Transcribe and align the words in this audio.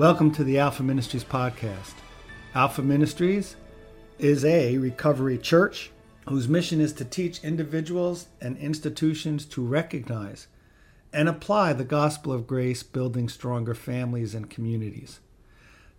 Welcome 0.00 0.30
to 0.32 0.44
the 0.44 0.58
Alpha 0.58 0.82
Ministries 0.82 1.24
podcast. 1.24 1.92
Alpha 2.54 2.80
Ministries 2.80 3.56
is 4.18 4.46
a 4.46 4.78
recovery 4.78 5.36
church 5.36 5.90
whose 6.26 6.48
mission 6.48 6.80
is 6.80 6.94
to 6.94 7.04
teach 7.04 7.44
individuals 7.44 8.28
and 8.40 8.56
institutions 8.56 9.44
to 9.44 9.62
recognize 9.62 10.46
and 11.12 11.28
apply 11.28 11.74
the 11.74 11.84
gospel 11.84 12.32
of 12.32 12.46
grace, 12.46 12.82
building 12.82 13.28
stronger 13.28 13.74
families 13.74 14.34
and 14.34 14.48
communities. 14.48 15.20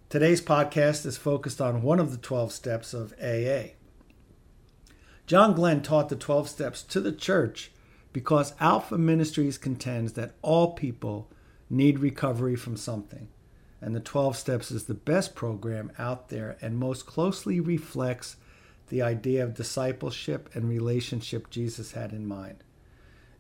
Today's 0.09 0.41
podcast 0.41 1.05
is 1.05 1.17
focused 1.17 1.61
on 1.61 1.83
one 1.83 1.99
of 1.99 2.09
the 2.09 2.17
12 2.17 2.51
steps 2.51 2.95
of 2.95 3.13
AA. 3.21 3.75
John 5.27 5.53
Glenn 5.53 5.83
taught 5.83 6.09
the 6.09 6.15
12 6.15 6.49
steps 6.49 6.81
to 6.81 7.01
the 7.01 7.13
church 7.13 7.71
because 8.13 8.55
Alpha 8.59 8.97
Ministries 8.97 9.59
contends 9.59 10.13
that 10.13 10.33
all 10.41 10.73
people 10.73 11.29
need 11.69 11.99
recovery 11.99 12.55
from 12.55 12.75
something, 12.75 13.27
and 13.81 13.95
the 13.95 13.99
12 13.99 14.37
steps 14.37 14.71
is 14.71 14.85
the 14.85 14.93
best 14.93 15.35
program 15.35 15.91
out 15.97 16.29
there 16.29 16.57
and 16.61 16.77
most 16.77 17.05
closely 17.05 17.59
reflects 17.59 18.37
the 18.89 19.01
idea 19.01 19.43
of 19.43 19.55
discipleship 19.55 20.49
and 20.53 20.69
relationship 20.69 21.49
Jesus 21.49 21.93
had 21.93 22.11
in 22.11 22.27
mind. 22.27 22.63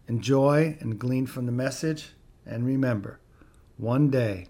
Enjoy 0.07 0.77
and 0.79 0.99
glean 0.99 1.25
from 1.25 1.45
the 1.45 1.51
message, 1.51 2.13
and 2.45 2.65
remember, 2.65 3.19
one 3.77 4.09
day 4.09 4.47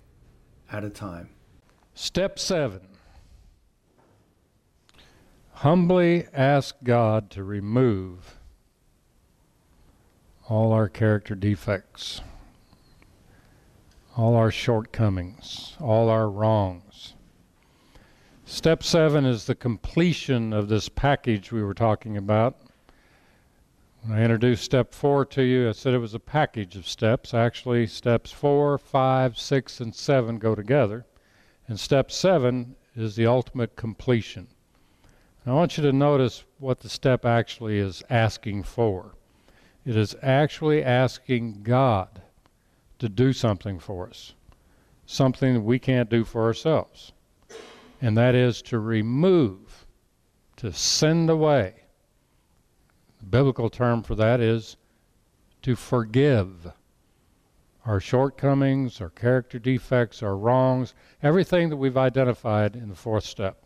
at 0.72 0.84
a 0.84 0.90
time. 0.90 1.30
Step 1.94 2.39
seven 2.39 2.88
humbly 5.62 6.26
ask 6.34 6.76
God 6.84 7.30
to 7.30 7.44
remove 7.44 8.39
all 10.50 10.73
our 10.73 10.89
character 10.89 11.36
defects, 11.36 12.22
all 14.22 14.36
our 14.36 14.52
shortcomings, 14.52 15.75
all 15.80 16.08
our 16.08 16.30
wrongs. 16.30 17.16
Step 18.45 18.83
seven 18.83 19.25
is 19.25 19.45
the 19.45 19.55
completion 19.55 20.53
of 20.53 20.69
this 20.69 20.88
package 20.89 21.52
we 21.52 21.64
were 21.64 21.73
talking 21.73 22.16
about. 22.16 22.55
When 24.03 24.16
I 24.16 24.22
introduced 24.22 24.64
step 24.64 24.94
four 24.94 25.25
to 25.25 25.42
you, 25.42 25.67
I 25.67 25.72
said 25.72 25.95
it 25.95 25.97
was 25.97 26.14
a 26.14 26.19
package 26.19 26.75
of 26.75 26.88
steps. 26.88 27.33
Actually, 27.33 27.88
steps 27.88 28.31
four, 28.31 28.77
five, 28.77 29.39
six, 29.39 29.80
and 29.80 29.95
seven 29.95 30.38
go 30.38 30.53
together. 30.53 31.08
And 31.67 31.80
step 31.80 32.11
seven 32.11 32.75
is 32.95 33.16
the 33.16 33.25
ultimate 33.25 33.75
completion. 33.75 34.49
And 35.44 35.52
I 35.52 35.55
want 35.55 35.77
you 35.77 35.83
to 35.83 35.92
notice 35.92 36.44
what 36.59 36.81
the 36.81 36.89
step 36.89 37.25
actually 37.25 37.80
is 37.80 38.03
asking 38.08 38.64
for. 38.64 39.16
It 39.83 39.95
is 39.95 40.16
actually 40.22 40.83
asking 40.83 41.64
God 41.64 42.20
to 43.02 43.09
do 43.09 43.33
something 43.33 43.80
for 43.80 44.07
us, 44.07 44.35
something 45.07 45.55
that 45.55 45.61
we 45.61 45.80
can't 45.80 46.07
do 46.07 46.23
for 46.23 46.44
ourselves. 46.44 47.13
And 47.99 48.16
that 48.16 48.35
is 48.35 48.61
to 48.63 48.77
remove, 48.77 49.88
to 50.58 50.71
send 50.71 51.27
away 51.27 51.73
the 53.19 53.25
biblical 53.25 53.71
term 53.71 54.03
for 54.03 54.13
that 54.16 54.39
is 54.39 54.77
to 55.63 55.75
forgive 55.75 56.71
our 57.88 57.99
shortcomings, 57.99 59.02
our 59.02 59.09
character 59.09 59.58
defects, 59.58 60.21
our 60.21 60.38
wrongs, 60.38 60.93
everything 61.23 61.69
that 61.69 61.77
we've 61.77 61.97
identified 61.97 62.75
in 62.75 62.89
the 62.89 62.95
fourth 62.95 63.23
step 63.23 63.63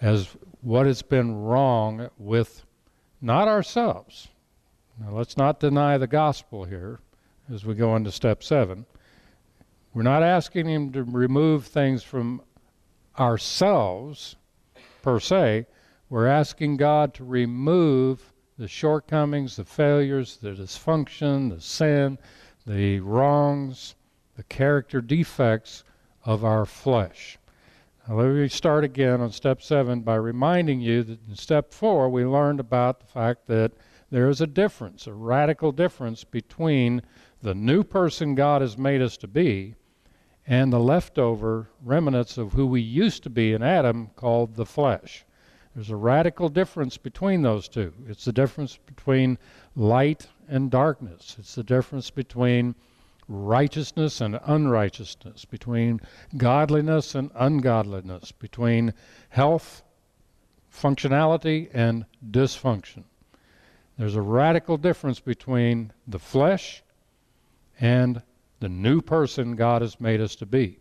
as 0.00 0.36
what 0.62 0.84
has 0.84 1.02
been 1.02 1.32
wrong 1.36 2.10
with 2.18 2.64
not 3.20 3.46
ourselves. 3.46 4.28
Now, 4.98 5.12
let's 5.12 5.36
not 5.36 5.60
deny 5.60 5.96
the 5.96 6.08
gospel 6.08 6.64
here 6.64 6.98
as 7.52 7.64
we 7.64 7.74
go 7.74 7.96
into 7.96 8.12
step 8.12 8.42
seven. 8.42 8.86
We're 9.92 10.02
not 10.02 10.22
asking 10.22 10.66
him 10.66 10.92
to 10.92 11.02
remove 11.02 11.66
things 11.66 12.02
from 12.02 12.42
ourselves 13.18 14.36
per 15.02 15.18
se, 15.18 15.66
we're 16.08 16.26
asking 16.26 16.76
God 16.76 17.14
to 17.14 17.24
remove 17.24 18.32
the 18.58 18.68
shortcomings, 18.68 19.56
the 19.56 19.64
failures, 19.64 20.36
the 20.36 20.50
dysfunction, 20.50 21.50
the 21.50 21.60
sin, 21.60 22.18
the 22.66 23.00
wrongs, 23.00 23.94
the 24.36 24.42
character 24.44 25.00
defects 25.00 25.84
of 26.24 26.44
our 26.44 26.66
flesh. 26.66 27.38
Now, 28.06 28.16
let 28.16 28.28
me 28.28 28.48
start 28.48 28.84
again 28.84 29.20
on 29.20 29.30
step 29.30 29.62
seven 29.62 30.00
by 30.00 30.16
reminding 30.16 30.80
you 30.80 31.02
that 31.04 31.18
in 31.28 31.36
step 31.36 31.72
four 31.72 32.08
we 32.08 32.24
learned 32.24 32.60
about 32.60 33.00
the 33.00 33.06
fact 33.06 33.46
that 33.46 33.72
there 34.10 34.28
is 34.28 34.40
a 34.40 34.46
difference, 34.46 35.06
a 35.06 35.12
radical 35.12 35.72
difference 35.72 36.24
between 36.24 37.02
the 37.42 37.54
new 37.54 37.82
person 37.82 38.34
God 38.34 38.62
has 38.62 38.76
made 38.76 39.00
us 39.00 39.16
to 39.18 39.28
be 39.28 39.74
and 40.46 40.72
the 40.72 40.80
leftover 40.80 41.70
remnants 41.82 42.36
of 42.36 42.52
who 42.52 42.66
we 42.66 42.80
used 42.80 43.22
to 43.22 43.30
be 43.30 43.52
in 43.52 43.62
Adam 43.62 44.10
called 44.16 44.56
the 44.56 44.66
flesh. 44.66 45.24
There's 45.74 45.90
a 45.90 45.96
radical 45.96 46.48
difference 46.48 46.96
between 46.96 47.42
those 47.42 47.68
two. 47.68 47.94
It's 48.08 48.24
the 48.24 48.32
difference 48.32 48.78
between 48.84 49.38
light 49.76 50.26
and 50.48 50.70
darkness. 50.70 51.36
It's 51.38 51.54
the 51.54 51.62
difference 51.62 52.10
between 52.10 52.74
righteousness 53.28 54.20
and 54.20 54.40
unrighteousness, 54.44 55.44
between 55.44 56.00
godliness 56.36 57.14
and 57.14 57.30
ungodliness, 57.36 58.32
between 58.32 58.92
health, 59.28 59.84
functionality, 60.74 61.70
and 61.72 62.04
dysfunction. 62.28 63.04
There's 63.96 64.16
a 64.16 64.22
radical 64.22 64.76
difference 64.76 65.20
between 65.20 65.92
the 66.08 66.18
flesh 66.18 66.82
and 67.80 68.22
the 68.60 68.68
new 68.68 69.00
person 69.00 69.56
God 69.56 69.80
has 69.80 69.98
made 69.98 70.20
us 70.20 70.36
to 70.36 70.46
be. 70.46 70.78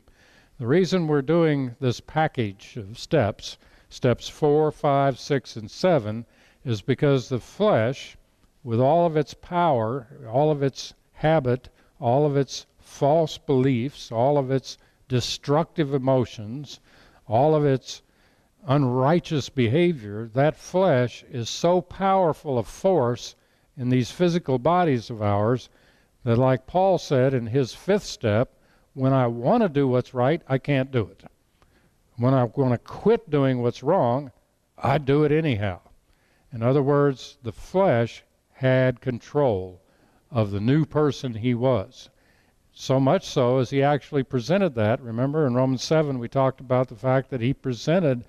The 0.59 0.67
reason 0.67 1.07
we're 1.07 1.21
doing 1.21 1.75
this 1.79 2.01
package 2.01 2.75
of 2.75 2.99
steps 2.99 3.57
steps 3.87 4.27
four, 4.27 4.71
five, 4.71 5.17
six, 5.17 5.55
and 5.55 5.71
seven, 5.71 6.25
is 6.65 6.81
because 6.81 7.29
the 7.29 7.39
flesh, 7.39 8.17
with 8.63 8.79
all 8.79 9.05
of 9.05 9.15
its 9.15 9.33
power, 9.33 10.07
all 10.29 10.51
of 10.51 10.61
its 10.61 10.93
habit, 11.13 11.69
all 11.99 12.25
of 12.25 12.35
its 12.35 12.65
false 12.77 13.37
beliefs, 13.37 14.11
all 14.11 14.37
of 14.37 14.51
its 14.51 14.77
destructive 15.07 15.93
emotions, 15.93 16.79
all 17.27 17.55
of 17.55 17.65
its 17.65 18.01
unrighteous 18.67 19.47
behavior, 19.47 20.29
that 20.33 20.57
flesh 20.57 21.23
is 21.31 21.49
so 21.49 21.79
powerful 21.81 22.57
a 22.57 22.63
force 22.63 23.35
in 23.77 23.87
these 23.89 24.11
physical 24.11 24.59
bodies 24.59 25.09
of 25.09 25.21
ours 25.21 25.69
that, 26.23 26.37
like 26.37 26.67
Paul 26.67 26.97
said 26.97 27.33
in 27.33 27.47
his 27.47 27.73
fifth 27.73 28.03
step, 28.03 28.53
when 28.93 29.13
I 29.13 29.27
want 29.27 29.63
to 29.63 29.69
do 29.69 29.87
what's 29.87 30.13
right, 30.13 30.41
I 30.47 30.57
can't 30.57 30.91
do 30.91 31.07
it. 31.07 31.23
When 32.17 32.33
I 32.33 32.43
want 32.43 32.73
to 32.73 32.77
quit 32.77 33.29
doing 33.29 33.61
what's 33.61 33.83
wrong, 33.83 34.31
I 34.77 34.97
do 34.97 35.23
it 35.23 35.31
anyhow. 35.31 35.79
In 36.51 36.61
other 36.63 36.83
words, 36.83 37.37
the 37.43 37.51
flesh 37.51 38.23
had 38.53 38.99
control 39.01 39.81
of 40.31 40.51
the 40.51 40.59
new 40.59 40.85
person 40.85 41.33
he 41.33 41.53
was. 41.53 42.09
So 42.73 42.99
much 42.99 43.25
so 43.25 43.59
as 43.59 43.69
he 43.69 43.81
actually 43.81 44.23
presented 44.23 44.75
that. 44.75 45.01
Remember 45.01 45.45
in 45.45 45.53
Romans 45.53 45.83
7, 45.83 46.19
we 46.19 46.27
talked 46.27 46.59
about 46.59 46.87
the 46.87 46.95
fact 46.95 47.29
that 47.29 47.41
he 47.41 47.53
presented 47.53 48.23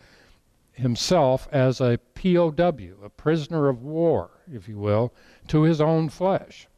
himself 0.73 1.49
as 1.53 1.81
a 1.81 1.99
POW, 2.15 3.05
a 3.05 3.11
prisoner 3.11 3.69
of 3.69 3.83
war, 3.83 4.31
if 4.51 4.69
you 4.69 4.79
will, 4.79 5.13
to 5.49 5.63
his 5.63 5.81
own 5.81 6.09
flesh. 6.09 6.69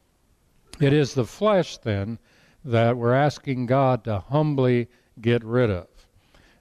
It 0.82 0.92
is 0.92 1.14
the 1.14 1.24
flesh, 1.24 1.78
then, 1.78 2.18
that 2.64 2.96
we're 2.96 3.14
asking 3.14 3.66
God 3.66 4.02
to 4.02 4.18
humbly 4.18 4.88
get 5.20 5.44
rid 5.44 5.70
of. 5.70 5.86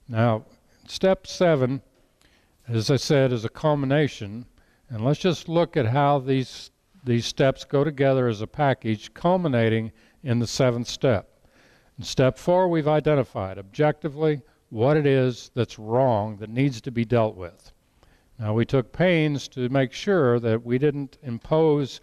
Now, 0.07 0.45
step 0.85 1.25
seven, 1.25 1.81
as 2.67 2.91
I 2.91 2.97
said, 2.97 3.33
is 3.33 3.45
a 3.45 3.49
culmination. 3.49 4.45
And 4.89 5.03
let's 5.03 5.19
just 5.19 5.49
look 5.49 5.75
at 5.75 5.87
how 5.87 6.19
these, 6.19 6.69
these 7.03 7.25
steps 7.25 7.63
go 7.63 7.83
together 7.83 8.27
as 8.27 8.41
a 8.41 8.47
package, 8.47 9.11
culminating 9.15 9.91
in 10.21 10.37
the 10.37 10.45
seventh 10.45 10.87
step. 10.87 11.27
In 11.97 12.03
step 12.03 12.37
four, 12.37 12.67
we've 12.67 12.87
identified 12.87 13.57
objectively 13.57 14.43
what 14.69 14.97
it 14.97 15.07
is 15.07 15.49
that's 15.55 15.79
wrong 15.79 16.37
that 16.37 16.49
needs 16.51 16.79
to 16.81 16.91
be 16.91 17.05
dealt 17.05 17.35
with. 17.35 17.71
Now, 18.37 18.53
we 18.53 18.65
took 18.65 18.91
pains 18.91 19.47
to 19.47 19.67
make 19.69 19.93
sure 19.93 20.39
that 20.39 20.63
we 20.63 20.77
didn't 20.77 21.17
impose 21.23 22.01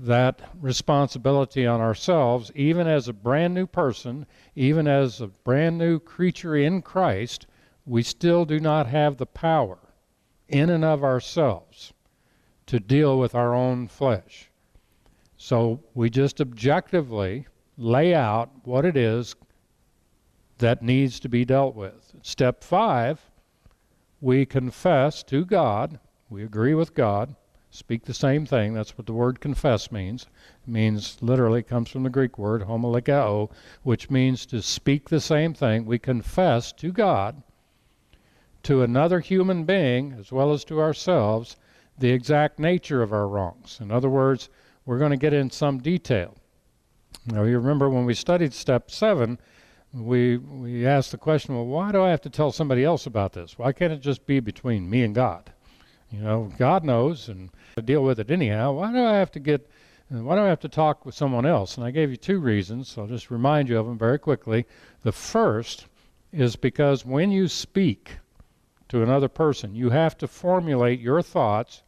that 0.00 0.40
responsibility 0.60 1.66
on 1.66 1.80
ourselves, 1.80 2.50
even 2.54 2.86
as 2.86 3.08
a 3.08 3.12
brand 3.12 3.54
new 3.54 3.66
person, 3.66 4.26
even 4.54 4.86
as 4.86 5.20
a 5.20 5.26
brand 5.26 5.78
new 5.78 5.98
creature 5.98 6.56
in 6.56 6.82
Christ, 6.82 7.46
we 7.84 8.02
still 8.02 8.44
do 8.44 8.60
not 8.60 8.86
have 8.86 9.16
the 9.16 9.26
power 9.26 9.78
in 10.48 10.70
and 10.70 10.84
of 10.84 11.02
ourselves 11.02 11.92
to 12.66 12.80
deal 12.80 13.18
with 13.18 13.34
our 13.34 13.54
own 13.54 13.88
flesh. 13.88 14.50
So 15.36 15.80
we 15.94 16.10
just 16.10 16.40
objectively 16.40 17.46
lay 17.78 18.14
out 18.14 18.50
what 18.64 18.84
it 18.84 18.96
is 18.96 19.34
that 20.58 20.82
needs 20.82 21.20
to 21.20 21.28
be 21.28 21.44
dealt 21.44 21.74
with. 21.74 22.14
Step 22.22 22.64
five, 22.64 23.20
we 24.20 24.46
confess 24.46 25.22
to 25.24 25.44
God, 25.44 26.00
we 26.28 26.42
agree 26.42 26.74
with 26.74 26.94
God, 26.94 27.36
speak 27.70 28.04
the 28.04 28.14
same 28.14 28.46
thing. 28.46 28.74
That's 28.74 28.96
what 28.96 29.06
the 29.06 29.12
word 29.12 29.40
confess 29.40 29.92
means. 29.92 30.26
It 30.66 30.70
means 30.70 31.18
literally 31.20 31.62
comes 31.62 31.90
from 31.90 32.02
the 32.02 32.10
Greek 32.10 32.38
word 32.38 32.62
homologeo, 32.62 33.50
which 33.82 34.10
means 34.10 34.46
to 34.46 34.62
speak 34.62 35.08
the 35.08 35.20
same 35.20 35.54
thing. 35.54 35.84
We 35.84 35.98
confess 35.98 36.72
to 36.74 36.92
God, 36.92 37.42
to 38.62 38.82
another 38.82 39.20
human 39.20 39.64
being, 39.64 40.14
as 40.18 40.32
well 40.32 40.52
as 40.52 40.64
to 40.64 40.80
ourselves, 40.80 41.56
the 41.98 42.10
exact 42.10 42.58
nature 42.58 43.02
of 43.02 43.12
our 43.12 43.28
wrongs. 43.28 43.78
In 43.80 43.90
other 43.90 44.08
words, 44.08 44.48
we're 44.84 44.98
going 44.98 45.10
to 45.10 45.16
get 45.16 45.32
in 45.32 45.50
some 45.50 45.78
detail. 45.78 46.36
Now, 47.26 47.42
you 47.42 47.58
remember 47.58 47.90
when 47.90 48.04
we 48.04 48.14
studied 48.14 48.52
step 48.52 48.90
seven, 48.90 49.38
we 49.92 50.36
we 50.36 50.86
asked 50.86 51.10
the 51.10 51.18
question, 51.18 51.54
well, 51.54 51.66
why 51.66 51.90
do 51.90 52.02
I 52.02 52.10
have 52.10 52.20
to 52.22 52.30
tell 52.30 52.52
somebody 52.52 52.84
else 52.84 53.06
about 53.06 53.32
this? 53.32 53.58
Why 53.58 53.72
can't 53.72 53.92
it 53.92 54.00
just 54.00 54.26
be 54.26 54.40
between 54.40 54.90
me 54.90 55.02
and 55.02 55.14
God? 55.14 55.52
You 56.10 56.20
know, 56.20 56.52
God 56.56 56.84
knows, 56.84 57.28
and 57.28 57.50
I 57.76 57.80
deal 57.80 58.04
with 58.04 58.20
it 58.20 58.30
anyhow. 58.30 58.72
Why 58.72 58.92
do 58.92 59.04
I 59.04 59.14
have 59.14 59.32
to 59.32 59.40
get? 59.40 59.68
Why 60.08 60.36
do 60.36 60.42
I 60.42 60.46
have 60.46 60.60
to 60.60 60.68
talk 60.68 61.04
with 61.04 61.16
someone 61.16 61.44
else? 61.44 61.76
And 61.76 61.84
I 61.84 61.90
gave 61.90 62.10
you 62.10 62.16
two 62.16 62.38
reasons. 62.38 62.88
So 62.88 63.02
I'll 63.02 63.08
just 63.08 63.28
remind 63.30 63.68
you 63.68 63.76
of 63.76 63.86
them 63.86 63.98
very 63.98 64.18
quickly. 64.18 64.66
The 65.02 65.10
first 65.10 65.86
is 66.32 66.54
because 66.54 67.04
when 67.04 67.32
you 67.32 67.48
speak 67.48 68.18
to 68.88 69.02
another 69.02 69.28
person, 69.28 69.74
you 69.74 69.90
have 69.90 70.16
to 70.18 70.28
formulate 70.28 71.00
your 71.00 71.22
thoughts 71.22 71.82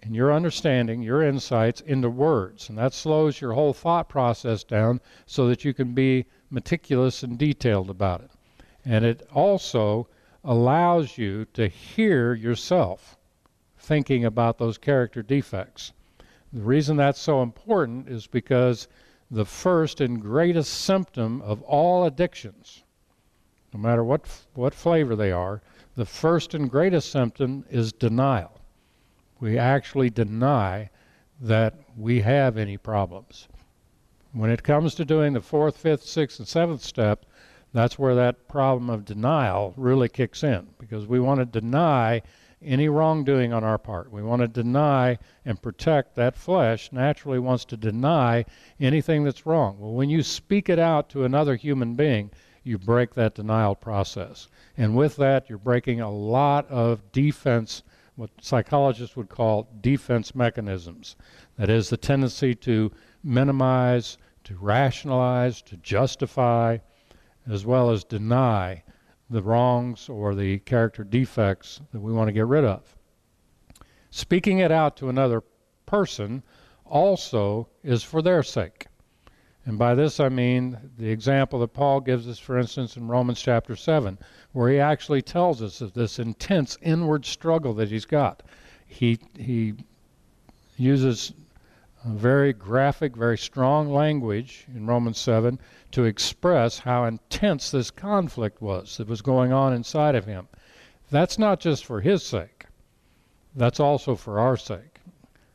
and 0.00 0.16
your 0.16 0.32
understanding, 0.32 1.02
your 1.02 1.22
insights 1.22 1.82
into 1.82 2.08
words. 2.08 2.70
And 2.70 2.78
that 2.78 2.94
slows 2.94 3.40
your 3.40 3.52
whole 3.52 3.74
thought 3.74 4.08
process 4.08 4.64
down 4.64 5.00
so 5.26 5.46
that 5.48 5.62
you 5.64 5.74
can 5.74 5.92
be 5.92 6.24
meticulous 6.50 7.22
and 7.22 7.38
detailed 7.38 7.90
about 7.90 8.22
it. 8.22 8.30
And 8.84 9.04
it 9.04 9.28
also 9.32 10.08
allows 10.42 11.18
you 11.18 11.44
to 11.52 11.68
hear 11.68 12.32
yourself 12.32 13.18
thinking 13.82 14.24
about 14.24 14.58
those 14.58 14.78
character 14.78 15.22
defects. 15.22 15.92
The 16.52 16.62
reason 16.62 16.96
that's 16.96 17.18
so 17.18 17.42
important 17.42 18.08
is 18.08 18.28
because 18.28 18.86
the 19.30 19.44
first 19.44 20.00
and 20.00 20.20
greatest 20.20 20.72
symptom 20.72 21.42
of 21.42 21.62
all 21.62 22.04
addictions, 22.04 22.84
no 23.74 23.80
matter 23.80 24.04
what, 24.04 24.28
what 24.54 24.72
flavor 24.72 25.16
they 25.16 25.32
are, 25.32 25.62
the 25.96 26.06
first 26.06 26.54
and 26.54 26.70
greatest 26.70 27.10
symptom 27.10 27.64
is 27.70 27.92
denial. 27.92 28.60
We 29.40 29.58
actually 29.58 30.10
deny 30.10 30.90
that 31.40 31.74
we 31.96 32.20
have 32.20 32.56
any 32.56 32.76
problems. 32.76 33.48
When 34.32 34.50
it 34.50 34.62
comes 34.62 34.94
to 34.94 35.04
doing 35.04 35.32
the 35.32 35.40
fourth, 35.40 35.76
fifth, 35.76 36.04
sixth, 36.04 36.38
and 36.38 36.46
seventh 36.46 36.82
step, 36.84 37.26
that's 37.72 37.98
where 37.98 38.14
that 38.14 38.46
problem 38.48 38.90
of 38.90 39.04
denial 39.04 39.74
really 39.76 40.08
kicks 40.08 40.44
in 40.44 40.68
because 40.78 41.06
we 41.06 41.18
want 41.18 41.40
to 41.40 41.46
deny 41.46 42.22
any 42.64 42.88
wrongdoing 42.88 43.52
on 43.52 43.64
our 43.64 43.78
part. 43.78 44.10
We 44.10 44.22
want 44.22 44.42
to 44.42 44.48
deny 44.48 45.18
and 45.44 45.60
protect 45.60 46.14
that 46.14 46.36
flesh 46.36 46.90
naturally 46.92 47.38
wants 47.38 47.64
to 47.66 47.76
deny 47.76 48.44
anything 48.80 49.24
that's 49.24 49.46
wrong. 49.46 49.76
Well, 49.78 49.92
when 49.92 50.10
you 50.10 50.22
speak 50.22 50.68
it 50.68 50.78
out 50.78 51.08
to 51.10 51.24
another 51.24 51.56
human 51.56 51.94
being, 51.94 52.30
you 52.64 52.78
break 52.78 53.14
that 53.14 53.34
denial 53.34 53.74
process. 53.74 54.48
And 54.76 54.96
with 54.96 55.16
that, 55.16 55.48
you're 55.48 55.58
breaking 55.58 56.00
a 56.00 56.10
lot 56.10 56.68
of 56.70 57.10
defense, 57.12 57.82
what 58.16 58.30
psychologists 58.40 59.16
would 59.16 59.28
call 59.28 59.68
defense 59.80 60.34
mechanisms. 60.34 61.16
That 61.58 61.70
is 61.70 61.90
the 61.90 61.96
tendency 61.96 62.54
to 62.56 62.92
minimize, 63.24 64.18
to 64.44 64.56
rationalize, 64.56 65.62
to 65.62 65.76
justify, 65.78 66.78
as 67.48 67.66
well 67.66 67.90
as 67.90 68.04
deny 68.04 68.82
the 69.32 69.42
wrongs 69.42 70.08
or 70.08 70.34
the 70.34 70.58
character 70.60 71.04
defects 71.04 71.80
that 71.92 72.00
we 72.00 72.12
want 72.12 72.28
to 72.28 72.32
get 72.32 72.46
rid 72.46 72.64
of. 72.64 72.94
Speaking 74.10 74.58
it 74.58 74.70
out 74.70 74.96
to 74.98 75.08
another 75.08 75.42
person 75.86 76.42
also 76.84 77.68
is 77.82 78.02
for 78.02 78.20
their 78.20 78.42
sake. 78.42 78.86
And 79.64 79.78
by 79.78 79.94
this 79.94 80.20
I 80.20 80.28
mean 80.28 80.78
the 80.98 81.08
example 81.08 81.60
that 81.60 81.72
Paul 81.72 82.00
gives 82.00 82.28
us, 82.28 82.38
for 82.38 82.58
instance, 82.58 82.96
in 82.96 83.08
Romans 83.08 83.40
chapter 83.40 83.76
7, 83.76 84.18
where 84.52 84.70
he 84.70 84.78
actually 84.78 85.22
tells 85.22 85.62
us 85.62 85.80
of 85.80 85.94
this 85.94 86.18
intense 86.18 86.76
inward 86.82 87.24
struggle 87.24 87.72
that 87.74 87.88
he's 87.88 88.04
got. 88.04 88.42
He, 88.86 89.18
he 89.38 89.74
uses 90.76 91.32
very 92.04 92.52
graphic, 92.52 93.16
very 93.16 93.38
strong 93.38 93.92
language 93.92 94.66
in 94.74 94.86
Romans 94.86 95.18
7 95.18 95.58
to 95.92 96.04
express 96.04 96.80
how 96.80 97.04
intense 97.04 97.70
this 97.70 97.90
conflict 97.90 98.60
was 98.60 98.96
that 98.96 99.08
was 99.08 99.22
going 99.22 99.52
on 99.52 99.72
inside 99.72 100.14
of 100.14 100.24
him. 100.24 100.48
That's 101.10 101.38
not 101.38 101.60
just 101.60 101.84
for 101.84 102.00
his 102.00 102.22
sake, 102.22 102.66
that's 103.54 103.78
also 103.78 104.16
for 104.16 104.40
our 104.40 104.56
sake. 104.56 105.00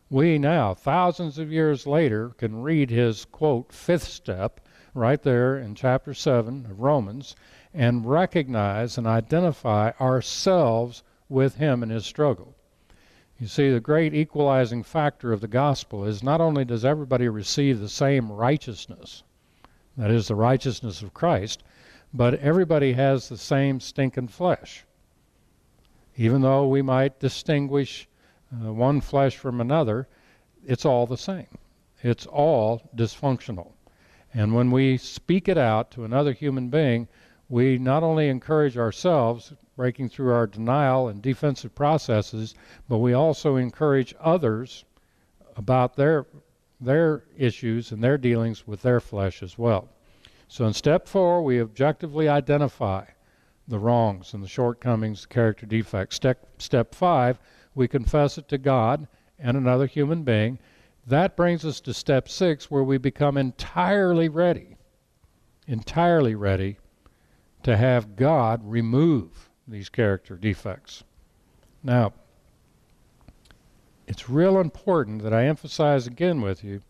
We 0.09 0.37
now, 0.37 0.73
thousands 0.73 1.37
of 1.37 1.51
years 1.51 1.85
later, 1.85 2.29
can 2.37 2.61
read 2.61 2.89
his 2.89 3.25
quote, 3.25 3.73
fifth 3.73 4.05
step, 4.05 4.61
right 4.93 5.21
there 5.21 5.57
in 5.57 5.75
chapter 5.75 6.13
7 6.13 6.67
of 6.69 6.79
Romans, 6.79 7.35
and 7.73 8.09
recognize 8.09 8.97
and 8.97 9.05
identify 9.05 9.91
ourselves 9.99 11.03
with 11.27 11.55
him 11.55 11.83
in 11.83 11.89
his 11.89 12.05
struggle. 12.05 12.55
You 13.39 13.47
see, 13.47 13.69
the 13.69 13.79
great 13.79 14.13
equalizing 14.13 14.81
factor 14.81 15.33
of 15.33 15.41
the 15.41 15.47
gospel 15.47 16.05
is 16.05 16.23
not 16.23 16.41
only 16.41 16.63
does 16.63 16.85
everybody 16.85 17.27
receive 17.27 17.79
the 17.79 17.89
same 17.89 18.31
righteousness, 18.31 19.23
that 19.97 20.11
is, 20.11 20.27
the 20.27 20.35
righteousness 20.35 21.01
of 21.01 21.13
Christ, 21.13 21.63
but 22.13 22.35
everybody 22.35 22.93
has 22.93 23.27
the 23.27 23.37
same 23.37 23.79
stinking 23.79 24.27
flesh. 24.27 24.85
Even 26.15 26.41
though 26.41 26.67
we 26.67 26.81
might 26.81 27.19
distinguish 27.19 28.07
uh, 28.51 28.73
one 28.73 29.01
flesh 29.01 29.37
from 29.37 29.59
another, 29.59 30.07
it's 30.65 30.85
all 30.85 31.05
the 31.05 31.17
same. 31.17 31.47
It's 32.01 32.25
all 32.25 32.89
dysfunctional. 32.95 33.71
And 34.33 34.53
when 34.53 34.71
we 34.71 34.97
speak 34.97 35.47
it 35.47 35.57
out 35.57 35.91
to 35.91 36.03
another 36.03 36.33
human 36.33 36.69
being, 36.69 37.07
we 37.49 37.77
not 37.77 38.03
only 38.03 38.29
encourage 38.29 38.77
ourselves, 38.77 39.53
breaking 39.75 40.09
through 40.09 40.33
our 40.33 40.47
denial 40.47 41.07
and 41.07 41.21
defensive 41.21 41.73
processes, 41.73 42.55
but 42.89 42.97
we 42.97 43.13
also 43.13 43.55
encourage 43.55 44.13
others 44.19 44.85
about 45.55 45.95
their 45.95 46.25
their 46.79 47.23
issues 47.37 47.91
and 47.91 48.03
their 48.03 48.17
dealings 48.17 48.67
with 48.67 48.81
their 48.81 48.99
flesh 48.99 49.41
as 49.41 49.57
well. 49.57 49.89
So 50.47 50.65
in 50.65 50.73
step 50.73 51.07
4, 51.07 51.43
we 51.43 51.61
objectively 51.61 52.29
identify 52.29 53.05
the 53.67 53.79
wrongs 53.79 54.33
and 54.33 54.41
the 54.41 54.47
shortcomings, 54.47 55.23
the 55.23 55.27
character 55.27 55.65
defects. 55.65 56.15
Step 56.15 56.47
step 56.57 56.95
5, 56.95 57.39
we 57.75 57.87
confess 57.87 58.37
it 58.37 58.47
to 58.49 58.57
God 58.57 59.07
and 59.39 59.57
another 59.57 59.85
human 59.85 60.23
being. 60.23 60.57
That 61.05 61.35
brings 61.35 61.65
us 61.65 61.79
to 61.81 61.93
step 61.93 62.29
6 62.29 62.71
where 62.71 62.83
we 62.83 62.97
become 62.97 63.37
entirely 63.37 64.29
ready. 64.29 64.77
Entirely 65.67 66.35
ready 66.35 66.77
to 67.63 67.75
have 67.75 68.15
God 68.15 68.61
remove 68.63 69.49
these 69.67 69.89
character 69.89 70.37
defects. 70.37 71.03
Now, 71.83 72.13
it's 74.07 74.29
real 74.29 74.59
important 74.59 75.21
that 75.23 75.33
I 75.33 75.45
emphasize 75.45 76.07
again 76.07 76.41
with 76.41 76.63
you, 76.63 76.81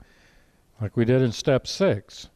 like 0.80 0.96
we 0.96 1.04
did 1.04 1.22
in 1.22 1.32
step 1.32 1.66
six, 1.66 2.30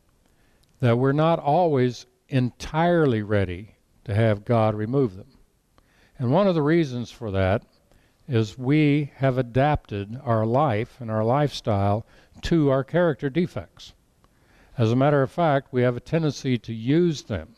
that 0.79 0.97
we're 0.97 1.11
not 1.11 1.39
always 1.39 2.07
entirely 2.29 3.21
ready 3.21 3.75
to 4.05 4.15
have 4.15 4.43
God 4.43 4.73
remove 4.73 5.15
them. 5.15 5.37
And 6.17 6.31
one 6.31 6.47
of 6.47 6.55
the 6.55 6.61
reasons 6.63 7.11
for 7.11 7.29
that 7.31 7.63
is 8.27 8.57
we 8.57 9.11
have 9.15 9.37
adapted 9.37 10.19
our 10.23 10.45
life 10.45 10.99
and 10.99 11.11
our 11.11 11.23
lifestyle 11.23 12.05
to 12.41 12.69
our 12.69 12.83
character 12.83 13.29
defects. 13.29 13.93
As 14.77 14.91
a 14.91 14.95
matter 14.95 15.21
of 15.21 15.31
fact, 15.31 15.71
we 15.71 15.81
have 15.83 15.97
a 15.97 16.01
tendency 16.01 16.57
to 16.57 16.73
use 16.73 17.23
them 17.23 17.55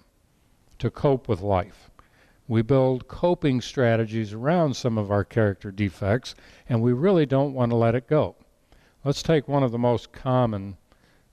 to 0.80 0.90
cope 0.90 1.30
with 1.30 1.42
life. 1.42 1.90
We 2.48 2.62
build 2.62 3.08
coping 3.08 3.62
strategies 3.62 4.34
around 4.34 4.76
some 4.76 4.98
of 4.98 5.10
our 5.10 5.24
character 5.24 5.72
defects, 5.72 6.36
and 6.68 6.82
we 6.82 6.92
really 6.92 7.26
don't 7.26 7.54
want 7.54 7.72
to 7.72 7.76
let 7.78 7.96
it 7.96 8.08
go. 8.08 8.36
Let's 9.06 9.24
take 9.24 9.48
one 9.48 9.64
of 9.64 9.72
the 9.72 9.80
most 9.80 10.12
common 10.12 10.78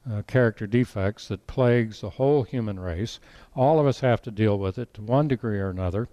uh, 0.08 0.22
character 0.22 0.66
defects 0.66 1.28
that 1.28 1.46
plagues 1.46 2.00
the 2.00 2.10
whole 2.10 2.42
human 2.44 2.78
race. 2.78 3.20
All 3.54 3.80
of 3.80 3.86
us 3.86 4.00
have 4.00 4.22
to 4.22 4.30
deal 4.30 4.58
with 4.58 4.78
it 4.78 4.94
to 4.94 5.02
one 5.02 5.28
degree 5.28 5.58
or 5.58 5.70
another. 5.70 6.08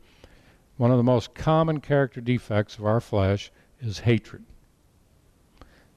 One 0.78 0.92
of 0.92 0.98
the 0.98 1.04
most 1.04 1.34
common 1.34 1.80
character 1.80 2.22
defects 2.22 2.78
of 2.78 2.86
our 2.86 3.00
flesh 3.00 3.52
is 3.80 4.00
hatred. 4.00 4.46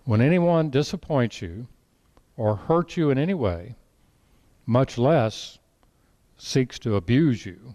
When 0.04 0.20
anyone 0.20 0.70
disappoints 0.70 1.42
you 1.42 1.68
or 2.36 2.56
hurts 2.56 2.96
you 2.96 3.10
in 3.10 3.18
any 3.18 3.34
way, 3.34 3.76
much 4.66 4.96
less 4.96 5.58
seeks 6.36 6.78
to 6.80 6.96
abuse 6.96 7.44
you, 7.44 7.74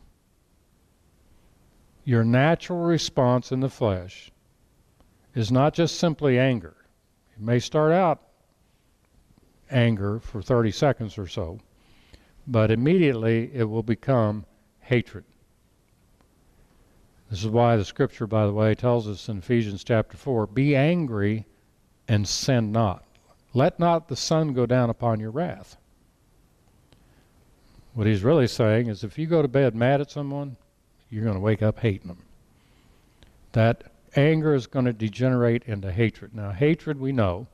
your 2.06 2.24
natural 2.24 2.80
response 2.80 3.52
in 3.52 3.60
the 3.60 3.70
flesh 3.70 4.32
is 5.34 5.52
not 5.52 5.74
just 5.74 6.00
simply 6.00 6.40
anger. 6.40 6.76
It 7.36 7.42
may 7.42 7.60
start 7.60 7.92
out 7.92 8.22
anger 9.72 10.20
for 10.20 10.42
30 10.42 10.72
seconds 10.72 11.18
or 11.18 11.28
so, 11.28 11.60
but 12.48 12.70
immediately 12.70 13.50
it 13.54 13.64
will 13.64 13.84
become 13.84 14.46
hatred. 14.82 15.26
This 17.32 17.44
is 17.44 17.50
why 17.50 17.76
the 17.76 17.84
scripture, 17.84 18.28
by 18.28 18.46
the 18.46 18.54
way, 18.54 18.76
tells 18.76 19.08
us 19.08 19.28
in 19.28 19.40
Ephesians 19.40 19.84
chapter 19.84 20.16
4 20.16 20.46
be 20.46 20.76
angry 20.76 21.48
and 22.08 22.28
sin 22.28 22.72
not. 22.72 23.04
Let 23.56 23.80
not 23.80 24.10
the 24.10 24.16
sun 24.16 24.54
go 24.54 24.68
down 24.68 24.92
upon 24.92 25.20
your 25.20 25.32
wrath. 25.32 25.76
What 27.96 28.06
he's 28.06 28.24
really 28.24 28.48
saying 28.48 28.88
is 28.88 29.04
if 29.04 29.18
you 29.18 29.26
go 29.26 29.42
to 29.42 29.48
bed 29.48 29.74
mad 29.74 30.02
at 30.02 30.12
someone, 30.12 30.58
you're 31.10 31.24
going 31.24 31.36
to 31.36 31.42
wake 31.42 31.62
up 31.62 31.80
hating 31.80 32.08
them. 32.08 32.24
That 33.52 33.84
anger 34.16 34.54
is 34.54 34.68
going 34.68 34.86
to 34.86 34.94
degenerate 34.94 35.64
into 35.66 35.92
hatred. 35.92 36.34
Now, 36.36 36.52
hatred, 36.52 37.00
we 37.00 37.12
know, 37.12 37.48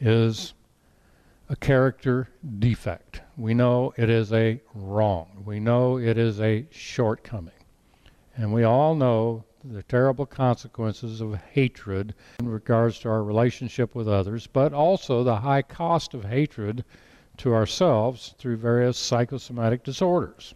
is 0.00 0.54
a 1.48 1.56
character 1.56 2.28
defect. 2.58 3.20
We 3.36 3.54
know 3.54 3.92
it 3.96 4.08
is 4.08 4.32
a 4.32 4.60
wrong. 4.74 5.42
We 5.44 5.60
know 5.60 5.98
it 5.98 6.18
is 6.18 6.40
a 6.40 6.66
shortcoming. 6.70 7.52
And 8.36 8.52
we 8.52 8.64
all 8.64 8.94
know 8.94 9.44
the 9.64 9.82
terrible 9.82 10.26
consequences 10.26 11.20
of 11.20 11.34
hatred 11.52 12.14
in 12.40 12.48
regards 12.48 12.98
to 13.00 13.08
our 13.08 13.22
relationship 13.22 13.94
with 13.94 14.08
others, 14.08 14.46
but 14.46 14.72
also 14.72 15.22
the 15.22 15.36
high 15.36 15.62
cost 15.62 16.14
of 16.14 16.24
hatred 16.24 16.84
to 17.36 17.54
ourselves 17.54 18.34
through 18.38 18.56
various 18.56 18.98
psychosomatic 18.98 19.84
disorders. 19.84 20.54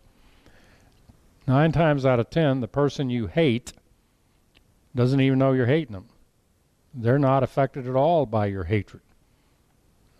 Nine 1.47 1.71
times 1.73 2.05
out 2.05 2.19
of 2.19 2.31
ten, 2.31 2.61
the 2.61 2.69
person 2.69 3.09
you 3.09 3.29
hate 3.29 3.73
doesn't 4.95 5.21
even 5.21 5.39
know 5.39 5.53
you're 5.53 5.67
hating 5.67 5.93
them. 5.93 6.09
They're 6.93 7.19
not 7.19 7.43
affected 7.43 7.87
at 7.87 7.95
all 7.95 8.27
by 8.27 8.47
your 8.47 8.65
hatred. 8.65 9.03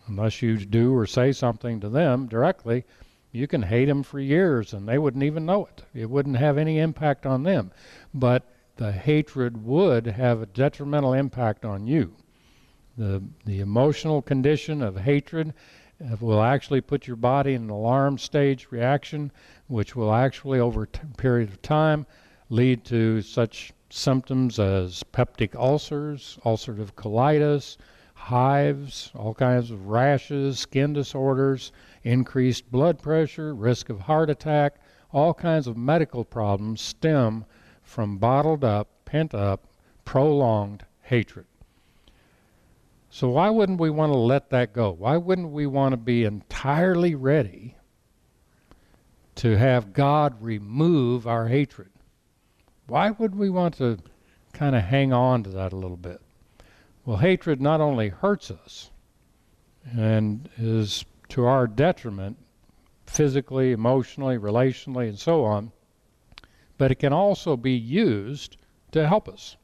Unless 0.07 0.41
you 0.43 0.59
do 0.59 0.95
or 0.95 1.07
say 1.07 1.33
something 1.33 1.81
to 1.81 1.89
them 1.89 2.27
directly, 2.27 2.85
you 3.33 3.49
can 3.49 3.63
hate 3.63 3.87
them 3.87 4.03
for 4.03 4.21
years 4.21 4.73
and 4.73 4.89
they 4.89 4.99
wouldn't 4.99 5.25
even 5.25 5.47
know 5.47 5.67
it. 5.67 5.83
It 5.95 6.11
wouldn't 6.11 6.37
have 6.37 6.59
any 6.59 6.79
impact 6.79 7.27
on 7.27 7.43
them. 7.43 7.73
But 8.15 8.45
the 8.77 8.93
hatred 8.93 9.65
would 9.65 10.07
have 10.07 10.43
a 10.43 10.47
detrimental 10.47 11.13
impact 11.13 11.65
on 11.65 11.87
you. 11.87 12.15
The, 12.97 13.23
the 13.45 13.61
emotional 13.61 14.23
condition 14.23 14.81
of 14.81 14.97
hatred 14.97 15.55
Uh, 15.99 16.17
will 16.21 16.43
actually 16.43 16.81
put 16.81 17.07
your 17.07 17.17
body 17.17 17.55
in 17.55 17.65
an 17.65 17.71
alarm 17.71 18.19
stage 18.19 18.69
reaction, 18.71 19.33
which 19.67 19.97
will 19.97 20.13
actually, 20.13 20.61
over 20.61 20.83
a 20.83 21.07
period 21.17 21.49
of 21.49 21.63
time, 21.63 22.05
lead 22.51 22.85
to 22.85 23.23
such 23.23 23.73
symptoms 23.89 24.59
as 24.59 25.03
peptic 25.13 25.55
ulcers, 25.55 26.39
ulcerative 26.45 26.93
colitis, 26.95 27.77
hives, 28.15 29.11
all 29.15 29.33
kinds 29.35 29.71
of 29.71 29.87
rashes, 29.87 30.59
skin 30.59 30.93
disorders, 30.93 31.73
increased 32.03 32.71
blood 32.71 33.01
pressure, 33.01 33.55
risk 33.55 33.89
of 33.89 34.01
heart 34.01 34.29
attack, 34.29 34.77
all 35.13 35.33
kinds 35.33 35.67
of 35.67 35.77
medical 35.77 36.25
problems 36.25 36.81
stem 36.81 37.45
from 37.83 38.19
bottled 38.19 38.65
up, 38.65 38.89
pent 39.05 39.35
up, 39.35 39.67
prolonged 40.05 40.85
hatred. 41.03 41.47
So, 43.17 43.31
why 43.31 43.49
wouldn't 43.49 43.81
we 43.81 43.89
want 43.89 44.13
to 44.13 44.19
let 44.19 44.51
that 44.51 44.75
go? 44.75 44.91
Why 44.91 45.17
wouldn't 45.17 45.51
we 45.51 45.67
want 45.67 45.95
to 45.95 45.97
be 45.97 46.25
entirely 46.25 47.15
ready 47.15 47.75
to 49.37 49.57
have 49.57 49.95
God 49.95 50.43
remove 50.43 51.27
our 51.27 51.49
hatred? 51.49 51.89
Why 52.89 53.13
would 53.13 53.35
we 53.35 53.49
want 53.49 53.79
to 53.79 54.01
kind 54.53 54.77
of 54.77 54.83
hang 54.83 55.15
on 55.15 55.45
to 55.45 55.51
that 55.53 55.73
a 55.73 55.77
little 55.77 55.97
bit? 55.97 56.21
Well, 57.07 57.17
hatred 57.17 57.59
not 57.59 57.81
only 57.81 58.11
hurts 58.11 58.51
us 58.51 58.91
and 59.97 60.51
is 60.59 61.03
to 61.31 61.47
our 61.47 61.67
detriment 61.67 62.37
physically, 63.07 63.73
emotionally, 63.73 64.37
relationally, 64.37 65.09
and 65.09 65.19
so 65.19 65.43
on, 65.43 65.73
but 66.77 66.91
it 66.91 66.97
can 66.97 67.15
also 67.15 67.57
be 67.57 67.73
used 67.73 68.59
to 68.93 69.09
help 69.09 69.27
us. 69.27 69.57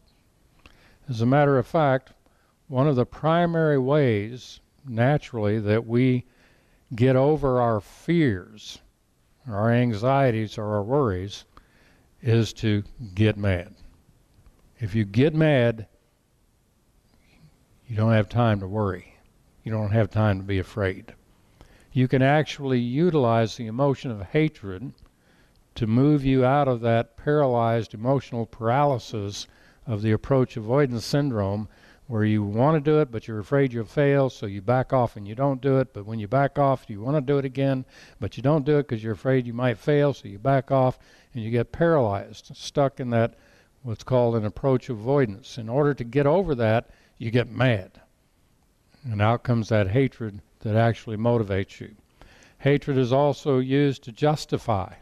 As 1.06 1.20
a 1.20 1.26
matter 1.26 1.58
of 1.58 1.66
fact, 1.66 2.14
one 2.68 2.88
of 2.88 2.96
the 2.96 3.06
primary 3.06 3.78
ways, 3.78 4.60
naturally, 4.86 5.58
that 5.60 5.86
we 5.86 6.24
get 6.94 7.16
over 7.16 7.60
our 7.60 7.80
fears, 7.80 8.78
our 9.48 9.70
anxieties, 9.70 10.58
or 10.58 10.74
our 10.74 10.82
worries 10.82 11.44
is 12.22 12.52
to 12.52 12.82
get 13.14 13.36
mad. 13.36 13.74
If 14.78 14.94
you 14.94 15.04
get 15.04 15.34
mad, 15.34 15.86
you 17.86 17.96
don't 17.96 18.12
have 18.12 18.28
time 18.28 18.60
to 18.60 18.66
worry. 18.66 19.16
You 19.64 19.72
don't 19.72 19.90
have 19.92 20.10
time 20.10 20.38
to 20.38 20.44
be 20.44 20.58
afraid. 20.58 21.14
You 21.92 22.08
can 22.08 22.22
actually 22.22 22.78
utilize 22.78 23.56
the 23.56 23.66
emotion 23.66 24.10
of 24.10 24.22
hatred 24.22 24.92
to 25.74 25.86
move 25.86 26.24
you 26.24 26.44
out 26.44 26.68
of 26.68 26.80
that 26.80 27.16
paralyzed 27.16 27.94
emotional 27.94 28.46
paralysis 28.46 29.46
of 29.86 30.02
the 30.02 30.12
approach 30.12 30.56
avoidance 30.56 31.04
syndrome 31.04 31.68
where 32.12 32.26
you 32.26 32.42
want 32.42 32.76
to 32.76 32.90
do 32.90 33.00
it 33.00 33.10
but 33.10 33.26
you're 33.26 33.38
afraid 33.38 33.72
you'll 33.72 33.86
fail 33.86 34.28
so 34.28 34.44
you 34.44 34.60
back 34.60 34.92
off 34.92 35.16
and 35.16 35.26
you 35.26 35.34
don't 35.34 35.62
do 35.62 35.78
it. 35.78 35.94
But 35.94 36.04
when 36.04 36.18
you 36.18 36.28
back 36.28 36.58
off 36.58 36.84
you 36.88 37.00
want 37.00 37.16
to 37.16 37.22
do 37.22 37.38
it 37.38 37.46
again 37.46 37.86
but 38.20 38.36
you 38.36 38.42
don't 38.42 38.66
do 38.66 38.76
it 38.76 38.86
because 38.86 39.02
you're 39.02 39.14
afraid 39.14 39.46
you 39.46 39.54
might 39.54 39.78
fail 39.78 40.12
so 40.12 40.28
you 40.28 40.38
back 40.38 40.70
off 40.70 40.98
and 41.32 41.42
you 41.42 41.50
get 41.50 41.72
paralyzed 41.72 42.54
stuck 42.54 43.00
in 43.00 43.08
that 43.10 43.32
what's 43.82 44.04
called 44.04 44.36
an 44.36 44.44
approach 44.44 44.90
avoidance. 44.90 45.56
In 45.56 45.70
order 45.70 45.94
to 45.94 46.04
get 46.04 46.26
over 46.26 46.54
that 46.54 46.90
you 47.16 47.30
get 47.30 47.48
mad. 47.48 48.02
And 49.04 49.22
out 49.22 49.42
comes 49.42 49.70
that 49.70 49.88
hatred 49.88 50.42
that 50.60 50.76
actually 50.76 51.16
motivates 51.16 51.80
you. 51.80 51.94
Hatred 52.58 52.98
is 52.98 53.14
also 53.14 53.58
used 53.58 54.04
to 54.04 54.12
justify 54.12 54.92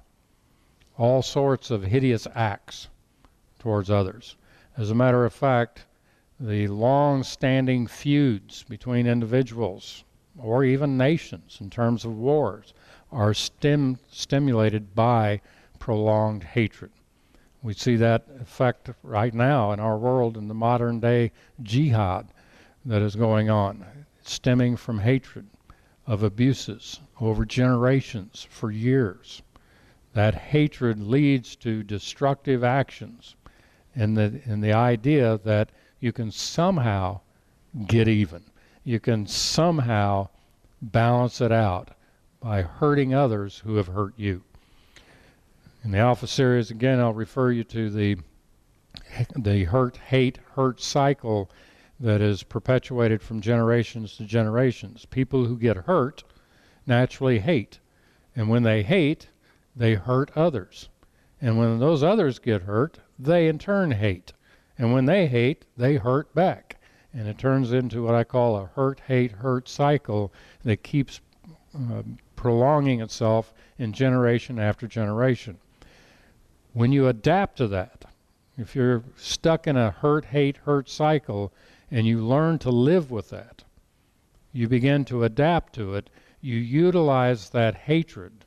all 0.96 1.22
sorts 1.22 1.72
of 1.72 1.82
hideous 1.82 2.28
acts 2.36 2.86
towards 3.58 3.90
others. 3.90 4.36
As 4.76 4.92
a 4.92 4.94
matter 4.94 5.24
of 5.24 5.32
fact 5.32 5.86
the 6.40 6.66
long 6.68 7.22
standing 7.22 7.86
feuds 7.86 8.62
between 8.62 9.06
individuals 9.06 10.04
or 10.38 10.64
even 10.64 10.96
nations 10.96 11.58
in 11.60 11.68
terms 11.68 12.06
of 12.06 12.16
wars 12.16 12.72
are 13.12 13.34
stem, 13.34 13.98
stimulated 14.08 14.94
by 14.94 15.38
prolonged 15.78 16.42
hatred. 16.42 16.90
We 17.62 17.74
see 17.74 17.96
that 17.96 18.24
effect 18.40 18.88
right 19.02 19.34
now 19.34 19.72
in 19.72 19.80
our 19.80 19.98
world 19.98 20.38
in 20.38 20.48
the 20.48 20.54
modern 20.54 20.98
day 20.98 21.32
jihad 21.62 22.28
that 22.86 23.02
is 23.02 23.16
going 23.16 23.50
on, 23.50 23.84
stemming 24.22 24.76
from 24.76 25.00
hatred 25.00 25.46
of 26.06 26.22
abuses 26.22 27.00
over 27.20 27.44
generations 27.44 28.46
for 28.48 28.70
years. 28.70 29.42
That 30.14 30.34
hatred 30.34 31.00
leads 31.00 31.54
to 31.56 31.82
destructive 31.82 32.64
actions 32.64 33.36
and 33.94 34.16
the, 34.16 34.40
and 34.46 34.64
the 34.64 34.72
idea 34.72 35.38
that 35.44 35.70
you 36.00 36.12
can 36.12 36.30
somehow 36.30 37.20
get 37.86 38.08
even. 38.08 38.42
You 38.84 38.98
can 38.98 39.26
somehow 39.26 40.28
balance 40.80 41.40
it 41.40 41.52
out 41.52 41.90
by 42.40 42.62
hurting 42.62 43.14
others 43.14 43.58
who 43.58 43.76
have 43.76 43.88
hurt 43.88 44.14
you. 44.16 44.42
In 45.84 45.92
the 45.92 45.98
Alpha 45.98 46.26
series, 46.26 46.70
again, 46.70 46.98
I'll 46.98 47.12
refer 47.12 47.50
you 47.52 47.64
to 47.64 47.90
the 47.90 48.16
the 49.36 49.64
hurt, 49.64 49.96
hate, 49.96 50.38
hurt 50.54 50.80
cycle 50.80 51.50
that 52.00 52.20
is 52.20 52.42
perpetuated 52.42 53.22
from 53.22 53.40
generations 53.40 54.16
to 54.16 54.24
generations. 54.24 55.04
People 55.04 55.44
who 55.44 55.56
get 55.56 55.76
hurt 55.76 56.24
naturally 56.86 57.38
hate, 57.38 57.78
and 58.34 58.48
when 58.48 58.62
they 58.62 58.82
hate, 58.82 59.28
they 59.76 59.94
hurt 59.94 60.30
others, 60.34 60.88
and 61.40 61.58
when 61.58 61.78
those 61.78 62.02
others 62.02 62.38
get 62.38 62.62
hurt, 62.62 62.98
they 63.18 63.46
in 63.46 63.58
turn 63.58 63.92
hate. 63.92 64.32
And 64.80 64.94
when 64.94 65.04
they 65.04 65.26
hate, 65.26 65.66
they 65.76 65.96
hurt 65.96 66.34
back. 66.34 66.78
And 67.12 67.28
it 67.28 67.36
turns 67.36 67.70
into 67.70 68.02
what 68.02 68.14
I 68.14 68.24
call 68.24 68.56
a 68.56 68.64
hurt, 68.64 69.02
hate, 69.06 69.30
hurt 69.30 69.68
cycle 69.68 70.32
that 70.64 70.82
keeps 70.82 71.20
uh, 71.74 72.02
prolonging 72.34 73.02
itself 73.02 73.52
in 73.78 73.92
generation 73.92 74.58
after 74.58 74.86
generation. 74.86 75.58
When 76.72 76.92
you 76.92 77.08
adapt 77.08 77.58
to 77.58 77.68
that, 77.68 78.06
if 78.56 78.74
you're 78.74 79.04
stuck 79.16 79.66
in 79.66 79.76
a 79.76 79.90
hurt, 79.90 80.24
hate, 80.24 80.56
hurt 80.56 80.88
cycle 80.88 81.52
and 81.90 82.06
you 82.06 82.26
learn 82.26 82.58
to 82.60 82.70
live 82.70 83.10
with 83.10 83.28
that, 83.28 83.64
you 84.54 84.66
begin 84.66 85.04
to 85.04 85.24
adapt 85.24 85.74
to 85.74 85.94
it, 85.94 86.08
you 86.40 86.56
utilize 86.56 87.50
that 87.50 87.74
hatred 87.74 88.46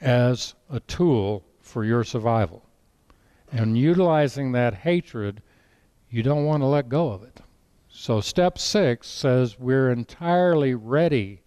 as 0.00 0.54
a 0.70 0.80
tool 0.80 1.44
for 1.60 1.84
your 1.84 2.02
survival. 2.02 2.64
And 3.56 3.78
utilizing 3.78 4.50
that 4.52 4.74
hatred, 4.74 5.40
you 6.10 6.24
don't 6.24 6.44
want 6.44 6.62
to 6.62 6.66
let 6.66 6.88
go 6.88 7.10
of 7.10 7.22
it. 7.22 7.40
So, 7.88 8.20
step 8.20 8.58
six 8.58 9.06
says 9.06 9.60
we're 9.60 9.92
entirely 9.92 10.74
ready 10.74 11.42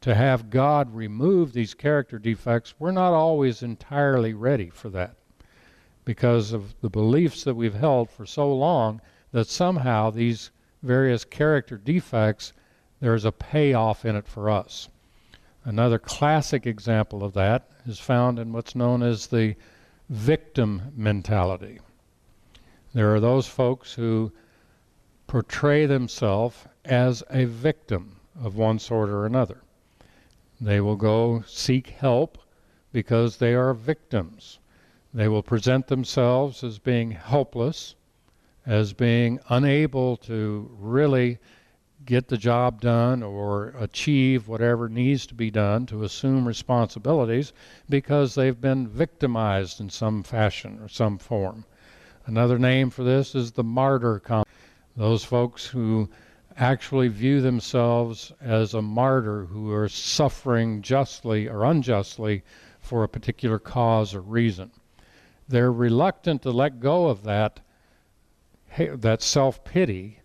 to 0.00 0.14
have 0.14 0.48
God 0.48 0.94
remove 0.94 1.52
these 1.52 1.74
character 1.74 2.18
defects. 2.18 2.74
We're 2.78 2.92
not 2.92 3.12
always 3.12 3.62
entirely 3.62 4.32
ready 4.32 4.70
for 4.70 4.88
that 4.88 5.16
because 6.06 6.52
of 6.52 6.74
the 6.80 6.88
beliefs 6.88 7.44
that 7.44 7.54
we've 7.54 7.74
held 7.74 8.08
for 8.08 8.24
so 8.24 8.50
long 8.50 9.02
that 9.32 9.48
somehow 9.48 10.08
these 10.08 10.50
various 10.82 11.26
character 11.26 11.76
defects, 11.76 12.54
there's 13.00 13.26
a 13.26 13.32
payoff 13.32 14.06
in 14.06 14.16
it 14.16 14.26
for 14.26 14.48
us. 14.48 14.88
Another 15.64 15.98
classic 15.98 16.66
example 16.66 17.22
of 17.22 17.34
that 17.34 17.68
is 17.86 18.00
found 18.00 18.38
in 18.38 18.52
what's 18.52 18.74
known 18.74 19.02
as 19.02 19.26
the 19.26 19.54
victim 20.12 20.92
mentality. 20.94 21.80
There 22.92 23.14
are 23.14 23.20
those 23.20 23.46
folks 23.46 23.94
who 23.94 24.30
portray 25.26 25.86
themselves 25.86 26.66
as 26.84 27.22
a 27.30 27.46
victim 27.46 28.16
of 28.38 28.54
one 28.54 28.78
sort 28.78 29.08
or 29.08 29.24
another. 29.24 29.62
They 30.60 30.82
will 30.82 30.96
go 30.96 31.42
seek 31.46 31.86
help 31.86 32.36
because 32.92 33.38
they 33.38 33.54
are 33.54 33.72
victims. 33.72 34.58
They 35.14 35.28
will 35.28 35.42
present 35.42 35.86
themselves 35.86 36.62
as 36.62 36.78
being 36.78 37.12
helpless, 37.12 37.94
as 38.66 38.92
being 38.92 39.40
unable 39.48 40.18
to 40.18 40.70
really 40.78 41.38
get 42.04 42.28
the 42.28 42.36
job 42.36 42.80
done 42.80 43.22
or 43.22 43.74
achieve 43.78 44.48
whatever 44.48 44.88
needs 44.88 45.26
to 45.26 45.34
be 45.34 45.50
done 45.50 45.86
to 45.86 46.04
assume 46.04 46.46
responsibilities 46.46 47.52
because 47.88 48.34
they've 48.34 48.60
been 48.60 48.88
victimized 48.88 49.80
in 49.80 49.88
some 49.88 50.22
fashion 50.22 50.78
or 50.80 50.88
some 50.88 51.18
form. 51.18 51.64
Another 52.26 52.58
name 52.58 52.90
for 52.90 53.04
this 53.04 53.34
is 53.34 53.52
the 53.52 53.64
martyr 53.64 54.18
complex. 54.18 54.50
Those 54.96 55.24
folks 55.24 55.66
who 55.66 56.08
actually 56.56 57.08
view 57.08 57.40
themselves 57.40 58.32
as 58.40 58.74
a 58.74 58.82
martyr 58.82 59.46
who 59.46 59.72
are 59.72 59.88
suffering 59.88 60.82
justly 60.82 61.48
or 61.48 61.64
unjustly 61.64 62.42
for 62.80 63.02
a 63.02 63.08
particular 63.08 63.58
cause 63.58 64.14
or 64.14 64.20
reason. 64.20 64.70
They're 65.48 65.72
reluctant 65.72 66.42
to 66.42 66.50
let 66.50 66.80
go 66.80 67.06
of 67.06 67.24
that 67.24 67.60
that 68.78 69.20
self-pity 69.20 70.21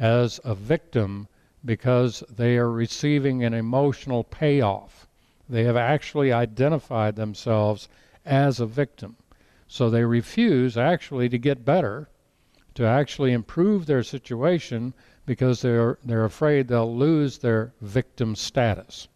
as 0.00 0.40
a 0.44 0.54
victim 0.54 1.28
because 1.64 2.24
they 2.34 2.56
are 2.56 2.70
receiving 2.70 3.44
an 3.44 3.52
emotional 3.52 4.24
payoff. 4.24 5.06
They 5.48 5.64
have 5.64 5.76
actually 5.76 6.32
identified 6.32 7.16
themselves 7.16 7.88
as 8.24 8.60
a 8.60 8.66
victim. 8.66 9.16
So 9.68 9.90
they 9.90 10.04
refuse 10.04 10.76
actually 10.76 11.28
to 11.28 11.38
get 11.38 11.64
better, 11.64 12.08
to 12.74 12.84
actually 12.84 13.32
improve 13.32 13.86
their 13.86 14.02
situation 14.02 14.94
because 15.26 15.60
they're 15.60 15.98
they're 16.04 16.24
afraid 16.24 16.66
they'll 16.66 16.96
lose 16.96 17.38
their 17.38 17.72
victim 17.80 18.34
status. 18.34 19.08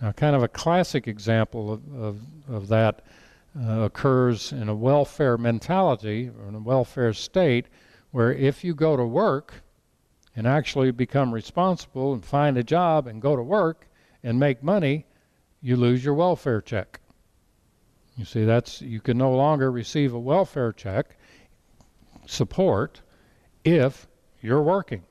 Now, 0.00 0.12
kind 0.12 0.36
of 0.36 0.42
a 0.42 0.48
classic 0.48 1.08
example 1.08 1.72
of, 1.72 1.94
of, 2.00 2.20
of 2.48 2.68
that 2.68 3.02
uh, 3.58 3.80
occurs 3.80 4.52
in 4.52 4.68
a 4.68 4.74
welfare 4.74 5.36
mentality 5.36 6.28
or 6.28 6.48
in 6.48 6.54
a 6.54 6.60
welfare 6.60 7.12
state 7.12 7.66
where 8.12 8.32
if 8.32 8.62
you 8.62 8.74
go 8.74 8.96
to 8.96 9.04
work 9.04 9.62
and 10.38 10.46
actually 10.46 10.92
become 10.92 11.34
responsible 11.34 12.12
and 12.12 12.24
find 12.24 12.56
a 12.56 12.62
job 12.62 13.08
and 13.08 13.20
go 13.20 13.34
to 13.34 13.42
work 13.42 13.88
and 14.22 14.38
make 14.38 14.62
money, 14.62 15.04
you 15.60 15.74
lose 15.74 16.04
your 16.04 16.14
welfare 16.14 16.60
check. 16.60 17.00
You 18.16 18.24
see, 18.24 18.44
that's 18.44 18.80
you 18.80 19.00
can 19.00 19.18
no 19.18 19.34
longer 19.34 19.72
receive 19.72 20.14
a 20.14 20.18
welfare 20.20 20.72
check 20.72 21.18
support 22.26 23.02
if 23.64 24.06
you're 24.40 24.62
working. 24.62 25.02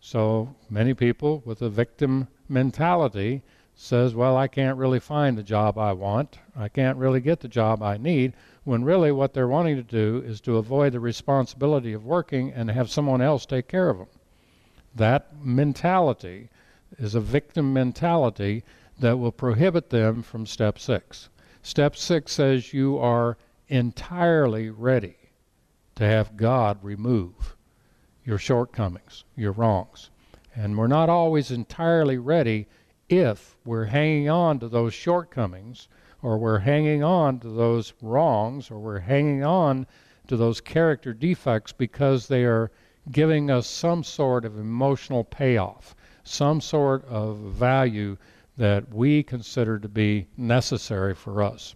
So 0.00 0.56
many 0.70 0.94
people 0.94 1.42
with 1.44 1.60
a 1.60 1.68
victim 1.68 2.28
mentality 2.48 3.42
says, 3.74 4.14
well, 4.14 4.38
I 4.38 4.48
can't 4.48 4.78
really 4.78 5.00
find 5.00 5.36
the 5.36 5.42
job 5.42 5.76
I 5.76 5.92
want. 5.92 6.38
I 6.56 6.70
can't 6.70 6.96
really 6.96 7.20
get 7.20 7.40
the 7.40 7.48
job 7.48 7.82
I 7.82 7.98
need, 7.98 8.32
when 8.64 8.84
really 8.84 9.12
what 9.12 9.34
they're 9.34 9.46
wanting 9.48 9.76
to 9.76 9.82
do 9.82 10.22
is 10.24 10.40
to 10.40 10.56
avoid 10.56 10.94
the 10.94 11.00
responsibility 11.00 11.92
of 11.92 12.06
working 12.06 12.54
and 12.54 12.70
have 12.70 12.88
someone 12.88 13.20
else 13.20 13.44
take 13.44 13.68
care 13.68 13.90
of 13.90 13.98
them. 13.98 14.08
That 14.94 15.44
mentality 15.44 16.50
is 16.98 17.14
a 17.14 17.20
victim 17.20 17.72
mentality 17.72 18.64
that 18.98 19.18
will 19.18 19.32
prohibit 19.32 19.90
them 19.90 20.22
from 20.22 20.46
step 20.46 20.78
six. 20.78 21.28
Step 21.62 21.96
six 21.96 22.32
says 22.32 22.74
you 22.74 22.98
are 22.98 23.38
entirely 23.68 24.68
ready 24.68 25.16
to 25.94 26.04
have 26.04 26.36
God 26.36 26.78
remove 26.82 27.56
your 28.24 28.38
shortcomings, 28.38 29.24
your 29.36 29.52
wrongs. 29.52 30.10
And 30.54 30.76
we're 30.76 30.86
not 30.86 31.08
always 31.08 31.50
entirely 31.50 32.18
ready 32.18 32.66
if 33.08 33.56
we're 33.64 33.86
hanging 33.86 34.28
on 34.28 34.58
to 34.60 34.68
those 34.68 34.94
shortcomings 34.94 35.88
or 36.20 36.38
we're 36.38 36.58
hanging 36.58 37.02
on 37.02 37.40
to 37.40 37.48
those 37.48 37.94
wrongs 38.02 38.70
or 38.70 38.78
we're 38.78 39.00
hanging 39.00 39.42
on 39.42 39.86
to 40.28 40.36
those 40.36 40.60
character 40.60 41.12
defects 41.12 41.72
because 41.72 42.28
they 42.28 42.44
are 42.44 42.70
giving 43.10 43.50
us 43.50 43.66
some 43.66 44.04
sort 44.04 44.44
of 44.44 44.58
emotional 44.58 45.24
payoff, 45.24 45.94
some 46.24 46.60
sort 46.60 47.04
of 47.06 47.38
value 47.38 48.16
that 48.56 48.88
we 48.94 49.22
consider 49.22 49.78
to 49.78 49.88
be 49.88 50.26
necessary 50.36 51.14
for 51.14 51.42
us. 51.42 51.74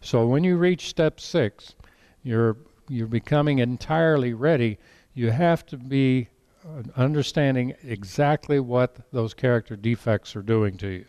So 0.00 0.26
when 0.26 0.44
you 0.44 0.56
reach 0.56 0.88
step 0.88 1.20
six, 1.20 1.74
you're 2.22 2.56
you're 2.88 3.08
becoming 3.08 3.58
entirely 3.58 4.32
ready. 4.32 4.78
You 5.14 5.30
have 5.32 5.66
to 5.66 5.76
be 5.76 6.28
uh, 6.64 6.82
understanding 6.96 7.74
exactly 7.82 8.60
what 8.60 8.96
those 9.12 9.34
character 9.34 9.74
defects 9.74 10.36
are 10.36 10.42
doing 10.42 10.76
to 10.78 10.88
you. 10.88 11.04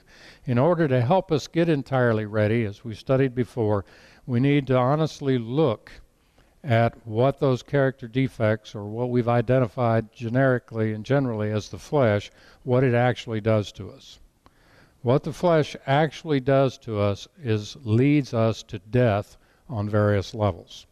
In 0.45 0.57
order 0.57 0.87
to 0.87 1.01
help 1.01 1.31
us 1.31 1.47
get 1.47 1.69
entirely 1.69 2.25
ready, 2.25 2.65
as 2.65 2.83
we 2.83 2.95
studied 2.95 3.35
before, 3.35 3.85
we 4.25 4.39
need 4.39 4.65
to 4.67 4.77
honestly 4.77 5.37
look 5.37 5.91
at 6.63 7.07
what 7.07 7.39
those 7.39 7.63
character 7.63 8.07
defects 8.07 8.73
or 8.73 8.85
what 8.85 9.09
we've 9.09 9.27
identified 9.27 10.11
generically 10.11 10.93
and 10.93 11.05
generally 11.05 11.51
as 11.51 11.69
the 11.69 11.77
flesh, 11.77 12.31
what 12.63 12.83
it 12.83 12.93
actually 12.93 13.39
does 13.39 13.71
to 13.71 13.89
us. 13.91 14.19
What 15.03 15.23
the 15.23 15.33
flesh 15.33 15.75
actually 15.85 16.39
does 16.39 16.77
to 16.79 16.99
us 16.99 17.27
is 17.41 17.77
leads 17.83 18.33
us 18.33 18.63
to 18.63 18.79
death 18.79 19.37
on 19.69 19.87
various 19.87 20.33
levels. 20.33 20.85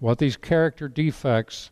What 0.00 0.18
these 0.18 0.36
character 0.36 0.88
defects 0.88 1.70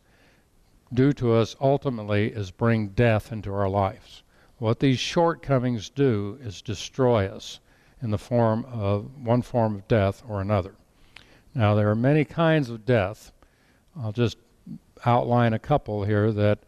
do 0.92 1.12
to 1.14 1.34
us 1.34 1.56
ultimately 1.60 2.28
is 2.28 2.50
bring 2.50 2.88
death 2.88 3.32
into 3.32 3.52
our 3.52 3.68
lives. 3.68 4.22
What 4.58 4.80
these 4.80 4.98
shortcomings 4.98 5.90
do 5.90 6.38
is 6.40 6.62
destroy 6.62 7.26
us 7.26 7.60
in 8.00 8.10
the 8.10 8.18
form 8.18 8.64
of 8.66 9.10
one 9.16 9.42
form 9.42 9.74
of 9.74 9.88
death 9.88 10.22
or 10.28 10.40
another. 10.40 10.76
Now, 11.56 11.74
there 11.74 11.88
are 11.88 11.94
many 11.94 12.26
kinds 12.26 12.68
of 12.68 12.84
death. 12.84 13.32
I'll 13.98 14.12
just 14.12 14.36
outline 15.06 15.54
a 15.54 15.58
couple 15.58 16.04
here 16.04 16.30
that, 16.30 16.58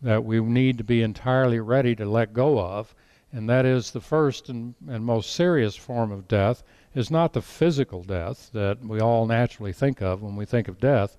that 0.00 0.24
we 0.24 0.40
need 0.40 0.78
to 0.78 0.84
be 0.84 1.02
entirely 1.02 1.60
ready 1.60 1.94
to 1.96 2.06
let 2.06 2.32
go 2.32 2.58
of. 2.58 2.94
And 3.30 3.46
that 3.50 3.66
is 3.66 3.90
the 3.90 4.00
first 4.00 4.48
and, 4.48 4.74
and 4.88 5.04
most 5.04 5.34
serious 5.34 5.76
form 5.76 6.10
of 6.10 6.28
death 6.28 6.62
is 6.94 7.10
not 7.10 7.34
the 7.34 7.42
physical 7.42 8.02
death 8.02 8.48
that 8.54 8.82
we 8.82 9.00
all 9.00 9.26
naturally 9.26 9.74
think 9.74 10.00
of 10.00 10.22
when 10.22 10.34
we 10.34 10.46
think 10.46 10.66
of 10.66 10.80
death. 10.80 11.18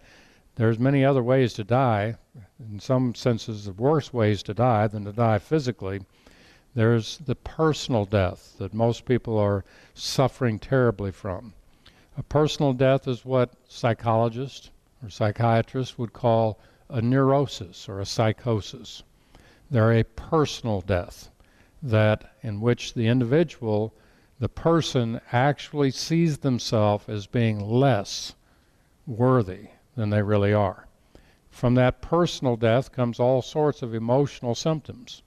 There's 0.56 0.80
many 0.80 1.06
other 1.06 1.22
ways 1.22 1.54
to 1.54 1.64
die, 1.64 2.16
in 2.60 2.80
some 2.80 3.14
senses, 3.14 3.66
the 3.66 3.74
worse 3.74 4.12
ways 4.12 4.42
to 4.42 4.56
die 4.56 4.88
than 4.88 5.06
to 5.06 5.12
die 5.12 5.38
physically. 5.38 6.02
There's 6.74 7.20
the 7.20 7.36
personal 7.36 8.06
death 8.06 8.56
that 8.58 8.74
most 8.74 9.06
people 9.06 9.38
are 9.38 9.64
suffering 9.94 10.58
terribly 10.58 11.12
from. 11.12 11.54
A 12.20 12.24
personal 12.24 12.74
death 12.74 13.08
is 13.08 13.24
what 13.24 13.54
psychologists 13.70 14.72
or 15.02 15.10
psychiatrists 15.10 15.98
would 15.98 16.12
call 16.12 16.60
a 16.90 17.02
neurosis 17.02 17.88
or 17.88 18.02
a 18.02 18.06
psychosis. 18.06 19.04
They're 19.72 19.94
a 19.94 20.04
personal 20.04 20.82
death 20.82 21.30
that 21.82 22.36
in 22.44 22.60
which 22.60 22.94
the 22.94 23.08
individual, 23.08 23.94
the 24.38 24.50
person 24.50 25.22
actually 25.32 25.92
sees 25.92 26.40
themselves 26.40 27.08
as 27.08 27.26
being 27.26 27.62
less 27.62 28.36
worthy 29.08 29.70
than 29.96 30.10
they 30.10 30.22
really 30.22 30.54
are. 30.54 30.88
From 31.50 31.76
that 31.76 32.02
personal 32.02 32.58
death 32.58 32.92
comes 32.92 33.22
all 33.22 33.42
sorts 33.42 33.82
of 33.82 33.96
emotional 33.96 34.56
symptoms, 34.56 35.22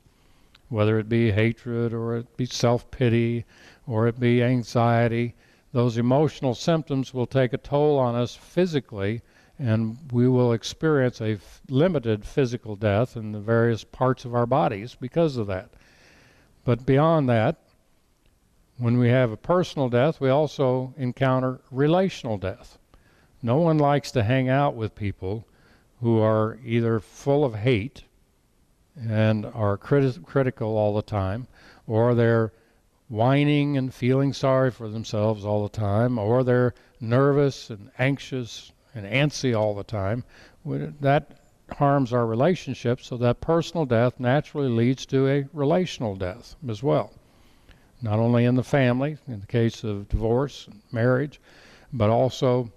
whether 0.68 0.98
it 0.98 1.08
be 1.08 1.30
hatred 1.30 1.94
or 1.94 2.18
it 2.18 2.36
be 2.36 2.44
self-pity 2.44 3.46
or 3.86 4.06
it 4.06 4.20
be 4.20 4.42
anxiety 4.42 5.34
those 5.72 5.96
emotional 5.96 6.54
symptoms 6.54 7.14
will 7.14 7.26
take 7.26 7.52
a 7.52 7.58
toll 7.58 7.98
on 7.98 8.14
us 8.14 8.34
physically, 8.34 9.22
and 9.58 9.96
we 10.12 10.28
will 10.28 10.52
experience 10.52 11.20
a 11.20 11.38
limited 11.68 12.24
physical 12.24 12.76
death 12.76 13.16
in 13.16 13.32
the 13.32 13.40
various 13.40 13.84
parts 13.84 14.24
of 14.24 14.34
our 14.34 14.46
bodies 14.46 14.96
because 15.00 15.36
of 15.36 15.46
that. 15.46 15.70
But 16.64 16.86
beyond 16.86 17.28
that, 17.28 17.56
when 18.76 18.98
we 18.98 19.08
have 19.08 19.30
a 19.30 19.36
personal 19.36 19.88
death, 19.88 20.20
we 20.20 20.28
also 20.28 20.94
encounter 20.96 21.60
relational 21.70 22.38
death. 22.38 22.78
No 23.42 23.56
one 23.58 23.78
likes 23.78 24.10
to 24.12 24.22
hang 24.22 24.48
out 24.48 24.74
with 24.74 24.94
people 24.94 25.46
who 26.00 26.18
are 26.20 26.58
either 26.64 27.00
full 27.00 27.44
of 27.44 27.54
hate 27.54 28.04
and 28.96 29.46
are 29.46 29.78
criti- 29.78 30.22
critical 30.24 30.76
all 30.76 30.94
the 30.94 31.02
time, 31.02 31.46
or 31.86 32.14
they're 32.14 32.52
whining 33.12 33.76
and 33.76 33.92
feeling 33.92 34.32
sorry 34.32 34.70
for 34.70 34.88
themselves 34.88 35.44
all 35.44 35.62
the 35.62 35.68
time, 35.68 36.18
or 36.18 36.42
they're 36.42 36.72
nervous 36.98 37.68
and 37.68 37.90
anxious 37.98 38.72
and 38.94 39.04
antsy 39.04 39.54
all 39.54 39.74
the 39.74 39.84
time, 39.84 40.24
that 40.64 41.38
harms 41.72 42.14
our 42.14 42.26
relationships. 42.26 43.06
So 43.06 43.18
that 43.18 43.42
personal 43.42 43.84
death 43.84 44.18
naturally 44.18 44.70
leads 44.70 45.04
to 45.06 45.28
a 45.28 45.44
relational 45.52 46.16
death 46.16 46.56
as 46.66 46.82
well. 46.82 47.12
Not 48.00 48.18
only 48.18 48.46
in 48.46 48.54
the 48.54 48.64
family, 48.64 49.18
in 49.28 49.40
the 49.40 49.46
case 49.46 49.84
of 49.84 50.08
divorce 50.08 50.66
and 50.66 50.80
marriage, 50.90 51.38
but 51.92 52.08
also 52.08 52.72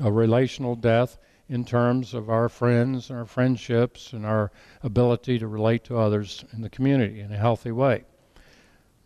a 0.00 0.10
relational 0.10 0.74
death 0.74 1.16
in 1.48 1.64
terms 1.64 2.12
of 2.12 2.28
our 2.28 2.48
friends 2.48 3.08
and 3.08 3.20
our 3.20 3.24
friendships 3.24 4.12
and 4.12 4.26
our 4.26 4.50
ability 4.82 5.38
to 5.38 5.46
relate 5.46 5.84
to 5.84 5.96
others 5.96 6.44
in 6.52 6.60
the 6.60 6.70
community 6.70 7.20
in 7.20 7.32
a 7.32 7.38
healthy 7.38 7.70
way. 7.70 8.02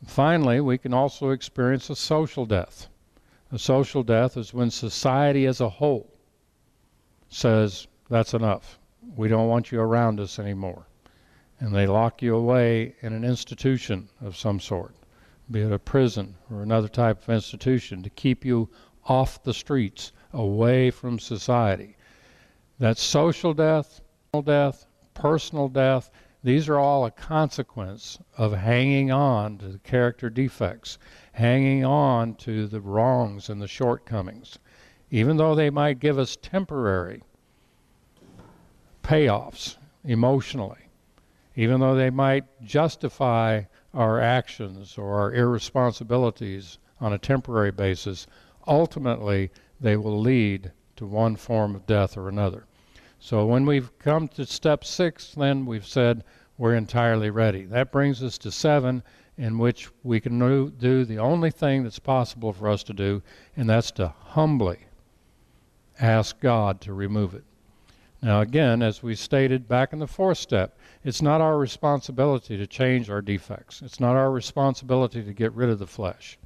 Finally, 0.06 0.60
we 0.60 0.78
can 0.78 0.92
also 0.92 1.30
experience 1.30 1.90
a 1.90 1.96
social 1.96 2.46
death. 2.46 2.88
A 3.50 3.58
social 3.58 4.02
death 4.02 4.36
is 4.36 4.54
when 4.54 4.70
society 4.70 5.46
as 5.46 5.60
a 5.60 5.68
whole 5.68 6.10
says, 7.28 7.86
that's 8.10 8.34
enough. 8.34 8.78
We 9.16 9.28
don't 9.28 9.48
want 9.48 9.72
you 9.72 9.80
around 9.80 10.20
us 10.20 10.38
anymore. 10.38 10.86
And 11.60 11.74
they 11.74 11.86
lock 11.86 12.22
you 12.22 12.36
away 12.36 12.94
in 13.00 13.12
an 13.12 13.24
institution 13.24 14.08
of 14.20 14.36
some 14.36 14.60
sort, 14.60 14.94
be 15.50 15.60
it 15.60 15.72
a 15.72 15.78
prison 15.78 16.34
or 16.50 16.62
another 16.62 16.88
type 16.88 17.22
of 17.22 17.34
institution, 17.34 18.02
to 18.02 18.10
keep 18.10 18.44
you 18.44 18.68
off 19.06 19.42
the 19.42 19.54
streets, 19.54 20.12
away 20.32 20.90
from 20.90 21.18
society. 21.18 21.96
That's 22.78 23.00
social 23.00 23.54
death, 23.54 24.00
death, 24.44 24.86
personal 25.14 25.68
death. 25.68 26.10
These 26.44 26.68
are 26.68 26.78
all 26.78 27.07
a 27.07 27.11
consequence 27.11 28.18
of 28.37 28.52
hanging 28.52 29.11
on 29.11 29.57
to 29.57 29.68
the 29.68 29.78
character 29.78 30.28
defects, 30.28 30.98
hanging 31.33 31.87
on 31.87 32.35
to 32.35 32.66
the 32.66 32.83
wrongs 32.83 33.48
and 33.48 33.62
the 33.62 33.66
shortcomings. 33.66 34.59
Even 35.11 35.38
though 35.38 35.54
they 35.54 35.70
might 35.70 36.00
give 36.00 36.18
us 36.18 36.37
temporary 36.37 37.22
payoffs 39.02 39.78
emotionally, 40.04 40.90
even 41.57 41.80
though 41.80 41.94
they 41.94 42.11
might 42.11 42.44
justify 42.62 43.62
our 43.94 44.20
actions 44.20 44.98
or 44.98 45.14
our 45.14 45.33
irresponsibilities 45.33 46.76
on 47.00 47.14
a 47.14 47.18
temporary 47.18 47.72
basis, 47.72 48.26
ultimately 48.66 49.50
they 49.80 49.96
will 49.96 50.20
lead 50.20 50.72
to 50.96 51.07
one 51.07 51.37
form 51.37 51.74
of 51.74 51.87
death 51.87 52.18
or 52.18 52.28
another. 52.28 52.66
So 53.24 53.46
when 53.46 53.64
we've 53.64 53.98
come 53.98 54.28
to 54.28 54.44
step 54.44 54.84
six, 54.84 55.32
then 55.34 55.64
we've 55.64 55.87
said 55.87 56.24
we're 56.58 56.74
entirely 56.74 57.30
ready. 57.30 57.64
That 57.64 57.90
brings 57.90 58.22
us 58.22 58.37
to 58.37 58.50
seven, 58.50 59.02
in 59.38 59.56
which 59.56 59.88
we 60.02 60.20
can 60.20 60.38
do 60.76 61.06
the 61.06 61.18
only 61.18 61.50
thing 61.50 61.84
that's 61.84 61.98
possible 61.98 62.52
for 62.52 62.68
us 62.68 62.82
to 62.82 62.92
do, 62.92 63.22
and 63.56 63.66
that's 63.66 63.90
to 63.92 64.08
humbly 64.08 64.88
ask 65.98 66.38
God 66.38 66.82
to 66.82 66.92
remove 66.92 67.32
it. 67.32 67.44
Now, 68.20 68.42
again, 68.42 68.82
as 68.82 69.02
we 69.02 69.14
stated 69.14 69.68
back 69.68 69.94
in 69.94 70.00
the 70.00 70.06
fourth 70.06 70.37
step, 70.37 70.76
it's 71.02 71.22
not 71.22 71.40
our 71.40 71.56
responsibility 71.56 72.58
to 72.58 72.66
change 72.66 73.08
our 73.08 73.22
defects. 73.22 73.80
It's 73.80 74.00
not 74.00 74.16
our 74.16 74.30
responsibility 74.30 75.22
to 75.24 75.32
get 75.32 75.54
rid 75.54 75.70
of 75.70 75.78
the 75.78 75.87
flesh. 75.87 76.38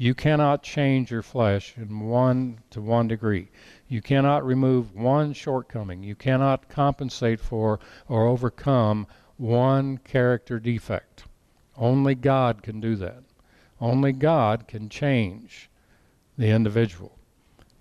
You 0.00 0.14
cannot 0.14 0.62
change 0.62 1.10
your 1.12 1.22
flesh 1.22 1.74
in 1.76 2.08
one 2.08 2.58
to 2.70 2.80
one 2.80 3.06
degree. 3.08 3.50
You 3.90 4.02
cannot 4.02 4.44
remove 4.44 4.94
one 4.94 5.32
shortcoming. 5.32 6.02
You 6.02 6.14
cannot 6.14 6.68
compensate 6.68 7.40
for 7.40 7.80
or 8.06 8.26
overcome 8.26 9.06
one 9.38 9.96
character 9.98 10.60
defect. 10.60 11.24
Only 11.74 12.14
God 12.14 12.62
can 12.62 12.80
do 12.80 12.96
that. 12.96 13.22
Only 13.80 14.12
God 14.12 14.68
can 14.68 14.90
change 14.90 15.70
the 16.36 16.48
individual. 16.48 17.16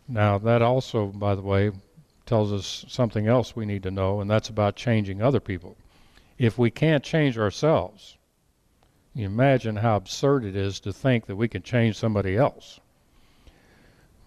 Now, 0.08 0.38
that 0.38 0.62
also, 0.62 1.08
by 1.08 1.36
the 1.36 1.42
way, 1.42 1.72
tells 2.26 2.54
us 2.54 2.86
something 2.88 3.28
else 3.28 3.56
we 3.56 3.66
need 3.66 3.84
to 3.84 3.92
know, 3.92 4.22
and 4.22 4.30
that's 4.30 4.50
about 4.50 4.78
changing 4.78 5.22
other 5.22 5.42
people. 5.42 5.76
If 6.38 6.58
we 6.58 6.72
can't 6.72 7.04
change 7.04 7.38
ourselves, 7.38 8.18
you 9.14 9.26
imagine 9.26 9.78
how 9.78 9.98
absurd 9.98 10.46
it 10.46 10.56
is 10.56 10.80
to 10.82 10.94
think 10.94 11.26
that 11.26 11.36
we 11.36 11.48
can 11.48 11.64
change 11.64 11.98
somebody 11.98 12.38
else. 12.38 12.80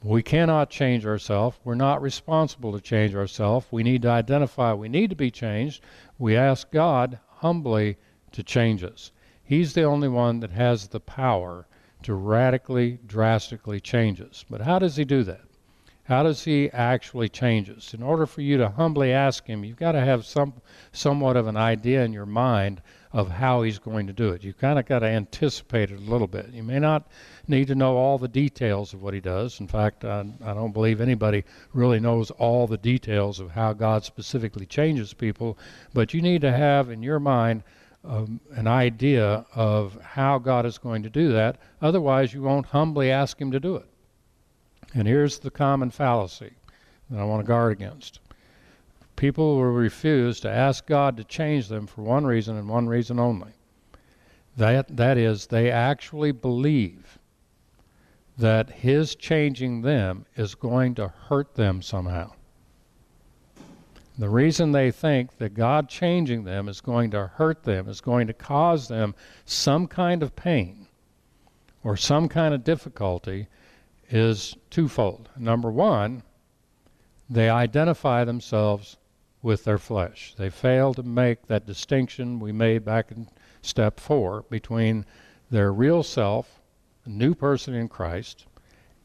We 0.02 0.22
cannot 0.22 0.70
change 0.70 1.04
ourselves. 1.04 1.58
We're 1.62 1.74
not 1.74 2.00
responsible 2.00 2.72
to 2.72 2.80
change 2.80 3.14
ourselves. 3.14 3.66
We 3.70 3.82
need 3.82 4.00
to 4.02 4.08
identify 4.08 4.72
we 4.72 4.88
need 4.88 5.10
to 5.10 5.16
be 5.16 5.30
changed. 5.30 5.82
We 6.18 6.36
ask 6.36 6.70
God 6.70 7.18
humbly 7.28 7.98
to 8.32 8.42
change 8.42 8.82
us. 8.82 9.12
He's 9.44 9.74
the 9.74 9.82
only 9.82 10.08
one 10.08 10.40
that 10.40 10.52
has 10.52 10.88
the 10.88 11.00
power 11.00 11.66
to 12.02 12.14
radically, 12.14 12.98
drastically 13.06 13.78
change 13.78 14.22
us. 14.22 14.42
But 14.48 14.62
how 14.62 14.78
does 14.78 14.96
He 14.96 15.04
do 15.04 15.22
that? 15.24 15.42
How 16.04 16.22
does 16.22 16.44
He 16.44 16.70
actually 16.70 17.28
change 17.28 17.68
us? 17.68 17.92
In 17.92 18.02
order 18.02 18.24
for 18.24 18.40
you 18.40 18.56
to 18.56 18.70
humbly 18.70 19.12
ask 19.12 19.46
Him, 19.46 19.64
you've 19.64 19.76
got 19.76 19.92
to 19.92 20.00
have 20.00 20.24
some 20.24 20.54
somewhat 20.92 21.36
of 21.36 21.46
an 21.46 21.58
idea 21.58 22.02
in 22.04 22.14
your 22.14 22.26
mind 22.26 22.80
of 23.12 23.28
how 23.28 23.62
he's 23.62 23.78
going 23.78 24.06
to 24.06 24.12
do 24.12 24.28
it. 24.30 24.44
You 24.44 24.52
kind 24.52 24.78
of 24.78 24.86
got 24.86 25.00
to 25.00 25.06
anticipate 25.06 25.90
it 25.90 25.98
a 25.98 26.10
little 26.10 26.28
bit. 26.28 26.50
You 26.52 26.62
may 26.62 26.78
not 26.78 27.08
need 27.48 27.66
to 27.68 27.74
know 27.74 27.96
all 27.96 28.18
the 28.18 28.28
details 28.28 28.94
of 28.94 29.02
what 29.02 29.14
he 29.14 29.20
does. 29.20 29.58
In 29.58 29.66
fact, 29.66 30.04
I, 30.04 30.24
I 30.44 30.54
don't 30.54 30.72
believe 30.72 31.00
anybody 31.00 31.44
really 31.72 31.98
knows 31.98 32.30
all 32.30 32.66
the 32.66 32.78
details 32.78 33.40
of 33.40 33.50
how 33.50 33.72
God 33.72 34.04
specifically 34.04 34.66
changes 34.66 35.12
people, 35.12 35.58
but 35.92 36.14
you 36.14 36.22
need 36.22 36.40
to 36.42 36.52
have 36.52 36.90
in 36.90 37.02
your 37.02 37.18
mind 37.18 37.64
um, 38.04 38.40
an 38.52 38.66
idea 38.66 39.44
of 39.54 40.00
how 40.02 40.38
God 40.38 40.64
is 40.64 40.78
going 40.78 41.02
to 41.02 41.10
do 41.10 41.32
that. 41.32 41.58
Otherwise, 41.82 42.32
you 42.32 42.42
won't 42.42 42.66
humbly 42.66 43.10
ask 43.10 43.40
him 43.40 43.50
to 43.50 43.60
do 43.60 43.76
it. 43.76 43.86
And 44.94 45.06
here's 45.06 45.38
the 45.38 45.50
common 45.50 45.90
fallacy 45.90 46.52
that 47.10 47.20
I 47.20 47.24
want 47.24 47.42
to 47.44 47.46
guard 47.46 47.72
against 47.72 48.20
people 49.20 49.56
will 49.56 49.64
refuse 49.64 50.40
to 50.40 50.48
ask 50.48 50.86
God 50.86 51.18
to 51.18 51.24
change 51.24 51.68
them 51.68 51.86
for 51.86 52.00
one 52.00 52.24
reason 52.24 52.56
and 52.56 52.66
one 52.66 52.88
reason 52.88 53.20
only. 53.20 53.52
That, 54.56 54.96
that 54.96 55.18
is, 55.18 55.46
they 55.46 55.70
actually 55.70 56.32
believe 56.32 57.18
that 58.38 58.70
His 58.70 59.14
changing 59.14 59.82
them 59.82 60.24
is 60.36 60.54
going 60.54 60.94
to 60.94 61.08
hurt 61.08 61.54
them 61.54 61.82
somehow. 61.82 62.32
The 64.16 64.30
reason 64.30 64.72
they 64.72 64.90
think 64.90 65.36
that 65.36 65.52
God 65.52 65.90
changing 65.90 66.44
them 66.44 66.66
is 66.66 66.80
going 66.80 67.10
to 67.10 67.26
hurt 67.26 67.64
them, 67.64 67.90
is 67.90 68.00
going 68.00 68.26
to 68.26 68.32
cause 68.32 68.88
them 68.88 69.14
some 69.44 69.86
kind 69.86 70.22
of 70.22 70.34
pain 70.34 70.86
or 71.84 71.94
some 71.94 72.26
kind 72.26 72.54
of 72.54 72.64
difficulty, 72.64 73.48
is 74.08 74.56
twofold. 74.70 75.28
Number 75.36 75.70
one, 75.70 76.22
they 77.28 77.50
identify 77.50 78.24
themselves 78.24 78.96
with 79.42 79.64
their 79.64 79.78
flesh. 79.78 80.34
They 80.36 80.50
fail 80.50 80.94
to 80.94 81.02
make 81.02 81.46
that 81.46 81.66
distinction 81.66 82.40
we 82.40 82.52
made 82.52 82.84
back 82.84 83.10
in 83.10 83.28
step 83.62 83.98
four 83.98 84.44
between 84.50 85.06
their 85.50 85.72
real 85.72 86.02
self, 86.02 86.60
new 87.06 87.34
person 87.34 87.74
in 87.74 87.88
Christ, 87.88 88.46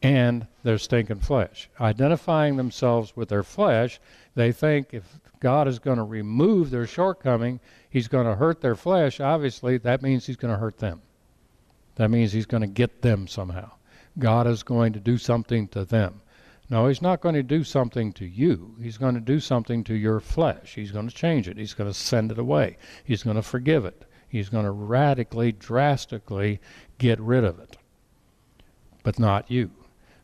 and 0.02 0.46
their 0.64 0.78
stinking 0.78 1.22
flesh. 1.22 1.70
Identifying 1.80 2.58
themselves 2.58 3.16
with 3.16 3.30
their 3.30 3.44
flesh, 3.44 4.00
they 4.36 4.52
think 4.52 4.94
if 4.94 5.20
God 5.40 5.68
is 5.68 5.80
going 5.80 5.98
to 5.98 6.04
remove 6.04 6.70
their 6.70 6.88
shortcoming, 6.88 7.60
He's 7.90 8.08
going 8.08 8.28
to 8.28 8.36
hurt 8.36 8.62
their 8.62 8.76
flesh. 8.76 9.20
Obviously, 9.20 9.78
that 9.80 10.02
means 10.02 10.26
He's 10.26 10.36
going 10.36 10.54
to 10.54 10.60
hurt 10.60 10.78
them. 10.78 11.02
That 11.96 12.12
means 12.12 12.34
He's 12.34 12.46
going 12.46 12.62
to 12.62 12.68
get 12.68 13.02
them 13.02 13.28
somehow. 13.28 13.72
God 14.20 14.48
is 14.48 14.64
going 14.64 14.94
to 14.94 15.00
do 15.00 15.18
something 15.18 15.68
to 15.70 15.86
them. 15.86 16.22
No, 16.68 16.88
he's 16.88 17.02
not 17.02 17.22
going 17.22 17.36
to 17.36 17.44
do 17.44 17.64
something 17.64 18.12
to 18.14 18.26
you. 18.26 18.76
He's 18.82 18.98
going 18.98 19.14
to 19.14 19.22
do 19.22 19.40
something 19.40 19.84
to 19.84 19.94
your 19.94 20.20
flesh. 20.20 20.74
He's 20.74 20.92
going 20.92 21.08
to 21.08 21.14
change 21.14 21.48
it. 21.48 21.58
He's 21.58 21.76
going 21.76 21.90
to 21.90 21.94
send 21.94 22.32
it 22.32 22.40
away. 22.40 22.78
He's 23.04 23.22
going 23.22 23.36
to 23.36 23.44
forgive 23.44 23.86
it. 23.86 24.06
He's 24.28 24.50
going 24.50 24.66
to 24.66 24.72
radically, 24.72 25.52
drastically 25.52 26.60
get 26.98 27.20
rid 27.20 27.44
of 27.44 27.60
it. 27.60 27.78
But 29.04 29.20
not 29.20 29.52
you. 29.52 29.72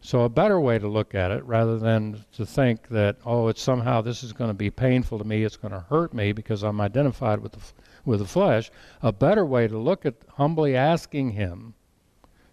So, 0.04 0.22
a 0.22 0.30
better 0.30 0.60
way 0.60 0.80
to 0.80 0.88
look 0.88 1.14
at 1.14 1.30
it, 1.30 1.46
rather 1.46 1.78
than 1.78 2.26
to 2.32 2.44
think 2.44 2.88
that, 2.88 3.18
oh, 3.24 3.48
it's 3.50 3.62
somehow 3.62 4.02
this 4.02 4.24
is 4.24 4.34
going 4.34 4.50
to 4.50 4.56
be 4.56 4.72
painful 4.72 5.20
to 5.20 5.24
me, 5.24 5.44
it's 5.44 5.58
going 5.58 5.74
to 5.74 5.86
hurt 5.92 6.12
me 6.12 6.32
because 6.32 6.64
I'm 6.64 6.82
identified 6.82 7.40
with 7.40 7.52
the, 7.52 7.60
with 8.04 8.20
the 8.20 8.26
flesh, 8.26 8.72
a 9.04 9.12
better 9.12 9.46
way 9.46 9.68
to 9.68 9.78
look 9.78 10.08
at 10.08 10.16
humbly 10.28 10.76
asking 10.76 11.32
Him 11.32 11.76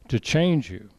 to 0.08 0.20
change 0.20 0.70
you 0.70 0.90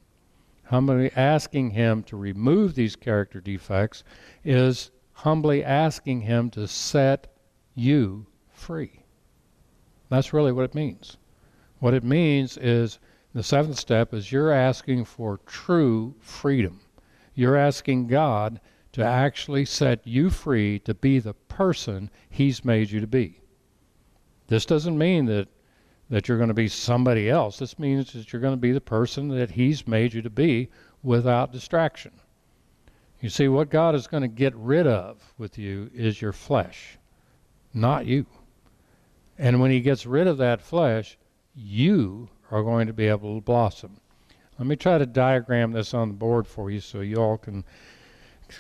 humbly 0.70 1.12
asking 1.16 1.72
Him 1.72 2.04
to 2.04 2.16
remove 2.16 2.76
these 2.76 2.96
character 2.96 3.42
defects 3.42 4.04
is 4.44 4.92
humbly 5.14 5.64
asking 5.64 6.22
Him 6.22 6.50
to 6.52 6.68
set 6.68 7.34
you 7.74 8.28
free. 8.52 9.04
That's 10.10 10.32
really 10.32 10.52
what 10.52 10.66
it 10.66 10.76
means. 10.76 11.18
What 11.80 11.96
it 11.96 12.04
means 12.04 12.56
is 12.58 13.00
the 13.34 13.42
seventh 13.42 13.80
step 13.80 14.14
is 14.14 14.32
you're 14.32 14.52
asking 14.52 15.06
for 15.06 15.40
true 15.46 16.14
freedom. 16.20 16.82
You're 17.34 17.56
asking 17.58 18.08
God 18.08 18.62
to 18.92 19.04
actually 19.04 19.66
set 19.66 20.06
you 20.06 20.30
free 20.30 20.78
to 20.80 20.94
be 20.94 21.18
the 21.20 21.34
person 21.34 22.12
He's 22.30 22.64
made 22.64 22.92
you 22.92 23.00
to 23.00 23.08
be. 23.08 23.42
This 24.48 24.66
doesn't 24.66 24.98
mean 24.98 25.26
that 25.26 25.48
that 26.10 26.28
you're 26.28 26.38
going 26.38 26.50
to 26.50 26.54
be 26.54 26.68
somebody 26.68 27.30
else. 27.30 27.60
This 27.60 27.78
means 27.78 28.14
that 28.14 28.34
you're 28.34 28.42
going 28.42 28.54
to 28.54 28.58
be 28.58 28.72
the 28.72 28.82
person 28.82 29.28
that 29.30 29.52
He's 29.52 29.88
made 29.88 30.14
you 30.14 30.22
to 30.22 30.30
be 30.30 30.70
without 31.04 31.52
distraction. 31.52 32.12
You 33.22 33.30
see, 33.30 33.48
what 33.48 33.70
God 33.70 33.96
is 33.96 34.08
going 34.08 34.24
to 34.24 34.28
get 34.28 34.56
rid 34.56 34.88
of 34.88 35.34
with 35.38 35.58
you 35.58 35.90
is 35.94 36.22
your 36.22 36.34
flesh, 36.34 36.98
not 37.74 38.06
you. 38.06 38.26
And 39.38 39.62
when 39.62 39.72
He 39.72 39.82
gets 39.82 40.06
rid 40.06 40.28
of 40.28 40.38
that 40.38 40.62
flesh, 40.62 41.18
you 41.56 42.30
are 42.50 42.64
going 42.64 42.88
to 42.88 42.94
be 42.94 43.08
able 43.08 43.36
to 43.36 43.42
blossom. 43.42 44.00
Let 44.58 44.68
me 44.68 44.76
try 44.76 44.98
to 44.98 45.06
diagram 45.06 45.72
this 45.72 45.94
on 45.94 46.10
the 46.10 46.14
board 46.14 46.48
for 46.48 46.72
you 46.72 46.80
so 46.82 47.02
you 47.02 47.18
all 47.18 47.38
can 47.38 47.64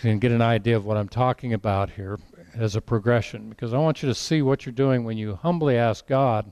can 0.01 0.19
get 0.19 0.31
an 0.31 0.41
idea 0.41 0.77
of 0.77 0.85
what 0.85 0.97
I'm 0.97 1.09
talking 1.09 1.53
about 1.53 1.89
here 1.89 2.19
as 2.53 2.75
a 2.75 2.81
progression 2.81 3.49
because 3.49 3.73
I 3.73 3.79
want 3.79 4.03
you 4.03 4.09
to 4.09 4.13
see 4.13 4.43
what 4.43 4.63
you're 4.63 4.71
doing 4.71 5.03
when 5.03 5.17
you 5.17 5.35
humbly 5.35 5.77
ask 5.77 6.05
God 6.05 6.51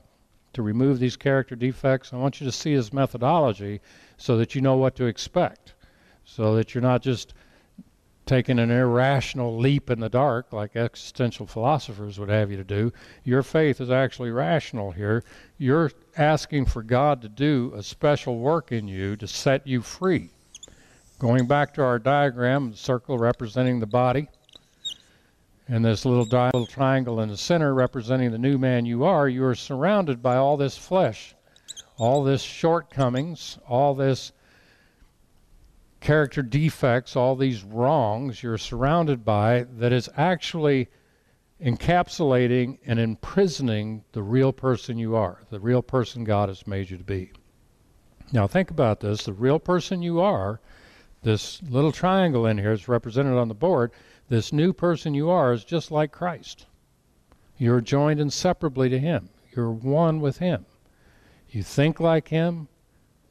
to 0.52 0.62
remove 0.62 0.98
these 0.98 1.16
character 1.16 1.54
defects. 1.54 2.12
I 2.12 2.16
want 2.16 2.40
you 2.40 2.46
to 2.46 2.52
see 2.52 2.72
his 2.72 2.92
methodology 2.92 3.80
so 4.16 4.36
that 4.38 4.54
you 4.54 4.60
know 4.60 4.76
what 4.76 4.96
to 4.96 5.04
expect, 5.04 5.74
so 6.24 6.54
that 6.56 6.74
you're 6.74 6.82
not 6.82 7.02
just 7.02 7.34
taking 8.28 8.58
an 8.58 8.70
irrational 8.70 9.56
leap 9.56 9.88
in 9.88 10.00
the 10.00 10.08
dark 10.08 10.52
like 10.52 10.76
existential 10.76 11.46
philosophers 11.46 12.18
would 12.18 12.28
have 12.28 12.50
you 12.50 12.58
to 12.58 12.64
do. 12.64 12.92
Your 13.24 13.42
faith 13.42 13.80
is 13.80 13.90
actually 13.90 14.30
rational 14.30 14.90
here. 14.90 15.24
You're 15.56 15.90
asking 16.16 16.66
for 16.66 16.82
God 16.82 17.22
to 17.22 17.28
do 17.28 17.72
a 17.74 17.82
special 17.82 18.38
work 18.38 18.70
in 18.70 18.86
you 18.86 19.16
to 19.16 19.26
set 19.26 19.66
you 19.66 19.80
free. 19.80 20.30
Going 21.18 21.46
back 21.46 21.72
to 21.74 21.82
our 21.82 21.98
diagram, 21.98 22.70
the 22.70 22.76
circle 22.76 23.18
representing 23.18 23.80
the 23.80 23.86
body, 23.86 24.28
and 25.68 25.84
this 25.84 26.04
little, 26.04 26.26
triangle 26.66 27.20
in 27.20 27.28
the 27.28 27.36
center 27.36 27.74
representing 27.74 28.30
the 28.30 28.38
new 28.38 28.56
man 28.56 28.86
you 28.86 29.04
are, 29.04 29.28
you 29.28 29.44
are 29.44 29.54
surrounded 29.54 30.22
by 30.22 30.36
all 30.36 30.56
this 30.56 30.78
flesh, 30.78 31.34
all 31.98 32.24
this 32.24 32.42
shortcomings, 32.42 33.58
all 33.68 33.94
this 33.94 34.32
character 36.00 36.42
defects, 36.42 37.16
all 37.16 37.36
these 37.36 37.62
wrongs 37.62 38.42
you're 38.42 38.58
surrounded 38.58 39.24
by 39.24 39.66
that 39.78 39.92
is 39.92 40.08
actually 40.16 40.88
encapsulating 41.62 42.78
and 42.86 42.98
imprisoning 42.98 44.04
the 44.12 44.22
real 44.22 44.52
person 44.52 44.96
you 44.96 45.16
are, 45.16 45.42
the 45.50 45.60
real 45.60 45.82
person 45.82 46.24
God 46.24 46.48
has 46.48 46.66
made 46.66 46.88
you 46.88 46.96
to 46.96 47.04
be. 47.04 47.32
Now, 48.32 48.46
think 48.46 48.70
about 48.70 49.00
this 49.00 49.24
the 49.24 49.32
real 49.32 49.58
person 49.58 50.02
you 50.02 50.20
are, 50.20 50.60
this 51.22 51.60
little 51.62 51.92
triangle 51.92 52.46
in 52.46 52.58
here 52.58 52.72
is 52.72 52.88
represented 52.88 53.34
on 53.34 53.48
the 53.48 53.54
board. 53.54 53.90
This 54.30 54.52
new 54.52 54.74
person 54.74 55.14
you 55.14 55.30
are 55.30 55.54
is 55.54 55.64
just 55.64 55.90
like 55.90 56.12
Christ. 56.12 56.66
You're 57.56 57.80
joined 57.80 58.20
inseparably 58.20 58.90
to 58.90 58.98
Him, 58.98 59.30
you're 59.56 59.70
one 59.70 60.20
with 60.20 60.36
Him. 60.36 60.66
You 61.48 61.62
think 61.62 61.98
like 61.98 62.28
Him, 62.28 62.68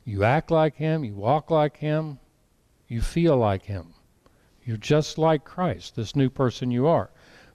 you 0.04 0.24
act 0.24 0.50
like 0.50 0.78
Him, 0.78 1.04
you 1.04 1.14
walk 1.14 1.52
like 1.52 1.78
Him, 1.78 2.18
you 2.88 3.02
feel 3.02 3.38
like 3.38 3.66
Him. 3.66 3.94
You're 4.64 4.78
just 4.78 5.20
like 5.20 5.46
Christ, 5.46 5.96
this 5.96 6.16
new 6.16 6.32
person 6.32 6.72
you 6.72 6.88
are. 6.88 7.12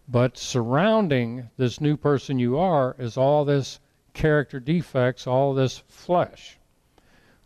But 0.07 0.39
surrounding 0.39 1.51
this 1.57 1.81
new 1.81 1.97
person 1.97 2.39
you 2.39 2.57
are 2.57 2.95
is 2.97 3.17
all 3.17 3.45
this 3.45 3.81
character 4.15 4.61
defects, 4.61 5.27
all 5.27 5.53
this 5.53 5.83
flesh. 5.89 6.61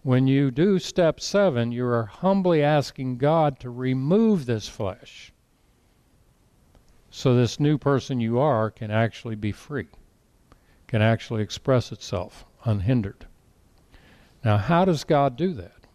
When 0.03 0.27
you 0.27 0.51
do 0.51 0.79
step 0.79 1.21
seven, 1.21 1.73
you 1.73 1.87
are 1.87 2.05
humbly 2.05 2.63
asking 2.63 3.17
God 3.17 3.59
to 3.61 3.71
remove 3.71 4.45
this 4.45 4.69
flesh 4.69 5.33
so 7.17 7.35
this 7.35 7.59
new 7.59 7.79
person 7.79 8.21
you 8.21 8.39
are 8.39 8.71
can 8.71 8.91
actually 8.91 9.37
be 9.37 9.51
free, 9.51 9.87
can 10.87 11.01
actually 11.01 11.43
express 11.43 11.91
itself 11.91 12.45
unhindered. 12.67 13.27
Now, 14.45 14.59
how 14.59 14.85
does 14.85 15.03
God 15.03 15.35
do 15.35 15.55
that? 15.55 15.87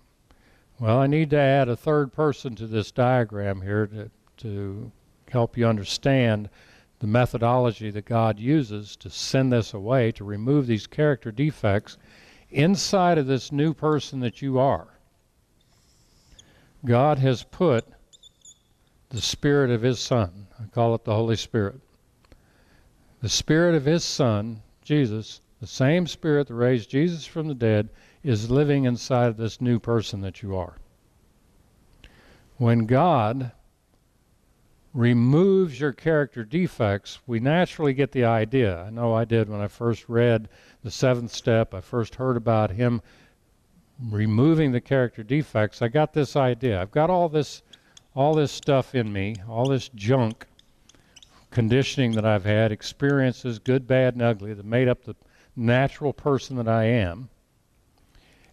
Well, 0.80 0.98
I 0.98 1.06
need 1.06 1.30
to 1.30 1.38
add 1.38 1.70
a 1.70 1.76
third 1.76 2.12
person 2.12 2.56
to 2.56 2.66
this 2.66 2.92
diagram 2.92 3.62
here 3.62 3.86
to, 3.86 4.10
to 4.38 4.92
help 5.30 5.58
you 5.58 5.68
understand 5.68 6.50
the 6.98 7.06
methodology 7.06 7.92
that 7.92 8.06
God 8.06 8.40
uses 8.40 8.96
to 8.96 9.12
send 9.12 9.54
this 9.54 9.76
away, 9.76 10.12
to 10.14 10.24
remove 10.24 10.66
these 10.66 10.88
character 10.88 11.32
defects 11.32 12.00
inside 12.50 13.20
of 13.20 13.28
this 13.28 13.52
new 13.52 13.76
person 13.76 14.22
that 14.22 14.42
you 14.42 14.58
are. 14.58 14.88
God 16.84 17.20
has 17.20 17.44
put 17.44 17.86
the 19.12 19.22
Spirit 19.22 19.70
of 19.72 19.82
His 19.82 20.00
Son, 20.00 20.48
I 20.60 20.66
call 20.68 20.96
it 20.96 21.04
the 21.04 21.16
Holy 21.16 21.36
Spirit. 21.36 21.80
The 23.22 23.30
Spirit 23.30 23.76
of 23.76 23.86
His 23.86 24.04
Son, 24.04 24.62
Jesus, 24.82 25.42
the 25.60 25.68
same 25.68 26.08
Spirit 26.08 26.48
that 26.48 26.54
raised 26.54 26.90
Jesus 26.90 27.26
from 27.26 27.48
the 27.48 27.54
dead, 27.54 27.90
is 28.24 28.50
living 28.50 28.86
inside 28.86 29.28
of 29.28 29.38
this 29.38 29.60
new 29.60 29.80
person 29.80 30.22
that 30.22 30.42
you 30.42 30.56
are. 30.56 30.78
When 32.58 32.86
God 32.86 33.52
removes 34.94 35.80
your 35.80 35.94
character 35.94 36.44
defects, 36.44 37.20
we 37.28 37.40
naturally 37.40 37.94
get 37.94 38.12
the 38.12 38.26
idea. 38.26 38.84
I 38.84 38.90
know 38.90 39.14
I 39.14 39.26
did 39.26 39.50
when 39.50 39.62
I 39.62 39.68
first 39.68 40.08
read 40.08 40.48
the 40.84 40.92
seventh 40.92 41.34
step, 41.34 41.74
I 41.74 41.82
first 41.82 42.16
heard 42.16 42.38
about 42.38 42.72
Him 42.72 43.02
removing 44.10 44.72
the 44.72 44.82
character 44.82 45.22
defects. 45.22 45.82
I 45.82 45.90
got 45.90 46.14
this 46.14 46.36
idea. 46.36 46.82
I've 46.82 46.92
got 46.92 47.10
all 47.10 47.30
this 47.30 47.62
all 48.16 48.34
this 48.34 48.52
stuff 48.52 48.94
in 48.96 49.12
me, 49.12 49.36
all 49.50 49.70
this 49.70 49.90
junk 49.90 50.46
conditioning 51.50 52.14
that 52.14 52.26
I've 52.26 52.46
had, 52.46 52.72
experiences, 52.72 53.60
good, 53.60 53.88
bad, 53.88 54.14
and 54.14 54.22
ugly, 54.22 54.54
that 54.54 54.66
made 54.66 54.88
up 54.88 55.04
the 55.04 55.16
natural 55.56 56.14
person 56.14 56.56
that 56.58 56.68
I 56.68 56.86
am. 56.86 57.30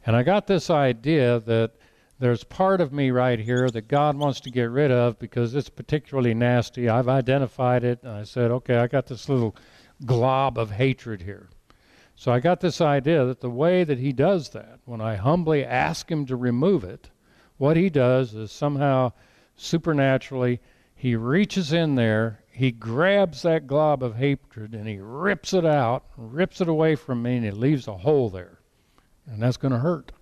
And 0.05 0.17
I 0.17 0.23
got 0.23 0.47
this 0.47 0.71
idea 0.71 1.41
that 1.41 1.73
there's 2.19 2.43
part 2.43 2.81
of 2.81 2.93
me 2.93 3.11
right 3.11 3.39
here 3.39 3.69
that 3.71 3.87
God 3.87 4.17
wants 4.17 4.41
to 4.41 4.51
get 4.51 4.71
rid 4.71 4.91
of 4.91 5.19
because 5.19 5.55
it's 5.55 5.69
particularly 5.69 6.35
nasty. 6.35 6.89
I've 6.89 7.09
identified 7.09 7.85
it, 7.85 8.03
and 8.03 8.13
I 8.13 8.25
said, 8.25 8.51
okay, 8.51 8.77
I 8.77 8.89
got 8.89 9.07
this 9.07 9.29
little 9.29 9.55
glob 10.05 10.59
of 10.59 10.73
hatred 10.73 11.23
here. 11.23 11.49
So 12.17 12.33
I 12.33 12.41
got 12.41 12.61
this 12.61 12.81
idea 12.81 13.25
that 13.27 13.41
the 13.41 13.51
way 13.51 13.85
that 13.85 13.99
He 13.99 14.13
does 14.13 14.49
that, 14.51 14.81
when 14.85 15.01
I 15.01 15.15
humbly 15.15 15.65
ask 15.65 16.11
Him 16.11 16.27
to 16.27 16.35
remove 16.35 16.83
it, 16.83 17.11
what 17.59 17.77
He 17.77 17.89
does 17.89 18.35
is 18.35 18.51
somehow 18.51 19.13
supernaturally, 19.59 20.61
He 20.95 21.15
reaches 21.17 21.73
in 21.73 21.97
there, 21.97 22.41
He 22.51 22.71
grabs 22.71 23.43
that 23.43 23.67
glob 23.67 24.03
of 24.03 24.17
hatred, 24.17 24.75
and 24.75 24.89
He 24.89 24.99
rips 24.99 25.53
it 25.53 25.67
out, 25.67 26.05
rips 26.17 26.61
it 26.61 26.69
away 26.69 26.95
from 26.95 27.23
me, 27.23 27.37
and 27.37 27.45
He 27.45 27.51
leaves 27.51 27.87
a 27.87 27.99
hole 27.99 28.31
there. 28.31 28.61
And 29.27 29.43
that's 29.43 29.59
going 29.59 29.73
to 29.73 29.81
hurt. 29.81 30.13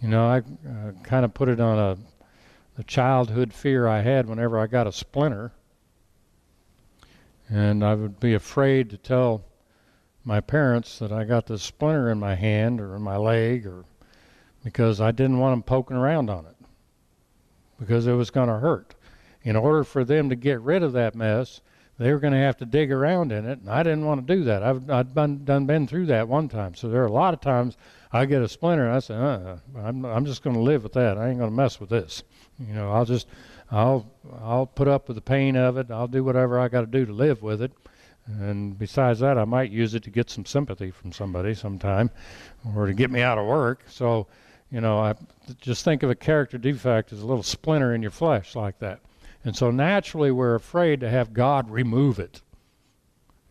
You 0.00 0.08
know, 0.08 0.26
I 0.26 0.38
uh, 0.38 0.92
kind 1.02 1.24
of 1.24 1.34
put 1.34 1.48
it 1.48 1.60
on 1.60 1.78
a 1.78 1.96
the 2.76 2.84
childhood 2.84 3.52
fear 3.52 3.86
I 3.86 4.00
had 4.00 4.28
whenever 4.28 4.58
I 4.58 4.66
got 4.66 4.88
a 4.88 4.92
splinter, 4.92 5.52
and 7.48 7.84
I 7.84 7.94
would 7.94 8.18
be 8.18 8.34
afraid 8.34 8.90
to 8.90 8.98
tell 8.98 9.44
my 10.24 10.40
parents 10.40 10.98
that 10.98 11.12
I 11.12 11.22
got 11.22 11.46
this 11.46 11.62
splinter 11.62 12.10
in 12.10 12.18
my 12.18 12.34
hand 12.34 12.80
or 12.80 12.96
in 12.96 13.02
my 13.02 13.16
leg, 13.16 13.64
or 13.64 13.84
because 14.64 15.00
I 15.00 15.12
didn't 15.12 15.38
want 15.38 15.52
them 15.52 15.62
poking 15.62 15.96
around 15.96 16.30
on 16.30 16.46
it 16.46 16.53
because 17.78 18.06
it 18.06 18.12
was 18.12 18.30
going 18.30 18.48
to 18.48 18.58
hurt. 18.58 18.94
In 19.42 19.56
order 19.56 19.84
for 19.84 20.04
them 20.04 20.28
to 20.30 20.36
get 20.36 20.60
rid 20.60 20.82
of 20.82 20.92
that 20.92 21.14
mess, 21.14 21.60
they 21.98 22.12
were 22.12 22.18
going 22.18 22.32
to 22.32 22.38
have 22.38 22.56
to 22.56 22.66
dig 22.66 22.90
around 22.90 23.30
in 23.30 23.46
it, 23.46 23.60
and 23.60 23.70
I 23.70 23.82
didn't 23.82 24.04
want 24.04 24.26
to 24.26 24.34
do 24.36 24.44
that. 24.44 24.62
I've 24.62 24.90
I've 24.90 25.14
been, 25.14 25.44
done 25.44 25.66
been 25.66 25.86
through 25.86 26.06
that 26.06 26.28
one 26.28 26.48
time, 26.48 26.74
so 26.74 26.88
there 26.88 27.02
are 27.02 27.06
a 27.06 27.12
lot 27.12 27.34
of 27.34 27.40
times 27.40 27.76
I 28.12 28.26
get 28.26 28.42
a 28.42 28.48
splinter, 28.48 28.86
and 28.86 28.96
I 28.96 28.98
say, 28.98 29.14
uh, 29.14 29.56
I'm 29.76 30.04
I'm 30.04 30.24
just 30.24 30.42
going 30.42 30.56
to 30.56 30.62
live 30.62 30.82
with 30.82 30.94
that. 30.94 31.18
I 31.18 31.28
ain't 31.28 31.38
going 31.38 31.50
to 31.50 31.56
mess 31.56 31.78
with 31.78 31.90
this. 31.90 32.24
You 32.58 32.74
know, 32.74 32.90
I'll 32.90 33.04
just 33.04 33.28
I'll 33.70 34.10
I'll 34.40 34.66
put 34.66 34.88
up 34.88 35.08
with 35.08 35.16
the 35.16 35.22
pain 35.22 35.56
of 35.56 35.76
it. 35.76 35.90
I'll 35.90 36.08
do 36.08 36.24
whatever 36.24 36.58
I 36.58 36.68
got 36.68 36.80
to 36.80 36.86
do 36.86 37.06
to 37.06 37.12
live 37.12 37.42
with 37.42 37.62
it. 37.62 37.72
And 38.26 38.78
besides 38.78 39.20
that, 39.20 39.36
I 39.36 39.44
might 39.44 39.70
use 39.70 39.94
it 39.94 40.02
to 40.04 40.10
get 40.10 40.30
some 40.30 40.46
sympathy 40.46 40.90
from 40.90 41.12
somebody 41.12 41.54
sometime, 41.54 42.10
or 42.74 42.86
to 42.86 42.94
get 42.94 43.10
me 43.10 43.20
out 43.20 43.36
of 43.36 43.46
work. 43.46 43.82
So, 43.86 44.26
you 44.70 44.80
know, 44.80 44.98
I 44.98 45.14
just 45.60 45.84
think 45.84 46.02
of 46.02 46.10
a 46.10 46.14
character 46.14 46.58
defect 46.58 47.12
as 47.12 47.20
a 47.20 47.26
little 47.26 47.42
splinter 47.42 47.94
in 47.94 48.02
your 48.02 48.10
flesh 48.10 48.56
like 48.56 48.78
that. 48.80 49.00
And 49.44 49.54
so 49.54 49.70
naturally, 49.70 50.30
we're 50.30 50.54
afraid 50.54 51.00
to 51.00 51.10
have 51.10 51.32
God 51.32 51.70
remove 51.70 52.18
it. 52.18 52.42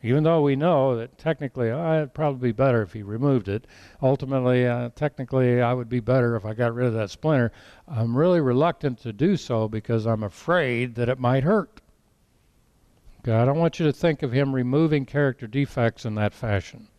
Even 0.05 0.23
though 0.23 0.41
we 0.41 0.57
know 0.57 0.97
that 0.97 1.17
technically, 1.17 1.69
oh, 1.69 1.97
it'd 1.97 2.13
probably 2.13 2.49
be 2.49 2.51
better 2.51 2.81
if 2.81 2.91
He 2.91 3.03
removed 3.03 3.47
it. 3.47 3.65
Ultimately, 4.01 4.67
uh, 4.67 4.89
technically, 4.95 5.61
I 5.61 5.73
would 5.73 5.87
be 5.87 6.01
better 6.01 6.35
if 6.35 6.43
I 6.43 6.53
got 6.53 6.75
rid 6.75 6.87
of 6.87 6.93
that 6.95 7.09
splinter. 7.09 7.53
I'm 7.87 8.17
really 8.17 8.41
reluctant 8.41 8.99
to 8.99 9.13
do 9.13 9.37
so 9.37 9.69
because 9.69 10.05
I'm 10.05 10.23
afraid 10.23 10.95
that 10.95 11.07
it 11.07 11.19
might 11.19 11.45
hurt. 11.45 11.79
Okay, 13.21 13.33
I 13.33 13.45
don't 13.45 13.59
want 13.59 13.79
you 13.79 13.85
to 13.85 13.93
think 13.93 14.23
of 14.23 14.33
Him 14.33 14.53
removing 14.53 15.05
character 15.05 15.47
defects 15.47 16.03
in 16.03 16.15
that 16.15 16.33
fashion. 16.33 16.89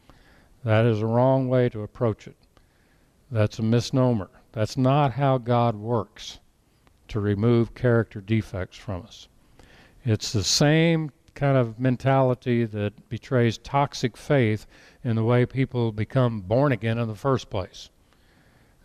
That 0.64 0.86
is 0.86 1.02
a 1.02 1.06
wrong 1.06 1.48
way 1.48 1.68
to 1.68 1.82
approach 1.82 2.26
it. 2.26 2.36
That's 3.34 3.58
a 3.58 3.62
misnomer. 3.62 4.30
That's 4.52 4.76
not 4.76 5.10
how 5.14 5.38
God 5.38 5.74
works 5.74 6.38
to 7.08 7.18
remove 7.18 7.74
character 7.74 8.20
defects 8.20 8.76
from 8.76 9.02
us. 9.02 9.26
It's 10.04 10.32
the 10.32 10.44
same 10.44 11.10
kind 11.34 11.56
of 11.56 11.80
mentality 11.80 12.64
that 12.64 13.08
betrays 13.08 13.58
toxic 13.58 14.16
faith 14.16 14.68
in 15.02 15.16
the 15.16 15.24
way 15.24 15.46
people 15.46 15.90
become 15.90 16.42
born 16.42 16.70
again 16.70 16.96
in 16.96 17.08
the 17.08 17.16
first 17.16 17.50
place. 17.50 17.90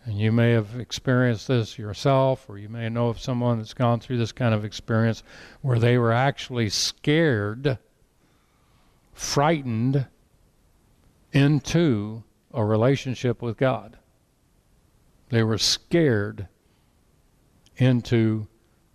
And 0.04 0.18
you 0.18 0.32
may 0.32 0.50
have 0.50 0.80
experienced 0.80 1.46
this 1.46 1.78
yourself, 1.78 2.46
or 2.48 2.58
you 2.58 2.68
may 2.68 2.88
know 2.88 3.06
of 3.06 3.20
someone 3.20 3.58
that's 3.58 3.72
gone 3.72 4.00
through 4.00 4.18
this 4.18 4.32
kind 4.32 4.52
of 4.52 4.64
experience 4.64 5.22
where 5.60 5.78
they 5.78 5.96
were 5.96 6.10
actually 6.10 6.70
scared, 6.70 7.78
frightened 9.12 10.08
into 11.32 12.24
a 12.52 12.64
relationship 12.64 13.42
with 13.42 13.56
God. 13.56 13.96
They 15.30 15.42
were 15.42 15.58
scared 15.58 16.48
into 17.76 18.48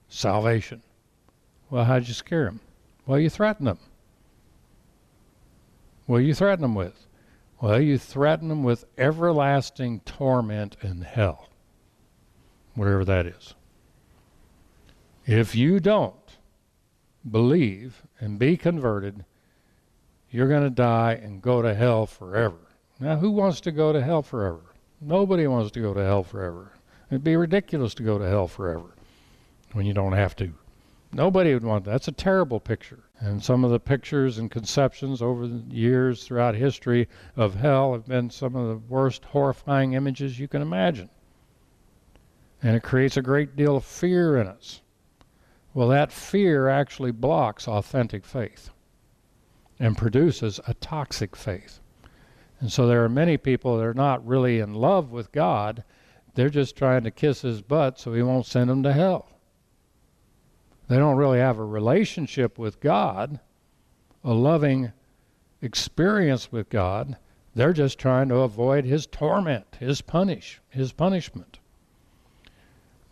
salvation. 0.09 0.83
Well, 1.69 1.85
how'd 1.85 2.07
you 2.07 2.13
scare 2.13 2.45
them? 2.45 2.59
Well, 3.05 3.19
you 3.19 3.29
threaten 3.29 3.65
them. 3.65 3.79
Do 6.07 6.19
you 6.19 6.35
threaten 6.35 6.61
them 6.61 6.75
with? 6.75 7.07
Well, 7.61 7.81
you 7.81 7.97
threaten 7.97 8.49
them 8.49 8.63
with 8.63 8.85
everlasting 8.97 10.01
torment 10.01 10.77
in 10.81 11.01
hell, 11.01 11.49
whatever 12.75 13.03
that 13.05 13.25
is. 13.25 13.55
If 15.25 15.55
you 15.55 15.79
don't 15.79 16.37
believe 17.29 18.03
and 18.19 18.37
be 18.37 18.55
converted, 18.57 19.25
you're 20.29 20.49
going 20.49 20.63
to 20.63 20.69
die 20.69 21.13
and 21.13 21.41
go 21.41 21.61
to 21.61 21.73
hell 21.73 22.05
forever. 22.05 22.59
Now, 22.99 23.15
who 23.15 23.31
wants 23.31 23.61
to 23.61 23.71
go 23.71 23.91
to 23.91 24.01
hell 24.03 24.21
forever? 24.21 24.74
Nobody 25.07 25.45
wants 25.45 25.69
to 25.71 25.81
go 25.81 25.93
to 25.93 26.03
hell 26.03 26.23
forever. 26.23 26.71
It'd 27.11 27.23
be 27.23 27.35
ridiculous 27.35 27.93
to 27.93 28.03
go 28.03 28.17
to 28.17 28.27
hell 28.27 28.47
forever 28.47 28.95
when 29.73 29.85
you 29.85 29.93
don't 29.93 30.13
have 30.13 30.35
to. 30.37 30.53
Nobody 31.13 31.53
would 31.53 31.63
want 31.63 31.85
that. 31.85 31.91
That's 31.91 32.07
a 32.07 32.11
terrible 32.11 32.59
picture. 32.59 33.03
And 33.19 33.43
some 33.43 33.63
of 33.63 33.69
the 33.69 33.79
pictures 33.79 34.39
and 34.39 34.49
conceptions 34.49 35.21
over 35.21 35.47
the 35.47 35.63
years 35.69 36.23
throughout 36.23 36.55
history 36.55 37.07
of 37.35 37.53
hell 37.53 37.93
have 37.93 38.07
been 38.07 38.31
some 38.31 38.55
of 38.55 38.67
the 38.67 38.77
worst 38.87 39.25
horrifying 39.25 39.93
images 39.93 40.39
you 40.39 40.47
can 40.47 40.63
imagine. 40.63 41.11
And 42.63 42.75
it 42.75 42.81
creates 42.81 43.15
a 43.15 43.21
great 43.21 43.55
deal 43.55 43.77
of 43.77 43.85
fear 43.85 44.37
in 44.37 44.47
us. 44.47 44.81
Well, 45.75 45.89
that 45.89 46.11
fear 46.11 46.67
actually 46.67 47.11
blocks 47.11 47.67
authentic 47.67 48.25
faith 48.25 48.71
and 49.79 49.95
produces 49.95 50.59
a 50.65 50.73
toxic 50.73 51.35
faith. 51.35 51.79
And 52.59 52.71
so 52.71 52.87
there 52.87 53.03
are 53.03 53.09
many 53.09 53.37
people 53.37 53.77
that 53.77 53.85
are 53.85 53.93
not 53.93 54.25
really 54.25 54.59
in 54.59 54.73
love 54.73 55.11
with 55.11 55.31
God. 55.31 55.83
They're 56.35 56.49
just 56.49 56.75
trying 56.75 57.03
to 57.03 57.11
kiss 57.11 57.41
his 57.41 57.61
butt 57.61 57.99
so 57.99 58.13
he 58.13 58.21
won't 58.21 58.45
send 58.45 58.69
them 58.69 58.83
to 58.83 58.93
hell. 58.93 59.29
They 60.87 60.97
don't 60.97 61.17
really 61.17 61.39
have 61.39 61.57
a 61.57 61.65
relationship 61.65 62.59
with 62.59 62.79
God, 62.79 63.39
a 64.23 64.33
loving 64.33 64.91
experience 65.61 66.51
with 66.51 66.69
God. 66.69 67.17
They're 67.55 67.73
just 67.73 67.97
trying 67.97 68.29
to 68.29 68.37
avoid 68.37 68.85
his 68.85 69.07
torment, 69.07 69.77
his 69.79 70.01
punish, 70.01 70.61
his 70.69 70.91
punishment. 70.91 71.59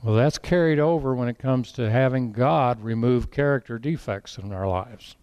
Well, 0.03 0.15
that's 0.15 0.37
carried 0.37 0.79
over 0.79 1.15
when 1.15 1.29
it 1.29 1.39
comes 1.39 1.71
to 1.73 1.89
having 1.89 2.33
God 2.33 2.83
remove 2.83 3.31
character 3.31 3.79
defects 3.79 4.37
in 4.37 4.51
our 4.51 4.67
lives. 4.67 5.15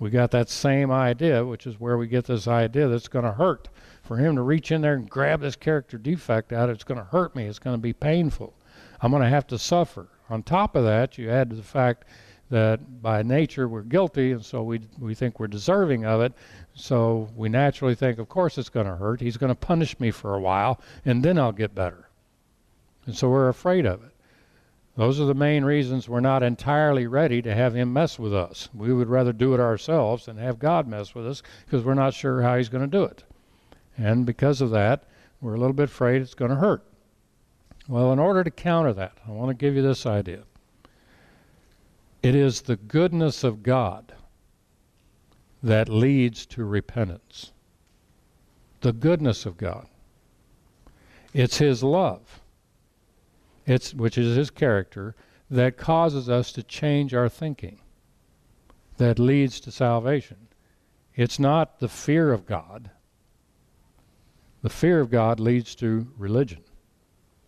We 0.00 0.08
got 0.08 0.30
that 0.30 0.48
same 0.48 0.90
idea, 0.90 1.44
which 1.44 1.66
is 1.66 1.78
where 1.78 1.98
we 1.98 2.06
get 2.06 2.24
this 2.24 2.48
idea 2.48 2.88
that's 2.88 3.06
going 3.06 3.26
to 3.26 3.32
hurt. 3.32 3.68
For 4.02 4.16
him 4.16 4.34
to 4.34 4.42
reach 4.42 4.72
in 4.72 4.80
there 4.80 4.94
and 4.94 5.08
grab 5.08 5.42
this 5.42 5.56
character 5.56 5.98
defect 5.98 6.54
out, 6.54 6.70
it's 6.70 6.84
going 6.84 6.98
to 6.98 7.04
hurt 7.04 7.36
me. 7.36 7.44
It's 7.44 7.58
going 7.58 7.76
to 7.76 7.80
be 7.80 7.92
painful. 7.92 8.54
I'm 9.02 9.10
going 9.10 9.22
to 9.22 9.28
have 9.28 9.46
to 9.48 9.58
suffer. 9.58 10.08
On 10.30 10.42
top 10.42 10.74
of 10.74 10.84
that, 10.84 11.18
you 11.18 11.30
add 11.30 11.50
to 11.50 11.56
the 11.56 11.62
fact 11.62 12.06
that 12.48 13.02
by 13.02 13.22
nature 13.22 13.68
we're 13.68 13.82
guilty, 13.82 14.32
and 14.32 14.44
so 14.44 14.62
we 14.62 14.80
we 14.98 15.14
think 15.14 15.38
we're 15.38 15.46
deserving 15.46 16.06
of 16.06 16.22
it. 16.22 16.32
So 16.74 17.28
we 17.36 17.48
naturally 17.48 17.94
think, 17.94 18.18
of 18.18 18.28
course, 18.28 18.56
it's 18.56 18.70
going 18.70 18.86
to 18.86 18.96
hurt. 18.96 19.20
He's 19.20 19.36
going 19.36 19.48
to 19.50 19.54
punish 19.54 20.00
me 20.00 20.10
for 20.10 20.34
a 20.34 20.40
while, 20.40 20.80
and 21.04 21.22
then 21.22 21.38
I'll 21.38 21.52
get 21.52 21.74
better. 21.74 22.08
And 23.06 23.14
so 23.14 23.28
we're 23.28 23.48
afraid 23.48 23.86
of 23.86 24.02
it. 24.02 24.12
Those 25.00 25.18
are 25.18 25.24
the 25.24 25.32
main 25.32 25.64
reasons 25.64 26.10
we're 26.10 26.20
not 26.20 26.42
entirely 26.42 27.06
ready 27.06 27.40
to 27.40 27.54
have 27.54 27.74
Him 27.74 27.90
mess 27.90 28.18
with 28.18 28.34
us. 28.34 28.68
We 28.74 28.92
would 28.92 29.08
rather 29.08 29.32
do 29.32 29.54
it 29.54 29.58
ourselves 29.58 30.26
than 30.26 30.36
have 30.36 30.58
God 30.58 30.86
mess 30.86 31.14
with 31.14 31.26
us 31.26 31.42
because 31.64 31.86
we're 31.86 31.94
not 31.94 32.12
sure 32.12 32.42
how 32.42 32.58
He's 32.58 32.68
going 32.68 32.84
to 32.84 32.98
do 32.98 33.04
it. 33.04 33.24
And 33.96 34.26
because 34.26 34.60
of 34.60 34.68
that, 34.72 35.04
we're 35.40 35.54
a 35.54 35.58
little 35.58 35.72
bit 35.72 35.88
afraid 35.88 36.20
it's 36.20 36.34
going 36.34 36.50
to 36.50 36.58
hurt. 36.58 36.84
Well, 37.88 38.12
in 38.12 38.18
order 38.18 38.44
to 38.44 38.50
counter 38.50 38.92
that, 38.92 39.16
I 39.26 39.30
want 39.30 39.48
to 39.48 39.54
give 39.54 39.74
you 39.74 39.80
this 39.80 40.04
idea. 40.04 40.42
It 42.22 42.34
is 42.34 42.60
the 42.60 42.76
goodness 42.76 43.42
of 43.42 43.62
God 43.62 44.12
that 45.62 45.88
leads 45.88 46.44
to 46.44 46.64
repentance. 46.66 47.52
The 48.82 48.92
goodness 48.92 49.46
of 49.46 49.56
God. 49.56 49.86
It's 51.32 51.56
His 51.56 51.82
love, 51.82 52.39
it's, 53.70 53.94
which 53.94 54.18
is 54.18 54.36
His 54.36 54.50
character, 54.50 55.14
that 55.50 55.76
causes 55.76 56.28
us 56.28 56.52
to 56.52 56.62
change 56.62 57.14
our 57.14 57.28
thinking, 57.28 57.80
that 58.98 59.18
leads 59.18 59.60
to 59.60 59.72
salvation. 59.72 60.48
It's 61.14 61.38
not 61.38 61.80
the 61.80 61.88
fear 61.88 62.32
of 62.32 62.46
God. 62.46 62.90
The 64.62 64.70
fear 64.70 65.00
of 65.00 65.10
God 65.10 65.40
leads 65.40 65.74
to 65.76 66.06
religion. 66.16 66.62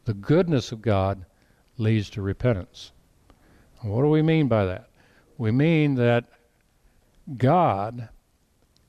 The 0.05 0.15
goodness 0.15 0.73
of 0.73 0.83
God 0.83 1.25
leads 1.79 2.11
to 2.11 2.23
repentance. 2.23 2.93
What 3.83 4.03
do 4.03 4.09
we 4.09 4.23
mean 4.23 4.49
by 4.49 4.65
that? 4.67 4.89
We 5.39 5.51
mean 5.51 5.95
that 5.97 6.25
God 7.37 8.09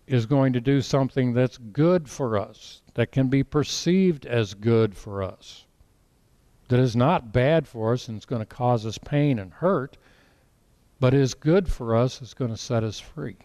is 0.08 0.26
going 0.26 0.54
to 0.54 0.62
do 0.62 0.82
something 0.82 1.34
that's 1.34 1.58
good 1.58 2.10
for 2.10 2.38
us, 2.38 2.82
that 2.94 3.12
can 3.12 3.28
be 3.28 3.44
perceived 3.44 4.26
as 4.26 4.54
good 4.54 4.96
for 4.96 5.24
us, 5.24 5.66
that 6.70 6.80
is 6.80 6.96
not 6.96 7.34
bad 7.34 7.68
for 7.68 7.94
us 7.94 8.08
and 8.08 8.18
it's 8.18 8.26
going 8.26 8.42
to 8.42 8.46
cause 8.46 8.86
us 8.86 8.98
pain 8.98 9.40
and 9.40 9.52
hurt, 9.52 9.98
but 11.00 11.14
is 11.14 11.34
good 11.34 11.68
for 11.68 11.96
us, 11.96 12.22
is 12.22 12.34
going 12.34 12.52
to 12.52 12.58
set 12.58 12.84
us 12.84 13.00
free. 13.00 13.38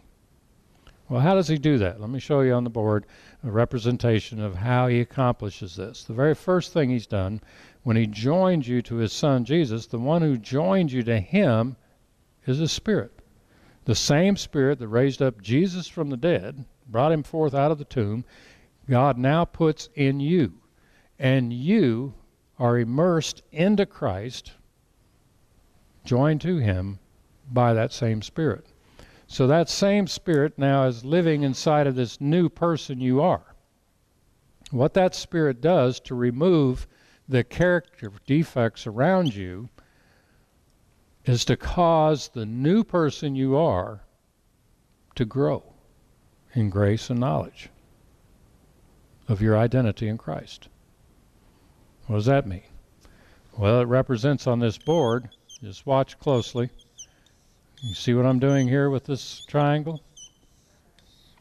Well, 1.09 1.21
how 1.21 1.35
does 1.35 1.49
he 1.49 1.57
do 1.57 1.79
that? 1.79 2.01
Let 2.01 2.11
me 2.11 2.21
show 2.21 2.43
you 2.43 2.53
on 2.53 2.65
the 2.65 2.71
board 2.71 3.07
a 3.43 3.51
representation 3.51 4.41
of 4.41 4.57
how 4.57 4.89
he 4.89 5.01
accomplishes 5.01 5.77
this. 5.77 6.05
The 6.05 6.13
very 6.13 6.35
first 6.35 6.73
thing 6.73 6.91
he's 6.91 7.07
done 7.07 7.41
when 7.83 7.97
he 7.97 8.07
joined 8.07 8.67
you 8.67 8.83
to 8.83 8.97
his 8.97 9.13
son 9.13 9.45
Jesus, 9.45 9.87
the 9.87 9.99
one 9.99 10.21
who 10.21 10.37
joined 10.37 10.93
you 10.93 11.03
to 11.05 11.19
him 11.19 11.77
is 12.47 12.61
a 12.61 12.69
spirit. 12.69 13.13
The 13.87 13.95
same 13.95 14.37
spirit 14.37 14.79
that 14.81 14.89
raised 14.89 15.23
up 15.23 15.41
Jesus 15.41 15.89
from 15.89 16.11
the 16.11 16.17
dead, 16.19 16.67
brought 16.87 17.13
him 17.13 17.23
forth 17.23 17.55
out 17.55 17.71
of 17.71 17.79
the 17.79 17.85
tomb, 17.85 18.25
God 18.89 19.17
now 19.17 19.47
puts 19.47 19.89
in 19.95 20.21
you. 20.21 20.61
And 21.19 21.53
you 21.53 22.15
are 22.59 22.79
immersed 22.79 23.43
into 23.53 23.87
Christ, 23.87 24.53
joined 26.05 26.41
to 26.43 26.57
him 26.59 26.99
by 27.51 27.73
that 27.75 27.93
same 27.93 28.23
spirit. 28.23 28.67
So 29.27 29.47
that 29.47 29.69
same 29.69 30.07
spirit 30.07 30.59
now 30.59 30.87
is 30.87 31.05
living 31.05 31.43
inside 31.43 31.87
of 31.87 31.95
this 31.95 32.21
new 32.21 32.49
person 32.49 33.01
you 33.01 33.21
are. 33.21 33.55
What 34.71 34.95
that 34.95 35.15
spirit 35.15 35.61
does 35.61 36.01
to 36.01 36.15
remove 36.15 36.87
the 37.29 37.45
character 37.45 38.11
defects 38.27 38.87
around 38.87 39.35
you 39.35 39.69
is 41.25 41.45
to 41.45 41.57
cause 41.57 42.29
the 42.29 42.47
new 42.47 42.83
person 42.83 43.37
you 43.37 43.57
are 43.57 44.01
to 45.15 45.25
grow 45.27 45.63
in 46.55 46.71
grace 46.71 47.11
and 47.11 47.21
knowledge 47.21 47.69
of 49.29 49.43
your 49.43 49.59
identity 49.59 50.09
in 50.09 50.17
Christ. 50.17 50.69
What 52.09 52.17
does 52.17 52.25
that 52.25 52.47
mean? 52.47 52.63
Well, 53.59 53.83
it 53.83 53.85
represents 53.85 54.47
on 54.47 54.61
this 54.61 54.79
board, 54.79 55.29
just 55.63 55.85
watch 55.85 56.19
closely. 56.19 56.71
You 57.83 57.93
see 57.93 58.15
what 58.15 58.25
I'm 58.25 58.39
doing 58.39 58.67
here 58.67 58.89
with 58.89 59.05
this 59.05 59.45
triangle? 59.47 60.01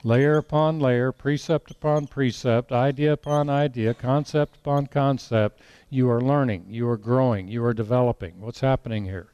Layer 0.03 0.35
upon 0.35 0.81
layer, 0.81 1.13
precept 1.13 1.71
upon 1.71 2.07
precept, 2.07 2.73
idea 2.73 3.13
upon 3.13 3.49
idea, 3.49 3.93
concept 3.93 4.57
upon 4.57 4.87
concept. 4.87 5.61
You 5.89 6.09
are 6.09 6.19
learning, 6.19 6.65
you 6.67 6.89
are 6.89 6.97
growing, 6.97 7.47
you 7.47 7.63
are 7.63 7.73
developing. 7.73 8.41
What's 8.41 8.59
happening 8.59 9.05
here? 9.05 9.29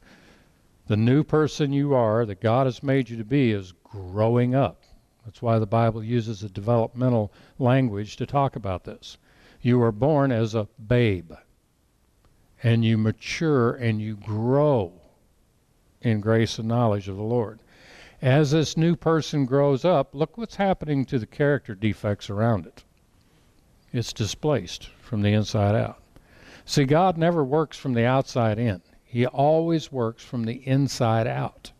The 0.85 0.97
new 0.97 1.23
person 1.23 1.73
you 1.73 1.95
are, 1.95 2.27
that 2.27 2.41
God 2.41 2.67
has 2.67 2.83
made 2.83 3.09
you 3.09 3.17
to 3.17 3.25
be, 3.25 3.51
is 3.51 3.73
growing 3.83 4.53
up. 4.53 4.83
That's 5.25 5.41
why 5.41 5.57
the 5.57 5.65
Bible 5.65 6.03
uses 6.03 6.43
a 6.43 6.49
developmental 6.49 7.33
language 7.57 8.17
to 8.17 8.27
talk 8.27 8.55
about 8.55 8.83
this. 8.83 9.17
You 9.63 9.81
are 9.81 9.93
born 9.93 10.33
as 10.33 10.53
a 10.53 10.67
babe, 10.85 11.31
and 12.61 12.83
you 12.83 12.97
mature 12.97 13.71
and 13.71 14.01
you 14.01 14.17
grow 14.17 14.91
in 16.01 16.19
grace 16.19 16.59
and 16.59 16.67
knowledge 16.67 17.07
of 17.07 17.15
the 17.15 17.23
Lord. 17.23 17.59
As 18.21 18.51
this 18.51 18.75
new 18.75 18.97
person 18.97 19.45
grows 19.45 19.85
up, 19.85 20.13
look 20.13 20.37
what's 20.37 20.57
happening 20.57 21.05
to 21.05 21.17
the 21.17 21.25
character 21.25 21.75
defects 21.75 22.29
around 22.29 22.65
it. 22.65 22.83
It's 23.93 24.11
displaced 24.11 24.89
from 25.01 25.21
the 25.21 25.31
inside 25.31 25.75
out. 25.75 26.03
See, 26.65 26.83
God 26.83 27.17
never 27.17 27.41
works 27.41 27.77
from 27.77 27.93
the 27.93 28.05
outside 28.05 28.59
in, 28.59 28.81
He 29.05 29.25
always 29.25 29.93
works 29.93 30.25
from 30.25 30.43
the 30.43 30.67
inside 30.67 31.25
out. 31.25 31.71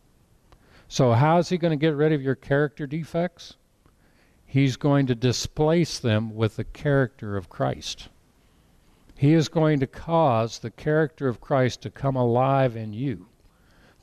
So, 0.87 1.11
how 1.11 1.37
is 1.39 1.49
He 1.49 1.57
going 1.57 1.77
to 1.77 1.85
get 1.85 1.97
rid 1.97 2.13
of 2.13 2.21
your 2.21 2.35
character 2.35 2.87
defects? 2.87 3.57
He's 4.53 4.77
going 4.77 5.07
to 5.07 5.15
displace 5.15 5.97
them 5.97 6.35
with 6.35 6.57
the 6.57 6.63
character 6.63 7.37
of 7.37 7.49
Christ. 7.49 8.09
He 9.17 9.33
is 9.33 9.49
going 9.49 9.79
to 9.79 9.87
cause 9.87 10.59
the 10.59 10.69
character 10.69 11.27
of 11.27 11.41
Christ 11.41 11.81
to 11.81 11.89
come 11.89 12.15
alive 12.15 12.75
in 12.75 12.93
you 12.93 13.29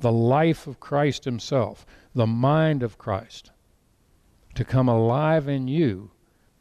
the 0.00 0.10
life 0.10 0.66
of 0.66 0.80
Christ 0.80 1.24
Himself, 1.24 1.86
the 2.16 2.26
mind 2.26 2.82
of 2.82 2.98
Christ, 2.98 3.52
to 4.56 4.64
come 4.64 4.88
alive 4.88 5.46
in 5.46 5.68
you, 5.68 6.10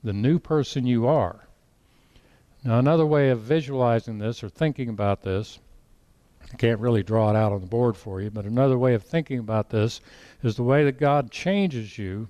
the 0.03 0.13
new 0.13 0.37
person 0.37 0.85
you 0.85 1.07
are. 1.07 1.47
Now, 2.63 2.77
another 2.77 3.07
way 3.07 3.31
of 3.31 3.39
visualizing 3.39 4.19
this 4.19 4.43
or 4.43 4.49
thinking 4.49 4.89
about 4.89 5.23
this 5.23 5.57
I 6.53 6.57
can't 6.57 6.79
really 6.79 7.01
draw 7.01 7.31
it 7.31 7.35
out 7.35 7.53
on 7.53 7.61
the 7.61 7.65
board 7.65 7.97
for 7.97 8.21
you, 8.21 8.29
but 8.29 8.45
another 8.45 8.77
way 8.77 8.93
of 8.93 9.01
thinking 9.01 9.39
about 9.39 9.71
this 9.71 9.99
is 10.43 10.57
the 10.57 10.63
way 10.63 10.83
that 10.83 10.99
God 10.99 11.31
changes 11.31 11.97
you 11.97 12.29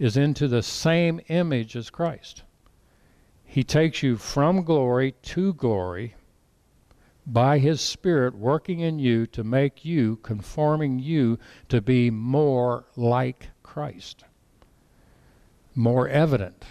is 0.00 0.16
into 0.16 0.48
the 0.48 0.62
same 0.62 1.20
image 1.28 1.76
as 1.76 1.90
Christ. 1.90 2.42
He 3.44 3.62
takes 3.62 4.02
you 4.02 4.16
from 4.16 4.64
glory 4.64 5.12
to 5.22 5.52
glory 5.52 6.14
by 7.26 7.58
His 7.58 7.82
Spirit 7.82 8.34
working 8.34 8.80
in 8.80 8.98
you 8.98 9.26
to 9.26 9.44
make 9.44 9.84
you, 9.84 10.16
conforming 10.22 10.98
you 10.98 11.38
to 11.68 11.82
be 11.82 12.10
more 12.10 12.86
like 12.96 13.50
Christ, 13.62 14.24
more 15.74 16.08
evident 16.08 16.64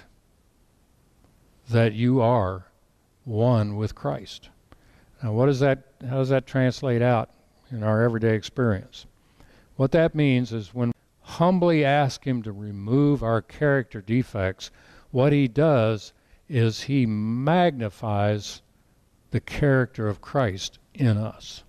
that 1.70 1.94
you 1.94 2.20
are 2.20 2.66
one 3.26 3.76
with 3.76 3.94
Christ. 3.94 4.50
Now, 5.22 5.34
what 5.34 5.46
does 5.46 5.60
that? 5.60 5.84
How 6.02 6.18
does 6.18 6.30
that 6.30 6.48
translate 6.48 7.04
out 7.04 7.30
in 7.70 7.84
our 7.84 8.02
everyday 8.02 8.34
experience? 8.34 9.06
What 9.76 9.92
that 9.92 10.16
means 10.16 10.52
is 10.52 10.74
when 10.74 10.92
humbly 11.30 11.86
ask 11.86 12.26
Him 12.26 12.42
to 12.44 12.52
remove 12.52 13.22
our 13.22 13.42
character 13.42 14.02
defects, 14.02 14.72
what 15.12 15.32
He 15.32 15.48
does 15.48 16.12
is 16.48 16.82
He 16.82 17.06
magnifies 17.06 18.62
the 19.32 19.40
character 19.40 20.08
of 20.08 20.22
Christ 20.22 20.80
in 20.94 21.18
us. 21.18 21.64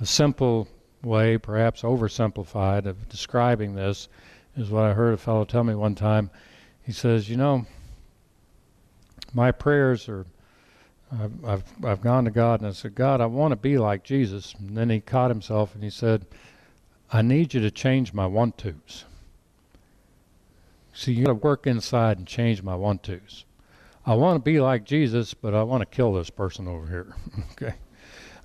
A 0.00 0.06
simple 0.06 0.68
way, 1.02 1.38
perhaps 1.38 1.82
oversimplified, 1.82 2.84
of 2.84 3.08
describing 3.08 3.74
this 3.74 4.08
is 4.56 4.70
what 4.70 4.84
I 4.84 4.92
heard 4.92 5.14
a 5.14 5.16
fellow 5.16 5.44
tell 5.44 5.64
me 5.64 5.74
one 5.74 5.94
time. 5.94 6.30
He 6.82 6.92
says, 6.92 7.30
You 7.30 7.36
know, 7.36 7.66
my 9.32 9.50
prayers 9.50 10.08
are. 10.08 10.26
I've, 11.12 11.44
I've, 11.44 11.64
I've 11.84 12.00
gone 12.00 12.24
to 12.24 12.32
God 12.32 12.60
and 12.60 12.68
I 12.68 12.72
said, 12.72 12.96
God, 12.96 13.20
I 13.20 13.26
want 13.26 13.52
to 13.52 13.56
be 13.56 13.78
like 13.78 14.02
Jesus. 14.02 14.56
And 14.58 14.76
then 14.76 14.90
he 14.90 15.00
caught 15.00 15.30
himself 15.30 15.72
and 15.72 15.84
he 15.84 15.88
said, 15.88 16.26
I 17.12 17.22
need 17.22 17.54
you 17.54 17.60
to 17.60 17.70
change 17.70 18.12
my 18.12 18.26
want 18.26 18.58
tos. 18.58 19.04
See, 20.92 21.12
you 21.12 21.26
got 21.26 21.32
to 21.32 21.34
work 21.34 21.66
inside 21.66 22.18
and 22.18 22.26
change 22.26 22.62
my 22.62 22.74
want 22.74 23.04
tos. 23.04 23.44
I 24.04 24.14
want 24.14 24.36
to 24.36 24.50
be 24.50 24.60
like 24.60 24.84
Jesus, 24.84 25.32
but 25.32 25.54
I 25.54 25.62
want 25.62 25.82
to 25.82 25.96
kill 25.96 26.12
this 26.12 26.30
person 26.30 26.66
over 26.66 26.86
here. 26.86 27.14
okay. 27.52 27.74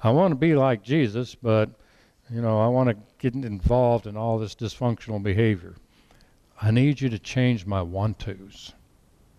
I 0.04 0.12
want 0.12 0.32
to 0.32 0.36
be 0.36 0.56
like 0.56 0.84
Jesus, 0.84 1.34
but 1.34 1.72
you 2.30 2.42
know, 2.42 2.60
I 2.60 2.68
want 2.68 2.90
to 2.90 2.98
get 3.18 3.34
involved 3.34 4.06
in 4.06 4.16
all 4.16 4.38
this 4.38 4.56
dysfunctional 4.56 5.22
behavior. 5.22 5.76
I 6.62 6.70
need 6.70 7.02
you 7.02 7.10
to 7.10 7.20
change 7.20 7.66
my 7.66 7.82
want 7.82 8.20
tos. 8.20 8.74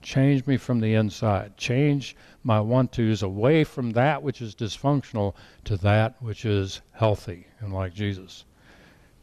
Change 0.01 0.47
me 0.47 0.57
from 0.57 0.81
the 0.81 0.95
inside. 0.95 1.57
Change 1.57 2.17
my 2.43 2.61
want 2.61 2.93
tos 2.93 3.23
away 3.23 3.63
from 3.63 3.93
that 3.93 4.23
which 4.23 4.43
is 4.43 4.57
dysfunctional 4.57 5.35
to 5.65 5.77
that 5.77 6.21
which 6.21 6.45
is 6.45 6.81
healthy 6.93 7.47
and 7.61 7.73
like 7.73 7.95
Jesus. 7.95 8.45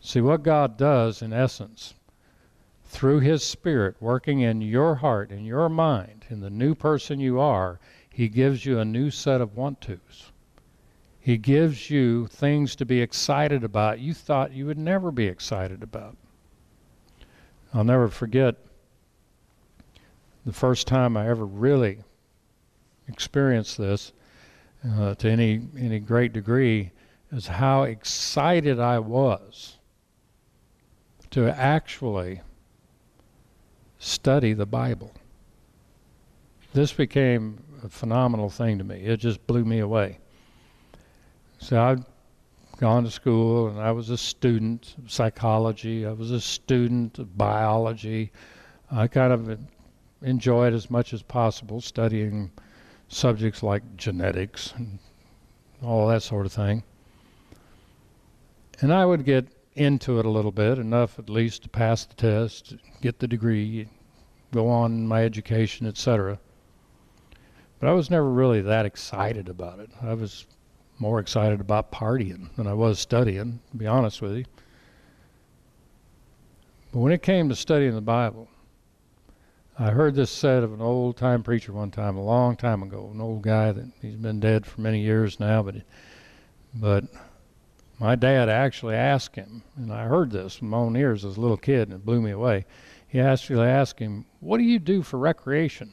See, 0.01 0.21
what 0.21 0.43
God 0.43 0.77
does 0.77 1.21
in 1.21 1.33
essence 1.33 1.93
through 2.85 3.19
His 3.19 3.43
Spirit 3.43 3.95
working 3.99 4.39
in 4.39 4.61
your 4.61 4.95
heart, 4.95 5.31
in 5.31 5.45
your 5.45 5.69
mind, 5.69 6.25
in 6.29 6.39
the 6.39 6.49
new 6.49 6.73
person 6.73 7.19
you 7.19 7.39
are, 7.39 7.79
He 8.09 8.29
gives 8.29 8.65
you 8.65 8.79
a 8.79 8.85
new 8.85 9.11
set 9.11 9.41
of 9.41 9.55
want 9.55 9.81
tos. 9.81 10.31
He 11.19 11.37
gives 11.37 11.89
you 11.89 12.27
things 12.27 12.75
to 12.77 12.85
be 12.85 13.01
excited 13.01 13.63
about 13.63 13.99
you 13.99 14.13
thought 14.13 14.53
you 14.53 14.65
would 14.65 14.77
never 14.77 15.11
be 15.11 15.27
excited 15.27 15.83
about. 15.83 16.17
I'll 17.73 17.83
never 17.83 18.07
forget 18.07 18.55
the 20.45 20.53
first 20.53 20.87
time 20.87 21.17
I 21.17 21.29
ever 21.29 21.45
really 21.45 21.99
experienced 23.07 23.77
this 23.77 24.13
uh, 24.87 25.13
to 25.15 25.29
any 25.29 25.61
any 25.77 25.99
great 25.99 26.31
degree 26.31 26.91
is 27.31 27.47
how 27.47 27.83
excited 27.83 28.79
I 28.79 28.97
was 28.99 29.78
to 31.32 31.49
actually 31.49 32.41
study 33.99 34.53
the 34.53 34.65
Bible. 34.65 35.13
This 36.73 36.93
became 36.93 37.63
a 37.84 37.89
phenomenal 37.89 38.49
thing 38.49 38.77
to 38.77 38.84
me. 38.84 39.01
It 39.01 39.17
just 39.17 39.45
blew 39.47 39.65
me 39.65 39.80
away. 39.80 40.19
So 41.59 41.82
I'd 41.82 42.03
gone 42.77 43.03
to 43.03 43.11
school 43.11 43.67
and 43.67 43.80
I 43.80 43.91
was 43.91 44.09
a 44.09 44.17
student 44.17 44.95
of 44.97 45.11
psychology, 45.11 46.05
I 46.05 46.13
was 46.13 46.32
a 46.32 46.39
student 46.39 47.19
of 47.19 47.38
biology. 47.38 48.32
I 48.91 49.07
kind 49.07 49.34
of 49.34 49.59
enjoyed 50.21 50.73
as 50.73 50.89
much 50.89 51.13
as 51.13 51.21
possible 51.21 51.82
studying 51.82 52.51
subjects 53.09 53.61
like 53.61 53.84
genetics 53.97 54.73
and 54.77 54.99
all 55.84 56.07
that 56.07 56.23
sort 56.23 56.45
of 56.45 56.53
thing. 56.53 56.84
And 58.82 58.93
I 58.93 59.05
would 59.05 59.25
get 59.25 59.47
into 59.80 60.19
it 60.19 60.25
a 60.25 60.30
little 60.30 60.51
bit, 60.51 60.77
enough 60.77 61.17
at 61.17 61.30
least 61.30 61.63
to 61.63 61.69
pass 61.69 62.05
the 62.05 62.15
test, 62.15 62.75
get 63.01 63.19
the 63.19 63.27
degree, 63.27 63.88
go 64.53 64.67
on 64.67 65.07
my 65.07 65.23
education, 65.23 65.88
etc. 65.88 66.39
But 67.80 67.89
I 67.89 67.93
was 67.93 68.09
never 68.09 68.30
really 68.30 68.61
that 68.61 68.86
excited 68.86 69.47
about 69.47 69.80
it. 69.80 69.89
I 70.01 70.13
was 70.13 70.45
more 70.99 71.19
excited 71.19 71.61
about 71.61 71.91
partying 71.91 72.53
than 72.57 72.67
I 72.67 72.73
was 72.73 72.99
studying, 72.99 73.61
to 73.71 73.77
be 73.77 73.88
honest 73.88 74.21
with 74.21 74.36
you. 74.36 74.45
But 76.91 76.99
when 76.99 77.13
it 77.13 77.21
came 77.21 77.47
to 77.47 77.55
studying 77.55 77.95
the 77.95 78.01
Bible, 78.01 78.49
I 79.77 79.91
heard 79.91 80.15
this 80.15 80.30
said 80.30 80.63
of 80.63 80.73
an 80.73 80.82
old 80.82 81.15
time 81.15 81.41
preacher 81.41 81.71
one 81.71 81.91
time, 81.91 82.17
a 82.17 82.23
long 82.23 82.57
time 82.57 82.84
ago, 82.84 83.11
an 83.13 83.21
old 83.21 83.43
guy 83.43 83.71
that 83.71 83.86
he's 84.01 84.15
been 84.15 84.41
dead 84.41 84.65
for 84.65 84.82
many 84.82 84.99
years 84.99 85.39
now, 85.39 85.63
but 85.63 85.75
but 86.73 87.05
my 87.99 88.15
dad 88.15 88.47
actually 88.47 88.95
asked 88.95 89.35
him, 89.35 89.63
and 89.75 89.91
I 89.91 90.05
heard 90.05 90.31
this 90.31 90.55
from 90.55 90.69
my 90.69 90.77
own 90.77 90.95
ears 90.95 91.25
as 91.25 91.35
a 91.35 91.41
little 91.41 91.57
kid, 91.57 91.89
and 91.89 91.93
it 91.93 92.05
blew 92.05 92.21
me 92.21 92.31
away. 92.31 92.65
He 93.07 93.19
actually 93.19 93.67
asked 93.67 93.99
him, 93.99 94.25
What 94.39 94.57
do 94.57 94.63
you 94.63 94.79
do 94.79 95.03
for 95.03 95.17
recreation? 95.17 95.91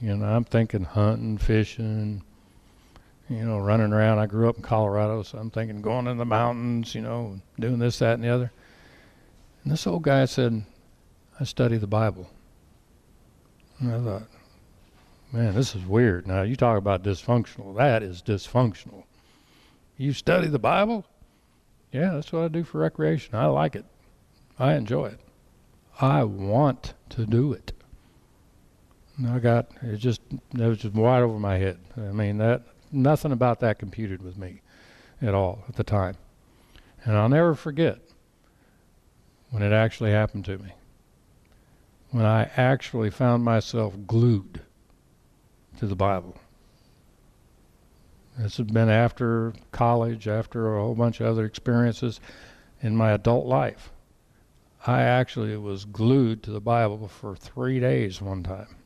You 0.00 0.16
know, 0.16 0.26
I'm 0.26 0.44
thinking 0.44 0.84
hunting, 0.84 1.38
fishing, 1.38 2.22
you 3.30 3.44
know, 3.44 3.58
running 3.58 3.92
around. 3.92 4.18
I 4.18 4.26
grew 4.26 4.48
up 4.48 4.56
in 4.56 4.62
Colorado, 4.62 5.22
so 5.22 5.38
I'm 5.38 5.50
thinking 5.50 5.80
going 5.80 6.06
in 6.06 6.18
the 6.18 6.26
mountains, 6.26 6.94
you 6.94 7.00
know, 7.00 7.40
doing 7.58 7.78
this, 7.78 7.98
that, 8.00 8.14
and 8.14 8.24
the 8.24 8.28
other. 8.28 8.52
And 9.64 9.72
this 9.72 9.86
old 9.86 10.02
guy 10.02 10.26
said, 10.26 10.64
I 11.40 11.44
study 11.44 11.78
the 11.78 11.86
Bible. 11.86 12.28
And 13.78 13.92
I 13.92 14.04
thought, 14.04 14.28
man, 15.32 15.54
this 15.54 15.74
is 15.74 15.84
weird. 15.86 16.26
Now, 16.26 16.42
you 16.42 16.56
talk 16.56 16.78
about 16.78 17.02
dysfunctional. 17.02 17.76
That 17.76 18.02
is 18.02 18.22
dysfunctional. 18.22 19.04
You 19.96 20.12
study 20.12 20.48
the 20.48 20.58
Bible? 20.58 21.06
Yeah, 21.90 22.12
that's 22.14 22.32
what 22.32 22.42
I 22.42 22.48
do 22.48 22.64
for 22.64 22.78
recreation. 22.78 23.34
I 23.34 23.46
like 23.46 23.74
it. 23.74 23.86
I 24.58 24.74
enjoy 24.74 25.06
it. 25.06 25.20
I 26.00 26.24
want 26.24 26.94
to 27.10 27.24
do 27.24 27.52
it. 27.52 27.72
And 29.16 29.28
I 29.28 29.38
got 29.38 29.70
it 29.82 29.96
just 29.96 30.20
it 30.30 30.60
was 30.60 30.78
just 30.78 30.94
wide 30.94 31.22
over 31.22 31.38
my 31.38 31.56
head. 31.56 31.78
I 31.96 32.12
mean 32.12 32.36
that 32.38 32.62
nothing 32.92 33.32
about 33.32 33.60
that 33.60 33.78
computed 33.78 34.22
with 34.22 34.36
me 34.36 34.60
at 35.22 35.34
all 35.34 35.64
at 35.68 35.76
the 35.76 35.84
time. 35.84 36.16
And 37.04 37.16
I'll 37.16 37.28
never 37.30 37.54
forget 37.54 37.98
when 39.50 39.62
it 39.62 39.72
actually 39.72 40.10
happened 40.10 40.44
to 40.46 40.58
me. 40.58 40.72
When 42.10 42.26
I 42.26 42.50
actually 42.56 43.10
found 43.10 43.44
myself 43.44 43.94
glued 44.06 44.60
to 45.78 45.86
the 45.86 45.96
Bible. 45.96 46.36
This 48.38 48.58
has 48.58 48.66
been 48.66 48.90
after 48.90 49.54
college, 49.72 50.28
after 50.28 50.76
a 50.76 50.82
whole 50.82 50.94
bunch 50.94 51.20
of 51.20 51.26
other 51.26 51.46
experiences 51.46 52.20
in 52.82 52.94
my 52.94 53.12
adult 53.12 53.46
life. 53.46 53.92
I 54.86 55.02
actually 55.02 55.56
was 55.56 55.86
glued 55.86 56.42
to 56.42 56.50
the 56.50 56.60
Bible 56.60 57.08
for 57.08 57.34
three 57.34 57.80
days 57.80 58.20
one 58.20 58.42
time. 58.42 58.76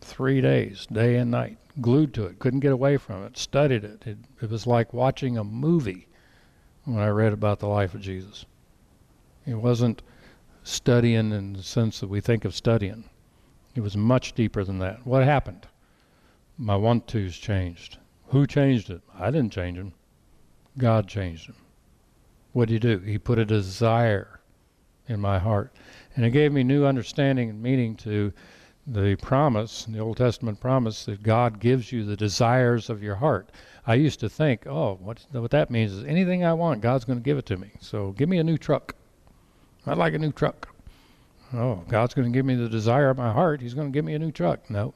Three 0.00 0.40
days, 0.40 0.86
day 0.90 1.16
and 1.16 1.30
night, 1.30 1.58
glued 1.80 2.14
to 2.14 2.24
it. 2.24 2.38
Couldn't 2.38 2.60
get 2.60 2.72
away 2.72 2.96
from 2.96 3.22
it. 3.24 3.36
Studied 3.36 3.84
it. 3.84 4.06
It, 4.06 4.18
it 4.40 4.50
was 4.50 4.66
like 4.66 4.94
watching 4.94 5.36
a 5.36 5.44
movie 5.44 6.08
when 6.84 7.00
I 7.00 7.08
read 7.08 7.34
about 7.34 7.58
the 7.58 7.68
life 7.68 7.92
of 7.94 8.00
Jesus. 8.00 8.46
It 9.46 9.56
wasn't 9.56 10.02
studying 10.62 11.32
in 11.32 11.52
the 11.52 11.62
sense 11.62 12.00
that 12.00 12.08
we 12.08 12.22
think 12.22 12.46
of 12.46 12.54
studying. 12.54 13.10
It 13.74 13.82
was 13.82 13.96
much 13.96 14.32
deeper 14.32 14.64
than 14.64 14.78
that. 14.78 15.06
What 15.06 15.22
happened? 15.22 15.66
My 16.56 16.76
want 16.76 17.06
tos 17.06 17.36
changed. 17.36 17.98
Who 18.30 18.46
changed 18.46 18.90
it? 18.90 19.00
I 19.18 19.30
didn't 19.30 19.52
change 19.52 19.78
him. 19.78 19.94
God 20.76 21.08
changed 21.08 21.46
him. 21.46 21.56
What 22.52 22.68
did 22.68 22.82
he 22.82 22.96
do? 22.96 22.98
He 22.98 23.18
put 23.18 23.38
a 23.38 23.44
desire 23.44 24.40
in 25.06 25.20
my 25.20 25.38
heart. 25.38 25.72
And 26.14 26.24
it 26.24 26.30
gave 26.30 26.52
me 26.52 26.62
new 26.62 26.84
understanding 26.84 27.50
and 27.50 27.62
meaning 27.62 27.96
to 27.96 28.32
the 28.86 29.16
promise, 29.16 29.84
the 29.88 29.98
Old 29.98 30.16
Testament 30.16 30.60
promise, 30.60 31.04
that 31.04 31.22
God 31.22 31.60
gives 31.60 31.92
you 31.92 32.04
the 32.04 32.16
desires 32.16 32.88
of 32.88 33.02
your 33.02 33.16
heart. 33.16 33.50
I 33.86 33.94
used 33.94 34.20
to 34.20 34.28
think, 34.28 34.66
oh, 34.66 34.98
what, 35.00 35.24
what 35.32 35.50
that 35.50 35.70
means 35.70 35.92
is 35.92 36.04
anything 36.04 36.44
I 36.44 36.52
want, 36.52 36.80
God's 36.80 37.04
going 37.04 37.18
to 37.18 37.24
give 37.24 37.38
it 37.38 37.46
to 37.46 37.56
me. 37.56 37.70
So 37.80 38.12
give 38.12 38.28
me 38.28 38.38
a 38.38 38.44
new 38.44 38.58
truck. 38.58 38.94
I'd 39.86 39.98
like 39.98 40.14
a 40.14 40.18
new 40.18 40.32
truck. 40.32 40.68
Oh, 41.54 41.82
God's 41.88 42.12
going 42.12 42.30
to 42.30 42.36
give 42.36 42.44
me 42.44 42.54
the 42.54 42.68
desire 42.68 43.08
of 43.08 43.16
my 43.16 43.32
heart. 43.32 43.60
He's 43.60 43.74
going 43.74 43.88
to 43.88 43.92
give 43.92 44.04
me 44.04 44.14
a 44.14 44.18
new 44.18 44.32
truck. 44.32 44.68
No, 44.68 44.92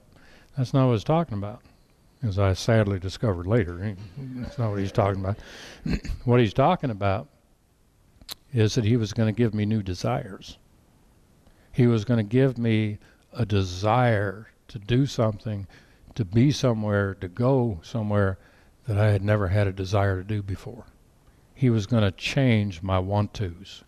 that's 0.56 0.74
not 0.74 0.84
what 0.84 0.90
I 0.90 0.92
was 0.92 1.04
talking 1.04 1.38
about. 1.38 1.62
As 2.22 2.38
I 2.38 2.52
sadly 2.52 2.98
discovered 2.98 3.46
later. 3.46 3.82
Eh, 3.82 3.94
that's 4.36 4.58
not 4.58 4.70
what 4.70 4.78
he's 4.78 4.92
talking 4.92 5.20
about. 5.20 5.38
what 6.24 6.40
he's 6.40 6.54
talking 6.54 6.90
about 6.90 7.28
is 8.52 8.74
that 8.74 8.84
he 8.84 8.96
was 8.96 9.12
going 9.12 9.32
to 9.32 9.36
give 9.36 9.54
me 9.54 9.64
new 9.64 9.82
desires. 9.82 10.58
He 11.72 11.86
was 11.86 12.04
going 12.04 12.18
to 12.18 12.24
give 12.24 12.58
me 12.58 12.98
a 13.32 13.46
desire 13.46 14.48
to 14.68 14.78
do 14.78 15.06
something, 15.06 15.66
to 16.14 16.24
be 16.24 16.50
somewhere, 16.50 17.14
to 17.14 17.28
go 17.28 17.80
somewhere 17.82 18.38
that 18.86 18.98
I 18.98 19.10
had 19.10 19.22
never 19.22 19.48
had 19.48 19.66
a 19.66 19.72
desire 19.72 20.18
to 20.18 20.24
do 20.24 20.42
before. 20.42 20.84
He 21.54 21.70
was 21.70 21.86
going 21.86 22.02
to 22.02 22.10
change 22.10 22.82
my 22.82 22.98
want 22.98 23.34
tos. 23.34 23.84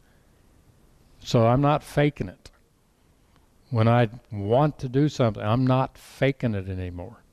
So 1.19 1.47
I'm 1.47 1.61
not 1.61 1.83
faking 1.83 2.29
it. 2.29 2.51
When 3.71 3.89
I 3.89 4.09
want 4.31 4.79
to 4.81 4.89
do 4.89 5.09
something, 5.09 5.43
I'm 5.43 5.67
not 5.67 5.99
faking 5.99 6.55
it 6.55 6.69
anymore. 6.69 7.24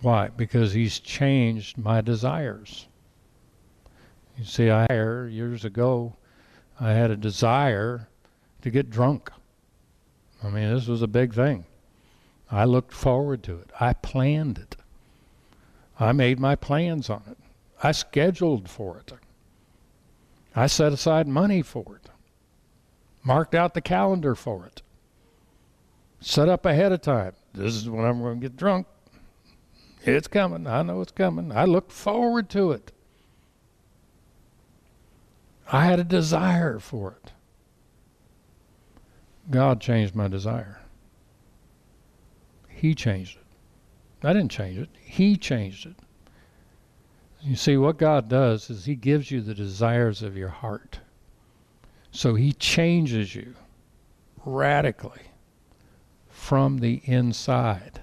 Why? 0.00 0.28
Because 0.28 0.72
he's 0.72 1.00
changed 1.00 1.76
my 1.76 2.00
desires. 2.00 2.86
You 4.36 4.44
see, 4.44 4.70
I 4.70 4.86
years 5.26 5.64
ago, 5.64 6.14
I 6.78 6.92
had 6.92 7.10
a 7.10 7.16
desire 7.16 8.08
to 8.62 8.70
get 8.70 8.90
drunk. 8.90 9.30
I 10.42 10.48
mean, 10.48 10.72
this 10.72 10.86
was 10.86 11.02
a 11.02 11.08
big 11.08 11.34
thing. 11.34 11.64
I 12.50 12.64
looked 12.64 12.92
forward 12.92 13.42
to 13.44 13.58
it. 13.58 13.70
I 13.80 13.92
planned 13.92 14.58
it. 14.58 14.76
I 15.98 16.12
made 16.12 16.38
my 16.38 16.54
plans 16.54 17.10
on 17.10 17.22
it. 17.28 17.36
I 17.82 17.92
scheduled 17.92 18.68
for 18.68 18.98
it. 18.98 19.12
I 20.54 20.66
set 20.66 20.92
aside 20.92 21.26
money 21.26 21.62
for 21.62 21.96
it. 21.96 22.08
Marked 23.24 23.54
out 23.54 23.74
the 23.74 23.80
calendar 23.80 24.34
for 24.34 24.64
it. 24.66 24.82
Set 26.20 26.48
up 26.48 26.64
ahead 26.64 26.92
of 26.92 27.00
time. 27.00 27.32
This 27.52 27.74
is 27.74 27.88
when 27.88 28.04
I'm 28.04 28.20
going 28.20 28.40
to 28.40 28.48
get 28.48 28.56
drunk. 28.56 28.86
It's 30.14 30.28
coming. 30.28 30.66
I 30.66 30.82
know 30.82 31.00
it's 31.00 31.12
coming. 31.12 31.52
I 31.52 31.64
look 31.64 31.90
forward 31.90 32.48
to 32.50 32.72
it. 32.72 32.92
I 35.70 35.84
had 35.84 36.00
a 36.00 36.04
desire 36.04 36.78
for 36.78 37.18
it. 37.22 37.32
God 39.50 39.80
changed 39.80 40.14
my 40.14 40.28
desire. 40.28 40.80
He 42.68 42.94
changed 42.94 43.38
it. 43.38 44.26
I 44.26 44.32
didn't 44.32 44.50
change 44.50 44.78
it. 44.78 44.88
He 45.00 45.36
changed 45.36 45.86
it. 45.86 45.96
You 47.40 47.56
see, 47.56 47.76
what 47.76 47.98
God 47.98 48.28
does 48.28 48.68
is 48.70 48.84
He 48.84 48.94
gives 48.94 49.30
you 49.30 49.40
the 49.40 49.54
desires 49.54 50.22
of 50.22 50.36
your 50.36 50.48
heart. 50.48 51.00
So 52.10 52.34
He 52.34 52.52
changes 52.52 53.34
you 53.34 53.54
radically 54.44 55.32
from 56.28 56.78
the 56.78 57.00
inside. 57.04 58.00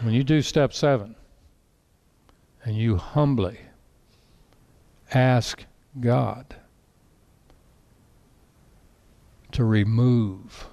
When 0.00 0.12
you 0.12 0.24
do 0.24 0.42
step 0.42 0.72
seven 0.72 1.16
and 2.64 2.76
you 2.76 2.96
humbly 2.96 3.58
ask 5.14 5.64
God 6.00 6.54
to 9.52 9.64
remove 9.64 10.68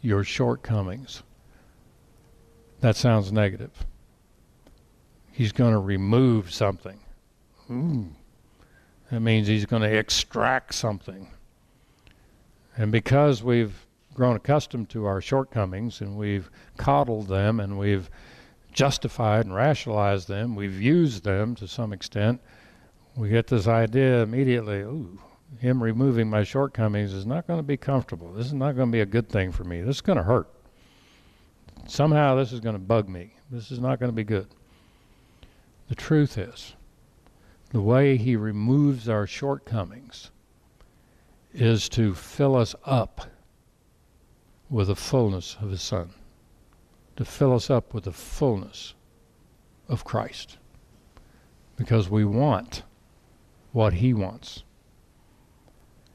your 0.00 0.24
shortcomings, 0.24 1.22
that 2.80 2.96
sounds 2.96 3.30
negative. 3.30 3.86
He's 5.30 5.52
going 5.52 5.72
to 5.72 5.78
remove 5.78 6.52
something. 6.52 6.98
Ooh. 7.70 8.08
That 9.10 9.20
means 9.20 9.46
he's 9.46 9.66
going 9.66 9.82
to 9.82 9.96
extract 9.96 10.74
something. 10.74 11.28
And 12.76 12.90
because 12.90 13.42
we've 13.42 13.86
grown 14.14 14.36
accustomed 14.36 14.90
to 14.90 15.06
our 15.06 15.20
shortcomings 15.20 16.00
and 16.00 16.16
we've 16.16 16.50
coddled 16.76 17.28
them 17.28 17.60
and 17.60 17.78
we've 17.78 18.10
justified 18.74 19.46
and 19.46 19.54
rationalized 19.54 20.28
them, 20.28 20.54
we've 20.54 20.80
used 20.80 21.24
them 21.24 21.54
to 21.54 21.66
some 21.66 21.92
extent, 21.92 22.40
we 23.16 23.30
get 23.30 23.46
this 23.46 23.66
idea 23.66 24.22
immediately, 24.22 24.80
ooh, 24.80 25.18
him 25.60 25.82
removing 25.82 26.28
my 26.28 26.42
shortcomings 26.42 27.12
is 27.12 27.24
not 27.24 27.46
going 27.46 27.58
to 27.58 27.64
be 27.64 27.76
comfortable. 27.76 28.32
This 28.32 28.46
is 28.46 28.52
not 28.52 28.74
going 28.74 28.88
to 28.88 28.92
be 28.92 29.00
a 29.00 29.06
good 29.06 29.28
thing 29.28 29.52
for 29.52 29.64
me. 29.64 29.80
This 29.80 29.96
is 29.96 30.02
going 30.02 30.18
to 30.18 30.24
hurt. 30.24 30.48
Somehow 31.86 32.34
this 32.34 32.52
is 32.52 32.60
going 32.60 32.74
to 32.74 32.80
bug 32.80 33.08
me. 33.08 33.34
This 33.50 33.70
is 33.70 33.78
not 33.78 34.00
going 34.00 34.10
to 34.10 34.16
be 34.16 34.24
good. 34.24 34.48
The 35.88 35.94
truth 35.94 36.38
is, 36.38 36.74
the 37.70 37.80
way 37.80 38.16
he 38.16 38.36
removes 38.36 39.08
our 39.08 39.26
shortcomings 39.26 40.30
is 41.52 41.88
to 41.90 42.14
fill 42.14 42.56
us 42.56 42.74
up 42.84 43.26
with 44.68 44.88
the 44.88 44.96
fullness 44.96 45.56
of 45.60 45.70
his 45.70 45.82
Son, 45.82 46.10
to 47.16 47.24
fill 47.24 47.54
us 47.54 47.70
up 47.70 47.94
with 47.94 48.04
the 48.04 48.12
fullness 48.12 48.94
of 49.88 50.04
Christ. 50.04 50.58
Because 51.76 52.08
we 52.08 52.24
want 52.24 52.82
what 53.72 53.94
he 53.94 54.14
wants. 54.14 54.62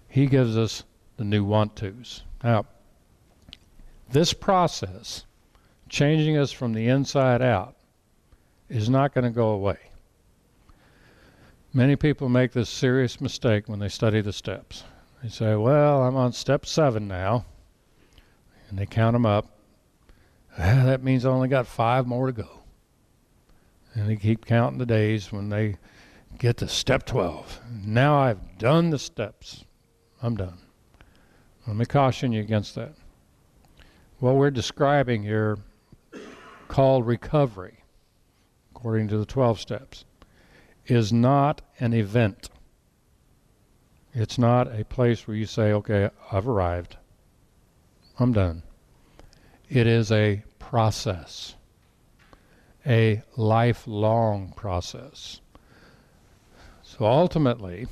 He 0.07 0.25
gives 0.25 0.57
us 0.57 0.83
the 1.17 1.23
new 1.23 1.43
want 1.43 1.75
tos. 1.75 2.23
Now, 2.43 2.65
this 4.09 4.33
process, 4.33 5.25
changing 5.89 6.37
us 6.37 6.51
from 6.51 6.73
the 6.73 6.87
inside 6.87 7.41
out, 7.41 7.75
is 8.69 8.89
not 8.89 9.13
going 9.13 9.25
to 9.25 9.29
go 9.29 9.49
away. 9.49 9.77
Many 11.73 11.95
people 11.95 12.29
make 12.29 12.53
this 12.53 12.69
serious 12.69 13.21
mistake 13.21 13.69
when 13.69 13.79
they 13.79 13.89
study 13.89 14.21
the 14.21 14.33
steps. 14.33 14.83
They 15.21 15.29
say, 15.29 15.55
Well, 15.55 16.01
I'm 16.01 16.15
on 16.15 16.33
step 16.33 16.65
seven 16.65 17.07
now 17.07 17.45
and 18.69 18.77
they 18.77 18.85
count 18.85 19.13
them 19.13 19.25
up. 19.25 19.47
Ah, 20.57 20.83
that 20.85 21.03
means 21.03 21.25
I 21.25 21.29
only 21.29 21.47
got 21.47 21.67
five 21.67 22.07
more 22.07 22.27
to 22.27 22.33
go. 22.33 22.49
And 23.93 24.09
they 24.09 24.15
keep 24.15 24.45
counting 24.45 24.79
the 24.79 24.85
days 24.85 25.31
when 25.31 25.49
they 25.49 25.77
get 26.37 26.57
to 26.57 26.67
step 26.67 27.05
12. 27.05 27.59
Now 27.85 28.19
I've 28.19 28.57
done 28.57 28.89
the 28.89 28.99
steps. 28.99 29.65
I'm 30.21 30.35
done. 30.35 30.59
Let 31.67 31.75
me 31.75 31.85
caution 31.85 32.31
you 32.31 32.41
against 32.41 32.75
that. 32.75 32.93
What 34.19 34.35
we're 34.35 34.51
describing 34.51 35.23
here, 35.23 35.57
called 36.67 37.07
recovery, 37.07 37.83
according 38.71 39.07
to 39.09 39.17
the 39.17 39.25
12 39.25 39.59
steps, 39.59 40.05
is 40.87 41.13
not 41.13 41.61
an 41.79 41.93
event. 41.93 42.49
It's 44.13 44.37
not 44.37 44.67
a 44.77 44.83
place 44.83 45.27
where 45.27 45.37
you 45.37 45.45
say, 45.45 45.71
okay, 45.73 46.09
I've 46.31 46.47
arrived. 46.47 46.97
I'm 48.19 48.33
done. 48.33 48.63
It 49.69 49.85
is 49.85 50.11
a 50.11 50.43
process, 50.57 51.55
a 52.85 53.21
lifelong 53.37 54.53
process. 54.55 55.41
So 56.81 57.05
ultimately, 57.05 57.87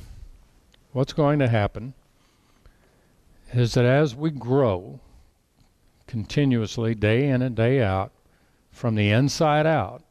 what's 0.91 1.13
going 1.13 1.39
to 1.39 1.47
happen 1.47 1.93
is 3.53 3.75
that 3.75 3.85
as 3.85 4.15
we 4.15 4.31
grow 4.31 4.99
continuously, 6.07 6.95
day 6.95 7.29
in 7.29 7.41
and 7.41 7.55
day 7.55 7.81
out, 7.81 8.11
from 8.71 8.95
the 8.95 9.11
inside 9.11 9.65
out, 9.65 10.03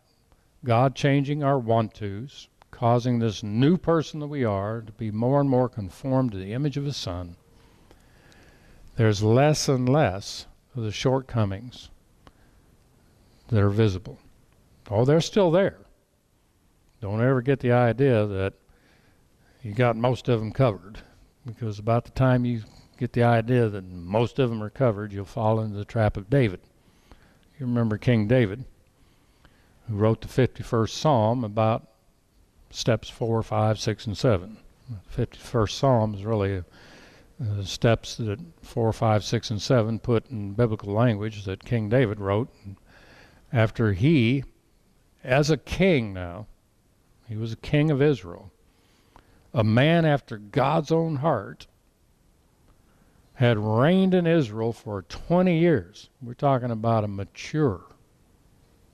God 0.64 0.94
changing 0.94 1.42
our 1.42 1.58
want 1.58 1.94
tos, 1.94 2.48
causing 2.70 3.18
this 3.18 3.42
new 3.42 3.76
person 3.76 4.20
that 4.20 4.26
we 4.26 4.44
are 4.44 4.80
to 4.82 4.92
be 4.92 5.10
more 5.10 5.40
and 5.40 5.50
more 5.50 5.68
conformed 5.68 6.32
to 6.32 6.38
the 6.38 6.52
image 6.52 6.76
of 6.76 6.84
His 6.84 6.96
Son 6.96 7.36
there's 8.96 9.22
less 9.22 9.68
and 9.68 9.88
less 9.88 10.46
of 10.76 10.82
the 10.82 10.92
shortcomings 10.92 11.90
that 13.48 13.62
are 13.62 13.70
visible. 13.70 14.18
Oh, 14.90 15.04
they're 15.04 15.20
still 15.20 15.50
there. 15.50 15.78
Don't 17.00 17.22
ever 17.22 17.40
get 17.42 17.60
the 17.60 17.72
idea 17.72 18.26
that 18.26 18.54
you 19.62 19.72
got 19.72 19.96
most 19.96 20.28
of 20.28 20.38
them 20.38 20.52
covered, 20.52 20.98
because 21.44 21.78
about 21.78 22.04
the 22.04 22.10
time 22.12 22.44
you 22.44 22.62
get 22.98 23.12
the 23.12 23.22
idea 23.22 23.68
that 23.68 23.84
most 23.84 24.38
of 24.38 24.48
them 24.48 24.62
are 24.62 24.70
covered, 24.70 25.12
you'll 25.12 25.24
fall 25.24 25.60
into 25.60 25.76
the 25.76 25.84
trap 25.84 26.16
of 26.16 26.30
David. 26.30 26.60
You 27.58 27.66
remember 27.66 27.98
King 27.98 28.26
David, 28.26 28.64
who 29.88 29.96
wrote 29.96 30.20
the 30.20 30.28
51st 30.28 30.90
Psalm 30.90 31.44
about 31.44 31.88
steps 32.70 33.08
4, 33.08 33.42
5, 33.42 33.78
6, 33.78 34.06
and 34.06 34.16
7. 34.16 34.56
The 34.88 35.26
51st 35.26 35.70
Psalm 35.70 36.14
is 36.14 36.24
really 36.24 36.56
a 36.56 36.64
uh, 37.41 37.62
steps 37.62 38.16
that 38.16 38.41
four, 38.62 38.93
five, 38.93 39.24
six, 39.24 39.51
and 39.51 39.61
seven 39.61 39.99
put 39.99 40.30
in 40.30 40.53
biblical 40.53 40.93
language 40.93 41.45
that 41.45 41.64
King 41.64 41.89
David 41.89 42.20
wrote 42.20 42.49
after 43.53 43.93
he, 43.93 44.45
as 45.22 45.51
a 45.51 45.57
king 45.57 46.12
now, 46.12 46.47
he 47.28 47.37
was 47.37 47.53
a 47.53 47.57
king 47.57 47.91
of 47.91 48.03
Israel, 48.03 48.53
a 49.53 49.64
man 49.64 50.05
after 50.05 50.37
God's 50.37 50.93
own 50.93 51.16
heart, 51.16 51.66
had 53.34 53.59
reigned 53.59 54.14
in 54.14 54.26
Israel 54.26 54.72
for 54.72 55.03
20 55.03 55.59
years. 55.59 56.09
We're 56.22 56.34
talking 56.34 56.70
about 56.70 57.05
a 57.05 57.09
mature 57.09 57.82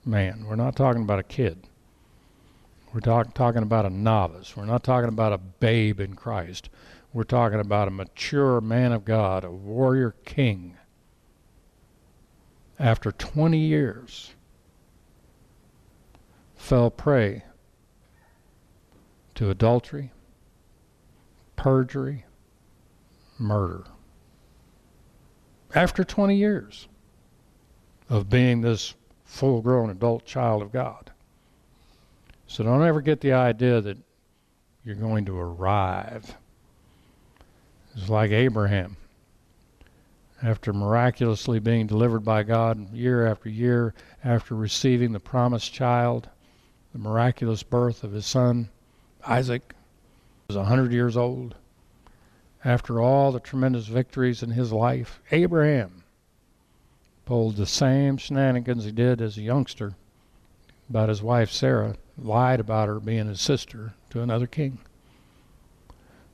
man. 0.04 0.46
We're 0.46 0.56
not 0.56 0.74
talking 0.74 1.02
about 1.02 1.20
a 1.20 1.24
kid. 1.24 1.68
We're 2.92 3.00
talk, 3.00 3.34
talking 3.34 3.62
about 3.62 3.86
a 3.86 3.90
novice. 3.90 4.56
We're 4.56 4.66
not 4.66 4.84
talking 4.84 5.08
about 5.08 5.32
a 5.32 5.38
babe 5.38 6.00
in 6.00 6.14
Christ. 6.14 6.68
We're 7.12 7.24
talking 7.24 7.60
about 7.60 7.88
a 7.88 7.90
mature 7.90 8.60
man 8.60 8.92
of 8.92 9.04
God, 9.04 9.44
a 9.44 9.50
warrior 9.50 10.14
king. 10.24 10.78
After 12.78 13.12
20 13.12 13.58
years, 13.58 14.34
fell 16.56 16.90
prey 16.90 17.44
to 19.34 19.50
adultery, 19.50 20.10
perjury, 21.54 22.24
murder. 23.38 23.84
After 25.74 26.04
20 26.04 26.36
years 26.36 26.88
of 28.08 28.30
being 28.30 28.62
this 28.62 28.94
full 29.24 29.60
grown 29.60 29.90
adult 29.90 30.24
child 30.24 30.62
of 30.62 30.72
God. 30.72 31.10
So 32.46 32.64
don't 32.64 32.82
ever 32.82 33.00
get 33.00 33.20
the 33.20 33.32
idea 33.32 33.80
that 33.80 33.98
you're 34.84 34.94
going 34.94 35.24
to 35.26 35.38
arrive. 35.38 36.36
It's 37.94 38.08
like 38.08 38.30
Abraham. 38.30 38.96
After 40.42 40.72
miraculously 40.72 41.58
being 41.58 41.86
delivered 41.86 42.24
by 42.24 42.42
God 42.42 42.92
year 42.92 43.26
after 43.26 43.48
year, 43.48 43.94
after 44.24 44.54
receiving 44.54 45.12
the 45.12 45.20
promised 45.20 45.72
child, 45.72 46.28
the 46.92 46.98
miraculous 46.98 47.62
birth 47.62 48.02
of 48.02 48.12
his 48.12 48.26
son, 48.26 48.70
Isaac, 49.26 49.74
was 50.48 50.56
a 50.56 50.60
100 50.60 50.92
years 50.92 51.16
old. 51.16 51.54
After 52.64 53.00
all 53.00 53.30
the 53.30 53.40
tremendous 53.40 53.86
victories 53.86 54.42
in 54.42 54.50
his 54.50 54.72
life, 54.72 55.20
Abraham 55.30 56.04
pulled 57.24 57.56
the 57.56 57.66
same 57.66 58.16
shenanigans 58.16 58.84
he 58.84 58.92
did 58.92 59.20
as 59.20 59.36
a 59.36 59.42
youngster 59.42 59.94
about 60.88 61.08
his 61.08 61.22
wife 61.22 61.50
Sarah, 61.50 61.96
lied 62.18 62.60
about 62.60 62.88
her 62.88 63.00
being 63.00 63.26
his 63.26 63.40
sister 63.40 63.94
to 64.10 64.20
another 64.20 64.46
king. 64.46 64.78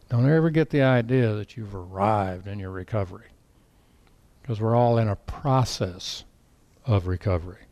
Don't 0.08 0.28
ever 0.28 0.50
get 0.50 0.70
the 0.70 0.82
idea 0.82 1.34
that 1.34 1.56
you've 1.56 1.74
arrived 1.74 2.46
in 2.46 2.58
your 2.58 2.70
recovery 2.70 3.28
because 4.40 4.60
we're 4.60 4.74
all 4.74 4.96
in 4.96 5.08
a 5.08 5.16
process 5.16 6.24
of 6.86 7.06
recovery. 7.06 7.66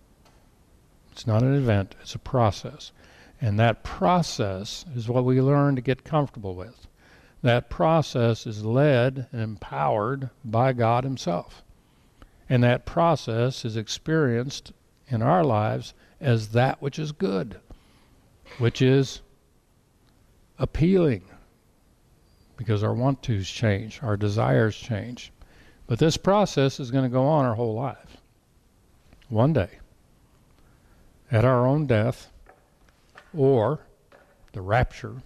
It's 1.13 1.27
not 1.27 1.43
an 1.43 1.55
event, 1.55 1.95
it's 2.03 2.15
a 2.15 2.19
process. 2.19 2.93
And 3.41 3.59
that 3.59 3.83
process 3.83 4.85
is 4.95 5.09
what 5.09 5.25
we 5.25 5.41
learn 5.41 5.77
to 5.77 5.83
get 5.83 6.05
comfortable 6.05 6.55
with. 6.55 6.87
That 7.41 7.71
process 7.71 8.47
is 8.47 8.65
led 8.65 9.29
and 9.33 9.41
empowered 9.41 10.31
by 10.45 10.75
God 10.75 11.05
Himself. 11.05 11.63
And 12.49 12.63
that 12.63 12.85
process 12.85 13.65
is 13.65 13.77
experienced 13.77 14.73
in 15.09 15.23
our 15.23 15.45
lives 15.45 15.95
as 16.21 16.49
that 16.49 16.83
which 16.83 16.99
is 16.99 17.13
good, 17.13 17.61
which 18.59 18.83
is 18.83 19.23
appealing, 20.59 21.25
because 22.57 22.83
our 22.83 22.95
want 22.95 23.23
tos 23.23 23.49
change, 23.49 24.01
our 24.03 24.17
desires 24.17 24.77
change. 24.77 25.33
But 25.87 25.99
this 25.99 26.17
process 26.17 26.81
is 26.81 26.91
going 26.91 27.05
to 27.05 27.11
go 27.11 27.27
on 27.27 27.45
our 27.45 27.55
whole 27.55 27.75
life. 27.75 28.17
One 29.29 29.53
day, 29.53 29.71
at 31.31 31.45
our 31.45 31.67
own 31.67 31.87
death, 31.87 32.31
or 33.37 33.81
the 34.53 34.63
rapture, 34.63 35.23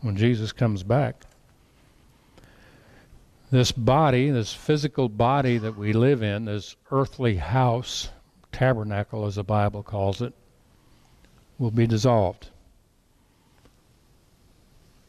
when 0.00 0.16
Jesus 0.16 0.52
comes 0.52 0.82
back, 0.82 1.24
this 3.50 3.72
body, 3.72 4.30
this 4.30 4.52
physical 4.52 5.08
body 5.08 5.58
that 5.58 5.76
we 5.76 5.92
live 5.92 6.22
in, 6.22 6.44
this 6.44 6.76
earthly 6.90 7.36
house, 7.36 8.10
tabernacle 8.52 9.26
as 9.26 9.36
the 9.36 9.44
Bible 9.44 9.82
calls 9.82 10.20
it, 10.20 10.34
will 11.58 11.70
be 11.70 11.86
dissolved. 11.86 12.50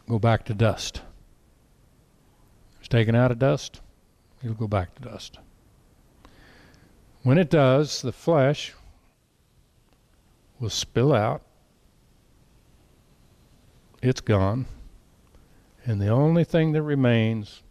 Go 0.09 0.17
back 0.17 0.43
to 0.45 0.55
dust. 0.55 1.03
It's 2.79 2.87
taken 2.87 3.13
out 3.13 3.29
of 3.29 3.37
dust, 3.37 3.79
it'll 4.43 4.55
go 4.55 4.67
back 4.67 4.95
to 4.95 5.03
dust. 5.03 5.37
When 7.21 7.37
it 7.37 7.51
does, 7.51 8.01
the 8.01 8.11
flesh 8.11 8.73
will 10.59 10.71
spill 10.71 11.13
out. 11.13 11.43
It's 14.01 14.21
gone. 14.21 14.65
And 15.85 16.01
the 16.01 16.07
only 16.07 16.43
thing 16.43 16.71
that 16.71 16.81
remains 16.81 17.61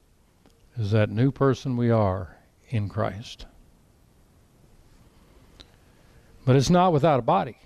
is 0.76 0.93
that 0.93 1.11
new 1.11 1.32
person 1.32 1.76
we 1.76 1.91
are 1.91 2.36
in 2.68 2.89
Christ. 2.89 3.47
But 6.45 6.55
it's 6.55 6.70
not 6.70 6.93
without 6.93 7.18
a 7.18 7.22
body. 7.22 7.59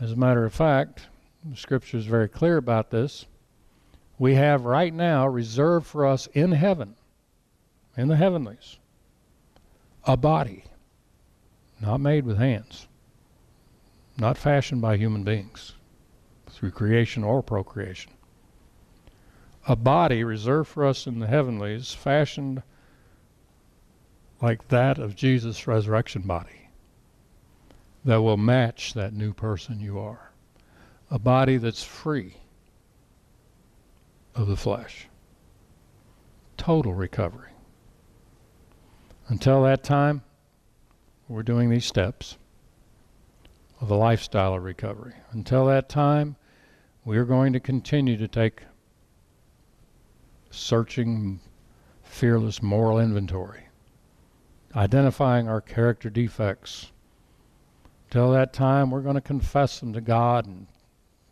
As 0.00 0.12
a 0.12 0.16
matter 0.16 0.44
of 0.44 0.54
fact, 0.54 1.08
the 1.44 1.56
scripture 1.56 1.96
is 1.96 2.06
very 2.06 2.28
clear 2.28 2.56
about 2.56 2.90
this. 2.90 3.26
We 4.18 4.34
have 4.34 4.64
right 4.64 4.92
now 4.92 5.26
reserved 5.26 5.86
for 5.86 6.06
us 6.06 6.26
in 6.28 6.52
heaven, 6.52 6.96
in 7.96 8.08
the 8.08 8.16
heavenlies, 8.16 8.78
a 10.04 10.16
body 10.16 10.64
not 11.80 12.00
made 12.00 12.26
with 12.26 12.38
hands, 12.38 12.86
not 14.18 14.36
fashioned 14.36 14.82
by 14.82 14.96
human 14.96 15.24
beings 15.24 15.72
through 16.50 16.72
creation 16.72 17.24
or 17.24 17.42
procreation 17.42 18.12
a 19.66 19.76
body 19.76 20.24
reserved 20.24 20.68
for 20.68 20.84
us 20.84 21.06
in 21.06 21.18
the 21.18 21.26
heavenlies, 21.26 21.92
fashioned 21.92 22.62
like 24.40 24.68
that 24.68 24.98
of 24.98 25.14
Jesus' 25.14 25.66
resurrection 25.66 26.22
body, 26.22 26.70
that 28.04 28.22
will 28.22 28.36
match 28.36 28.94
that 28.94 29.12
new 29.12 29.32
person 29.32 29.78
you 29.78 29.98
are. 29.98 30.29
A 31.10 31.18
body 31.18 31.56
that's 31.56 31.82
free 31.82 32.36
of 34.34 34.46
the 34.46 34.56
flesh. 34.56 35.08
Total 36.56 36.94
recovery. 36.94 37.50
Until 39.26 39.62
that 39.64 39.82
time, 39.82 40.22
we're 41.28 41.42
doing 41.42 41.70
these 41.70 41.84
steps 41.84 42.38
of 43.80 43.90
a 43.90 43.96
lifestyle 43.96 44.54
of 44.54 44.62
recovery. 44.62 45.14
Until 45.32 45.66
that 45.66 45.88
time, 45.88 46.36
we're 47.04 47.24
going 47.24 47.52
to 47.54 47.60
continue 47.60 48.16
to 48.16 48.28
take 48.28 48.62
searching, 50.50 51.40
fearless 52.02 52.62
moral 52.62 52.98
inventory, 52.98 53.68
identifying 54.76 55.48
our 55.48 55.60
character 55.60 56.10
defects. 56.10 56.92
Till 58.10 58.32
that 58.32 58.52
time, 58.52 58.90
we're 58.90 59.00
going 59.00 59.14
to 59.14 59.20
confess 59.20 59.80
them 59.80 59.92
to 59.92 60.00
God 60.00 60.46
and 60.46 60.66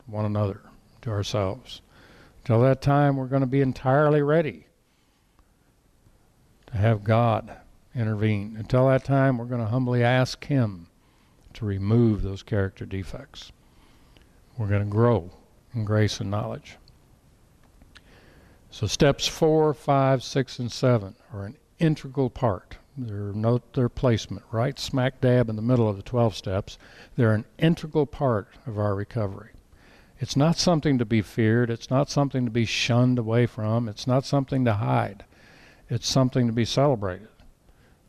one 0.09 0.25
another, 0.25 0.63
to 1.03 1.11
ourselves. 1.11 1.81
Till 2.45 2.61
that 2.63 2.81
time, 2.81 3.17
we're 3.17 3.27
going 3.27 3.43
to 3.43 3.47
be 3.47 3.61
entirely 3.61 4.23
ready 4.23 4.67
to 6.67 6.77
have 6.77 7.05
God 7.05 7.57
intervene. 7.95 8.57
Until 8.59 8.89
that 8.89 9.05
time, 9.05 9.39
we're 9.39 9.45
going 9.45 9.61
to 9.61 9.67
humbly 9.67 10.03
ask 10.03 10.45
Him 10.45 10.87
to 11.55 11.65
remove 11.65 12.23
those 12.23 12.43
character 12.43 12.87
defects. 12.87 13.53
We're 14.57 14.69
going 14.69 14.85
to 14.85 14.91
grow 14.91 15.31
in 15.75 15.85
grace 15.85 16.21
and 16.21 16.31
knowledge. 16.31 16.77
So 18.71 18.87
steps 18.87 19.27
four, 19.27 19.73
five, 19.75 20.23
six, 20.23 20.59
and 20.59 20.71
seven 20.71 21.17
are 21.33 21.45
an 21.45 21.57
integral 21.79 22.31
part. 22.31 22.77
They're 22.97 23.33
note 23.33 23.73
their 23.75 23.89
placement 23.89 24.45
right 24.51 24.79
smack 24.79 25.21
dab 25.21 25.49
in 25.49 25.57
the 25.57 25.63
middle 25.63 25.89
of 25.89 25.97
the 25.97 26.03
12 26.03 26.35
steps. 26.35 26.79
They're 27.17 27.35
an 27.35 27.45
integral 27.59 28.07
part 28.07 28.49
of 28.67 28.79
our 28.79 28.95
recovery. 28.95 29.51
It's 30.21 30.37
not 30.37 30.59
something 30.59 30.99
to 30.99 31.05
be 31.05 31.23
feared. 31.23 31.71
It's 31.71 31.91
not 31.91 32.11
something 32.11 32.45
to 32.45 32.51
be 32.51 32.64
shunned 32.64 33.19
away 33.19 33.47
from. 33.47 33.89
It's 33.89 34.07
not 34.07 34.25
something 34.25 34.64
to 34.64 34.75
hide. 34.75 35.25
It's 35.89 36.09
something 36.09 36.47
to 36.49 36.53
be 36.53 36.64
celebrated. 36.64 37.29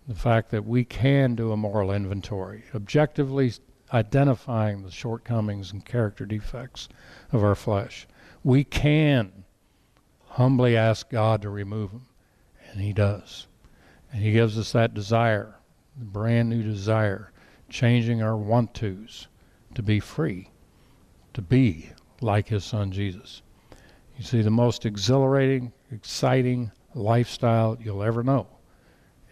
The 0.07 0.15
fact 0.15 0.49
that 0.51 0.65
we 0.65 0.85
can 0.85 1.35
do 1.35 1.51
a 1.51 1.57
moral 1.57 1.91
inventory, 1.91 2.63
objectively 2.73 3.53
identifying 3.93 4.81
the 4.81 4.91
shortcomings 4.91 5.71
and 5.71 5.85
character 5.85 6.25
defects 6.25 6.89
of 7.31 7.43
our 7.43 7.55
flesh. 7.55 8.07
We 8.43 8.63
can 8.63 9.45
humbly 10.29 10.75
ask 10.75 11.09
God 11.09 11.43
to 11.43 11.49
remove 11.49 11.91
them. 11.91 12.07
And 12.71 12.81
He 12.81 12.91
does. 12.91 13.45
And 14.11 14.23
He 14.23 14.31
gives 14.31 14.57
us 14.57 14.71
that 14.71 14.95
desire, 14.95 15.55
the 15.97 16.05
brand 16.05 16.49
new 16.49 16.63
desire, 16.63 17.31
changing 17.69 18.21
our 18.21 18.35
want 18.35 18.73
tos 18.73 19.27
to 19.75 19.83
be 19.83 19.99
free, 19.99 20.49
to 21.33 21.41
be 21.41 21.91
like 22.21 22.47
His 22.47 22.63
Son 22.63 22.91
Jesus. 22.91 23.41
You 24.17 24.23
see, 24.23 24.41
the 24.41 24.49
most 24.49 24.85
exhilarating, 24.85 25.71
exciting 25.91 26.71
lifestyle 26.93 27.77
you'll 27.81 28.03
ever 28.03 28.23
know 28.23 28.47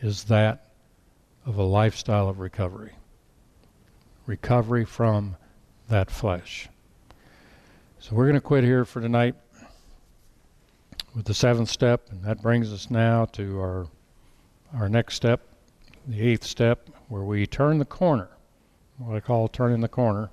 is 0.02 0.24
that 0.26 0.72
of 1.46 1.58
a 1.58 1.64
lifestyle 1.64 2.30
of 2.30 2.40
recovery. 2.40 2.94
Recovery 4.26 4.86
from 4.86 5.36
that 5.90 6.12
flesh. 6.12 6.70
So 8.00 8.16
we're 8.16 8.26
going 8.26 8.36
to 8.36 8.42
quit 8.42 8.64
here 8.64 8.86
for 8.86 9.02
tonight 9.02 9.36
with 11.16 11.26
the 11.26 11.34
seventh 11.34 11.70
step, 11.70 12.10
and 12.12 12.24
that 12.24 12.42
brings 12.42 12.72
us 12.72 12.92
now 12.92 13.26
to 13.26 13.60
our 13.60 13.88
our 14.74 14.90
next 14.90 15.16
step, 15.16 15.42
the 16.06 16.22
eighth 16.22 16.44
step, 16.44 16.90
where 17.08 17.24
we 17.24 17.48
turn 17.48 17.80
the 17.80 17.86
corner, 17.86 18.30
what 18.98 19.16
I 19.16 19.20
call 19.20 19.48
turning 19.48 19.80
the 19.82 19.88
corner, 19.88 20.30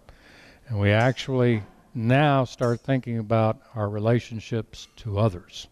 and 0.68 0.78
we 0.78 0.90
actually 0.90 1.62
now 1.94 2.44
start 2.44 2.80
thinking 2.80 3.18
about 3.18 3.60
our 3.74 3.88
relationships 3.88 4.88
to 4.96 5.18
others. 5.18 5.68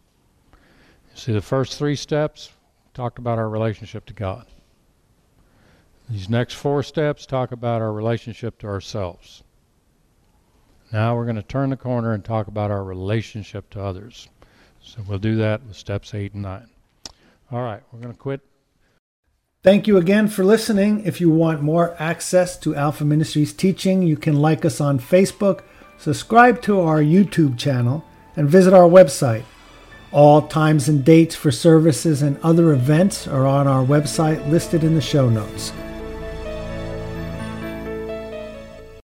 See, 1.15 1.33
the 1.33 1.43
first 1.43 1.79
three 1.79 1.97
steps 1.97 2.53
talked 2.95 3.19
about 3.19 3.39
our 3.39 3.49
relationship 3.49 4.07
to 4.07 4.15
God. 4.15 4.47
These 6.09 6.29
next 6.29 6.55
four 6.55 6.83
steps 6.83 7.27
talk 7.27 7.53
about 7.53 7.81
our 7.81 7.93
relationship 7.93 8.59
to 8.59 8.67
ourselves. 8.67 9.43
Now 10.93 11.17
we're 11.17 11.25
going 11.25 11.37
to 11.37 11.43
turn 11.43 11.71
the 11.71 11.77
corner 11.77 12.13
and 12.13 12.25
talk 12.25 12.49
about 12.49 12.71
our 12.71 12.85
relationship 12.85 13.71
to 13.71 13.83
others. 13.83 14.29
So 14.83 15.03
we'll 15.07 15.19
do 15.19 15.37
that 15.37 15.65
with 15.65 15.77
steps 15.77 16.15
eight 16.15 16.35
and 16.35 16.43
nine. 16.43 16.69
All 17.51 17.63
right, 17.63 17.83
we're 17.93 18.01
going 18.01 18.13
to 18.13 18.19
quit. 18.19 18.41
Thank 19.63 19.87
you 19.87 19.97
again 19.97 20.27
for 20.27 20.45
listening. 20.45 21.05
If 21.05 21.21
you 21.21 21.31
want 21.31 21.63
more 21.63 21.95
access 21.99 22.59
to 22.59 22.75
Alpha 22.75 23.05
Ministries 23.05 23.53
teaching, 23.53 24.03
you 24.03 24.17
can 24.17 24.35
like 24.35 24.65
us 24.65 24.81
on 24.81 24.99
Facebook, 24.99 25.61
subscribe 26.03 26.61
to 26.61 26.81
our 26.81 27.01
YouTube 27.01 27.57
channel, 27.57 28.05
and 28.35 28.49
visit 28.49 28.75
our 28.75 28.89
website. 28.89 29.45
All 30.11 30.43
times 30.43 30.89
and 30.89 31.05
dates 31.05 31.37
for 31.37 31.53
services 31.53 32.23
and 32.23 32.41
other 32.43 32.73
events 32.73 33.29
are 33.29 33.47
on 33.47 33.69
our 33.69 33.85
website 33.85 34.51
listed 34.51 34.83
in 34.83 34.97
the 34.97 35.01
show 35.01 35.31
notes. 35.31 35.73